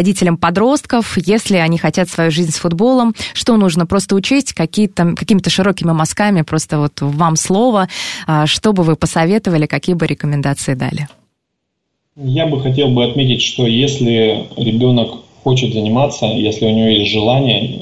родителям 0.00 0.38
подростков, 0.38 1.18
если 1.26 1.58
они 1.58 1.76
хотят 1.76 2.08
свою 2.08 2.30
жизнь 2.30 2.52
с 2.52 2.56
футболом, 2.56 3.14
что 3.34 3.58
нужно 3.58 3.84
просто 3.84 4.14
учесть, 4.14 4.54
какие-то, 4.54 5.14
какими-то 5.14 5.50
широкими 5.50 5.92
мазками, 5.92 6.40
просто 6.40 6.78
вот 6.78 7.02
вам 7.02 7.36
слово, 7.36 7.88
а, 8.26 8.46
что 8.46 8.72
бы 8.72 8.82
вы 8.82 8.96
посоветовали, 8.96 9.66
какие 9.66 9.94
бы 9.94 10.06
рекомендации 10.06 10.72
дали? 10.72 11.06
Я 12.16 12.46
бы 12.46 12.62
хотел 12.62 12.88
бы 12.88 13.04
отметить, 13.04 13.42
что 13.42 13.66
если 13.66 14.46
ребенок 14.56 15.10
хочет 15.44 15.74
заниматься, 15.74 16.26
если 16.26 16.64
у 16.64 16.70
него 16.70 16.88
есть 16.88 17.12
желание, 17.12 17.76
э, 17.76 17.78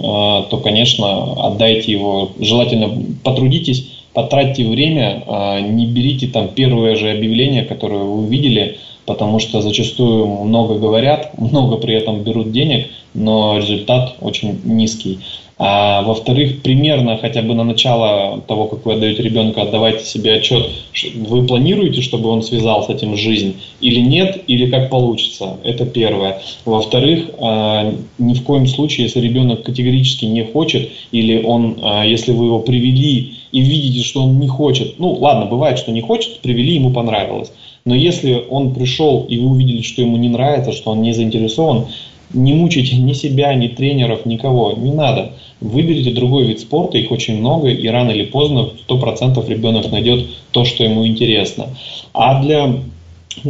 то, 0.50 0.60
конечно, 0.62 1.46
отдайте 1.46 1.92
его, 1.92 2.32
желательно 2.40 2.90
потрудитесь, 3.22 3.97
потратьте 4.22 4.66
время, 4.66 5.22
э, 5.24 5.60
не 5.60 5.86
берите 5.86 6.26
там 6.26 6.48
первое 6.48 6.96
же 6.96 7.08
объявление, 7.12 7.62
которое 7.62 8.02
вы 8.02 8.24
увидели, 8.24 8.78
потому 9.06 9.38
что 9.38 9.62
зачастую 9.62 10.26
много 10.26 10.74
говорят, 10.74 11.38
много 11.38 11.76
при 11.76 11.94
этом 11.94 12.24
берут 12.24 12.50
денег, 12.50 12.88
но 13.14 13.58
результат 13.58 14.16
очень 14.20 14.58
низкий. 14.64 15.20
А 15.60 16.02
во-вторых, 16.02 16.62
примерно 16.62 17.16
хотя 17.16 17.42
бы 17.42 17.54
на 17.54 17.64
начало 17.64 18.40
того, 18.46 18.66
как 18.66 18.86
вы 18.86 18.94
отдаете 18.94 19.22
ребенка, 19.22 19.62
отдавайте 19.62 20.04
себе 20.04 20.34
отчет, 20.34 20.68
вы 21.14 21.46
планируете, 21.46 22.00
чтобы 22.00 22.28
он 22.28 22.42
связал 22.42 22.84
с 22.84 22.88
этим 22.88 23.16
жизнь 23.16 23.54
или 23.80 24.00
нет, 24.00 24.42
или 24.46 24.70
как 24.70 24.88
получится. 24.88 25.58
Это 25.64 25.84
первое. 25.84 26.40
Во-вторых, 26.64 27.30
а, 27.40 27.92
ни 28.18 28.34
в 28.34 28.42
коем 28.44 28.66
случае, 28.68 29.06
если 29.06 29.20
ребенок 29.20 29.64
категорически 29.64 30.26
не 30.26 30.44
хочет, 30.44 30.90
или 31.10 31.42
он, 31.42 31.78
а, 31.82 32.04
если 32.04 32.30
вы 32.30 32.46
его 32.46 32.60
привели 32.60 33.37
и 33.52 33.60
видите, 33.60 34.04
что 34.04 34.22
он 34.22 34.38
не 34.38 34.48
хочет, 34.48 34.98
ну 34.98 35.12
ладно, 35.12 35.46
бывает, 35.46 35.78
что 35.78 35.92
не 35.92 36.00
хочет, 36.00 36.40
привели, 36.40 36.74
ему 36.74 36.90
понравилось. 36.90 37.52
Но 37.84 37.94
если 37.94 38.44
он 38.50 38.74
пришел 38.74 39.24
и 39.28 39.38
вы 39.38 39.50
увидели, 39.50 39.82
что 39.82 40.02
ему 40.02 40.16
не 40.16 40.28
нравится, 40.28 40.72
что 40.72 40.90
он 40.90 41.02
не 41.02 41.12
заинтересован, 41.12 41.86
не 42.32 42.52
мучайте 42.52 42.96
ни 42.96 43.14
себя, 43.14 43.54
ни 43.54 43.68
тренеров, 43.68 44.26
никого, 44.26 44.72
не 44.72 44.92
надо. 44.92 45.32
Выберите 45.60 46.10
другой 46.10 46.44
вид 46.44 46.60
спорта, 46.60 46.98
их 46.98 47.10
очень 47.10 47.38
много, 47.38 47.68
и 47.68 47.88
рано 47.88 48.10
или 48.10 48.24
поздно 48.24 48.70
100% 48.86 49.48
ребенок 49.48 49.90
найдет 49.90 50.26
то, 50.50 50.64
что 50.64 50.84
ему 50.84 51.06
интересно. 51.06 51.68
А 52.12 52.42
для 52.42 52.80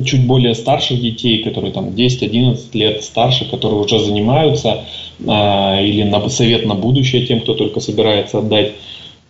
чуть 0.05 0.27
более 0.27 0.55
старших 0.55 1.01
детей, 1.01 1.43
которые 1.43 1.73
там 1.73 1.89
10-11 1.89 2.59
лет 2.75 3.03
старше, 3.03 3.45
которые 3.51 3.81
уже 3.81 3.99
занимаются, 3.99 4.85
а, 5.27 5.81
или 5.81 6.03
на 6.03 6.29
совет 6.29 6.67
на 6.67 6.75
будущее 6.75 7.27
тем, 7.27 7.41
кто 7.41 7.55
только 7.55 7.81
собирается 7.81 8.39
отдать, 8.39 8.73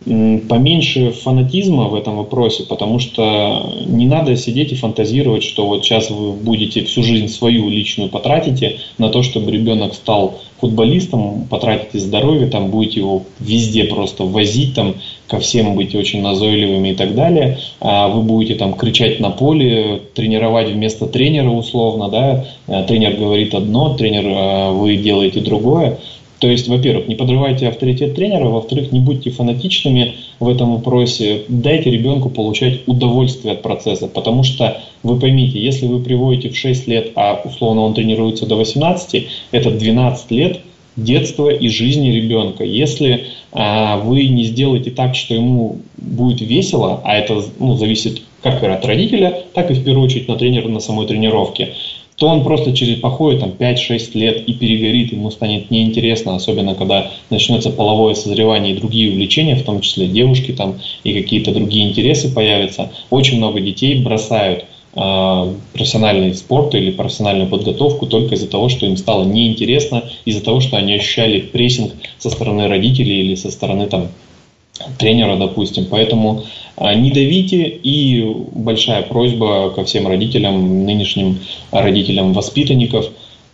поменьше 0.04 1.10
фанатизма 1.10 1.88
в 1.88 1.94
этом 1.94 2.16
вопросе, 2.16 2.62
потому 2.62 2.98
что 2.98 3.72
не 3.84 4.06
надо 4.06 4.36
сидеть 4.36 4.72
и 4.72 4.76
фантазировать, 4.76 5.42
что 5.42 5.66
вот 5.66 5.84
сейчас 5.84 6.10
вы 6.10 6.32
будете 6.32 6.84
всю 6.84 7.02
жизнь 7.02 7.28
свою 7.28 7.68
личную 7.68 8.08
потратите 8.08 8.76
на 8.96 9.10
то, 9.10 9.22
чтобы 9.22 9.50
ребенок 9.50 9.94
стал 9.94 10.38
футболистом, 10.60 11.46
потратите 11.50 11.98
здоровье, 11.98 12.46
там 12.46 12.70
будете 12.70 13.00
его 13.00 13.24
везде 13.40 13.84
просто 13.84 14.24
возить, 14.24 14.74
там 14.74 14.94
ко 15.26 15.38
всем 15.40 15.74
быть 15.74 15.94
очень 15.94 16.22
назойливыми 16.22 16.90
и 16.90 16.94
так 16.94 17.14
далее, 17.14 17.58
а 17.80 18.08
вы 18.08 18.22
будете 18.22 18.54
там 18.54 18.74
кричать 18.74 19.20
на 19.20 19.30
поле, 19.30 20.00
тренировать 20.14 20.70
вместо 20.70 21.06
тренера 21.06 21.50
условно, 21.50 22.08
да, 22.08 22.46
А 22.66 22.82
тренер 22.84 23.16
говорит 23.16 23.54
одно, 23.54 23.94
тренер, 23.94 24.24
а 24.26 24.70
вы 24.72 24.96
делаете 24.96 25.40
другое, 25.40 25.98
то 26.38 26.48
есть, 26.48 26.68
во-первых, 26.68 27.08
не 27.08 27.16
подрывайте 27.16 27.66
авторитет 27.68 28.14
тренера, 28.14 28.48
во-вторых, 28.48 28.92
не 28.92 29.00
будьте 29.00 29.30
фанатичными 29.30 30.14
в 30.38 30.48
этом 30.48 30.74
вопросе, 30.74 31.42
дайте 31.48 31.90
ребенку 31.90 32.30
получать 32.30 32.80
удовольствие 32.86 33.54
от 33.54 33.62
процесса, 33.62 34.06
потому 34.06 34.44
что 34.44 34.80
вы 35.02 35.18
поймите, 35.18 35.60
если 35.60 35.86
вы 35.86 36.00
приводите 36.00 36.50
в 36.50 36.56
6 36.56 36.86
лет, 36.86 37.12
а 37.16 37.40
условно 37.44 37.82
он 37.82 37.94
тренируется 37.94 38.46
до 38.46 38.56
18, 38.56 39.26
это 39.50 39.70
12 39.70 40.30
лет 40.30 40.60
детства 40.96 41.48
и 41.48 41.68
жизни 41.68 42.10
ребенка. 42.10 42.64
Если 42.64 43.26
а, 43.52 43.98
вы 43.98 44.26
не 44.26 44.44
сделаете 44.44 44.90
так, 44.90 45.14
что 45.14 45.34
ему 45.34 45.78
будет 45.96 46.40
весело, 46.40 47.00
а 47.04 47.16
это 47.16 47.42
ну, 47.58 47.76
зависит 47.76 48.22
как 48.42 48.62
и 48.62 48.66
от 48.66 48.84
родителя, 48.84 49.42
так 49.52 49.70
и 49.70 49.74
в 49.74 49.84
первую 49.84 50.06
очередь 50.06 50.28
на 50.28 50.36
тренера 50.36 50.68
на 50.68 50.80
самой 50.80 51.06
тренировке, 51.06 51.74
то 52.18 52.26
он 52.26 52.42
просто 52.42 52.72
через 52.72 52.98
походит 52.98 53.40
там 53.40 53.50
5-6 53.50 54.10
лет 54.14 54.48
и 54.48 54.52
перегорит, 54.52 55.12
ему 55.12 55.30
станет 55.30 55.70
неинтересно, 55.70 56.34
особенно 56.34 56.74
когда 56.74 57.12
начнется 57.30 57.70
половое 57.70 58.14
созревание 58.14 58.74
и 58.74 58.76
другие 58.76 59.12
увлечения, 59.12 59.54
в 59.54 59.62
том 59.62 59.80
числе 59.80 60.08
девушки 60.08 60.50
там 60.50 60.74
и 61.04 61.14
какие-то 61.14 61.52
другие 61.52 61.88
интересы 61.88 62.32
появятся. 62.34 62.90
Очень 63.10 63.38
много 63.38 63.60
детей 63.60 64.02
бросают 64.02 64.64
э, 64.96 65.54
профессиональный 65.72 66.34
спорт 66.34 66.74
или 66.74 66.90
профессиональную 66.90 67.48
подготовку 67.48 68.06
только 68.06 68.34
из-за 68.34 68.48
того, 68.48 68.68
что 68.68 68.84
им 68.84 68.96
стало 68.96 69.24
неинтересно, 69.24 70.02
из-за 70.24 70.42
того, 70.42 70.58
что 70.60 70.76
они 70.76 70.94
ощущали 70.94 71.38
прессинг 71.38 71.92
со 72.18 72.30
стороны 72.30 72.66
родителей 72.66 73.20
или 73.20 73.36
со 73.36 73.52
стороны 73.52 73.86
там 73.86 74.08
тренера, 74.98 75.36
допустим. 75.36 75.86
Поэтому 75.90 76.44
а, 76.76 76.94
не 76.94 77.10
давите 77.10 77.66
и 77.66 78.22
большая 78.52 79.02
просьба 79.02 79.70
ко 79.70 79.84
всем 79.84 80.06
родителям, 80.06 80.84
нынешним 80.84 81.40
родителям 81.70 82.32
воспитанников, 82.32 83.10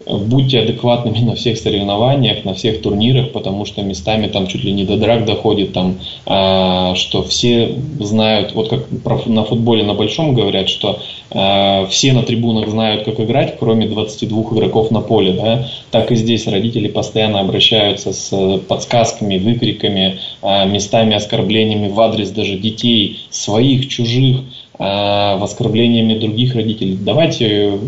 будьте 0.07 0.61
адекватными 0.61 1.18
на 1.18 1.34
всех 1.34 1.59
соревнованиях, 1.59 2.44
на 2.44 2.55
всех 2.55 2.82
турнирах, 2.82 3.32
потому 3.32 3.64
что 3.64 3.82
местами 3.82 4.26
там 4.26 4.46
чуть 4.46 4.64
ли 4.64 4.72
не 4.72 4.84
до 4.84 4.96
драк 4.96 5.24
доходит, 5.24 5.72
там, 5.72 5.98
а, 6.26 6.94
что 6.94 7.22
все 7.22 7.76
знают, 8.00 8.55
вот 8.55 8.68
как 8.68 8.86
про- 9.02 9.22
на 9.26 9.44
футболе 9.44 9.84
на 9.84 9.94
большом 9.94 10.34
говорят, 10.34 10.68
что 10.68 11.00
а, 11.30 11.86
все 11.86 12.12
на 12.12 12.22
трибунах 12.22 12.68
знают, 12.68 13.05
как 13.05 13.18
играть, 13.20 13.57
кроме 13.59 13.86
22 13.86 14.42
игроков 14.52 14.90
на 14.90 15.00
поле, 15.00 15.32
да, 15.32 15.68
так 15.90 16.12
и 16.12 16.16
здесь 16.16 16.46
родители 16.46 16.88
постоянно 16.88 17.40
обращаются 17.40 18.12
с 18.12 18.59
подсказками, 18.68 19.38
выкриками, 19.38 20.18
а, 20.42 20.64
местами 20.64 21.14
оскорблениями 21.14 21.88
в 21.88 22.00
адрес 22.00 22.30
даже 22.30 22.57
детей, 22.57 23.20
своих, 23.30 23.88
чужих, 23.88 24.40
оскорблениями 24.79 26.18
других 26.18 26.55
родителей. 26.55 26.99
Давайте 27.01 27.79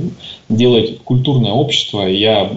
делать 0.49 0.99
культурное 1.03 1.51
общество. 1.51 2.07
Я 2.07 2.51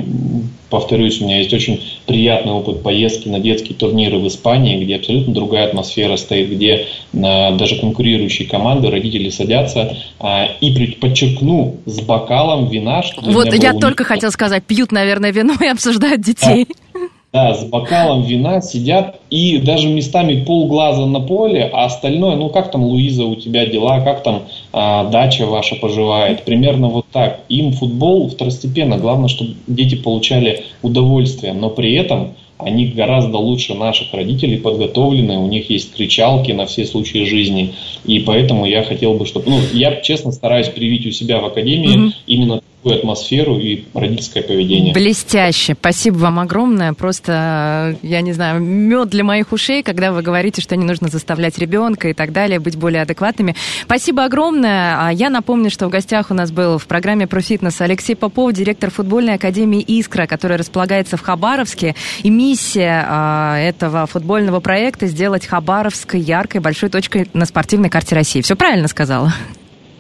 повторюсь, 0.70 1.20
у 1.20 1.26
меня 1.26 1.40
есть 1.40 1.54
очень 1.54 1.82
приятный 2.06 2.52
опыт 2.52 2.84
поездки 2.84 3.28
на 3.28 3.40
детские 3.40 3.76
турниры 3.76 4.20
в 4.20 4.28
Испании, 4.28 4.84
где 4.84 4.98
абсолютно 4.98 5.34
другая 5.34 5.68
атмосфера 5.68 6.16
стоит, 6.18 6.52
где 6.52 6.86
а, 7.14 7.56
даже 7.56 7.78
конкурирующие 7.78 8.48
команды, 8.48 8.90
родители 8.90 9.30
садятся 9.30 9.98
а, 10.20 10.46
и 10.62 10.92
подчеркну 10.94 11.78
с 11.86 12.00
бокалом 12.02 12.68
вина, 12.68 13.02
что 13.02 13.22
Вот 13.22 13.54
я 13.54 13.74
только 13.74 14.04
хотел 14.04 14.32
сказать, 14.32 14.64
пьют, 14.64 14.92
наверное, 14.92 15.32
вино 15.32 15.56
и 15.60 15.68
обсуждают 15.68 16.22
детей. 16.22 16.68
Да, 16.70 16.89
с 17.32 17.64
бокалом 17.64 18.24
вина 18.24 18.60
сидят 18.62 19.20
и 19.30 19.60
даже 19.60 19.88
местами 19.88 20.44
полглаза 20.44 21.06
на 21.06 21.20
поле, 21.20 21.70
а 21.72 21.86
остальное, 21.86 22.36
ну 22.36 22.50
как 22.50 22.72
там, 22.72 22.84
Луиза, 22.84 23.26
у 23.26 23.36
тебя 23.36 23.68
дела, 23.68 24.02
как 24.02 24.24
там 24.24 24.44
а, 24.74 25.06
дача 25.06 25.46
ваша 25.46 25.76
поживает, 25.76 26.44
примерно 26.44 26.88
вот 26.88 27.06
так. 27.12 27.42
Им 27.50 27.74
футбол 27.74 28.30
второстепенно, 28.30 28.98
главное, 28.98 29.30
чтобы 29.30 29.56
дети 29.68 29.96
получали 29.96 30.64
удовольствие, 30.82 31.54
но 31.54 31.70
при 31.70 31.94
этом 31.94 32.34
они 32.58 32.88
гораздо 32.88 33.38
лучше 33.38 33.74
наших 33.74 34.14
родителей 34.14 34.58
подготовлены, 34.58 35.38
у 35.38 35.48
них 35.48 35.70
есть 35.70 35.94
кричалки 35.94 36.52
на 36.52 36.66
все 36.66 36.86
случаи 36.86 37.24
жизни, 37.26 37.74
и 38.06 38.20
поэтому 38.20 38.66
я 38.66 38.84
хотел 38.84 39.14
бы, 39.14 39.26
чтобы, 39.26 39.50
ну, 39.52 39.60
я 39.72 39.96
честно 40.02 40.32
стараюсь 40.32 40.68
привить 40.68 41.06
у 41.06 41.12
себя 41.12 41.40
в 41.40 41.46
академии 41.46 41.96
Мгм. 41.96 42.14
именно 42.28 42.62
атмосферу 42.86 43.58
и 43.60 43.84
родительское 43.94 44.42
поведение. 44.44 44.94
Блестяще. 44.94 45.76
Спасибо 45.80 46.18
вам 46.18 46.40
огромное. 46.40 46.94
Просто, 46.94 47.98
э, 48.02 48.08
я 48.08 48.22
не 48.22 48.34
знаю, 48.34 48.62
мед 48.62 49.10
для 49.10 49.24
моих 49.24 49.52
ушей, 49.52 49.84
когда 49.84 50.12
вы 50.12 50.22
говорите, 50.22 50.62
что 50.62 50.76
не 50.76 50.86
нужно 50.86 51.10
заставлять 51.10 51.58
ребенка 51.58 52.10
и 52.10 52.14
так 52.14 52.32
далее, 52.32 52.60
быть 52.60 52.78
более 52.78 53.02
адекватными. 53.02 53.56
Спасибо 53.84 54.24
огромное. 54.24 54.96
А 55.00 55.12
Я 55.12 55.30
напомню, 55.30 55.70
что 55.70 55.88
в 55.88 55.90
гостях 55.90 56.32
у 56.32 56.34
нас 56.34 56.52
был 56.52 56.78
в 56.78 56.88
программе 56.88 57.28
про 57.28 57.42
фитнес 57.42 57.82
Алексей 57.82 58.16
Попов, 58.16 58.54
директор 58.54 58.90
футбольной 58.90 59.36
академии 59.36 59.82
«Искра», 59.82 60.26
которая 60.26 60.58
располагается 60.58 61.18
в 61.18 61.22
Хабаровске. 61.22 61.96
И 62.24 62.30
миссия 62.30 63.06
а, 63.08 63.58
этого 63.58 64.06
футбольного 64.06 64.60
проекта 64.60 65.08
сделать 65.08 65.46
Хабаровск 65.46 66.16
яркой, 66.16 66.62
большой 66.62 66.90
точкой 66.90 67.28
на 67.34 67.46
спортивной 67.46 67.90
карте 67.90 68.16
России. 68.16 68.42
Все 68.42 68.56
правильно 68.56 68.88
сказала? 68.88 69.34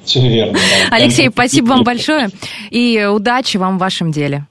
Все 0.03 0.27
верно. 0.27 0.53
да. 0.53 0.95
Алексей, 0.95 1.29
спасибо 1.29 1.67
вам 1.67 1.83
большое 1.83 2.29
и 2.69 3.07
удачи 3.11 3.57
вам 3.57 3.77
в 3.77 3.79
вашем 3.79 4.11
деле. 4.11 4.45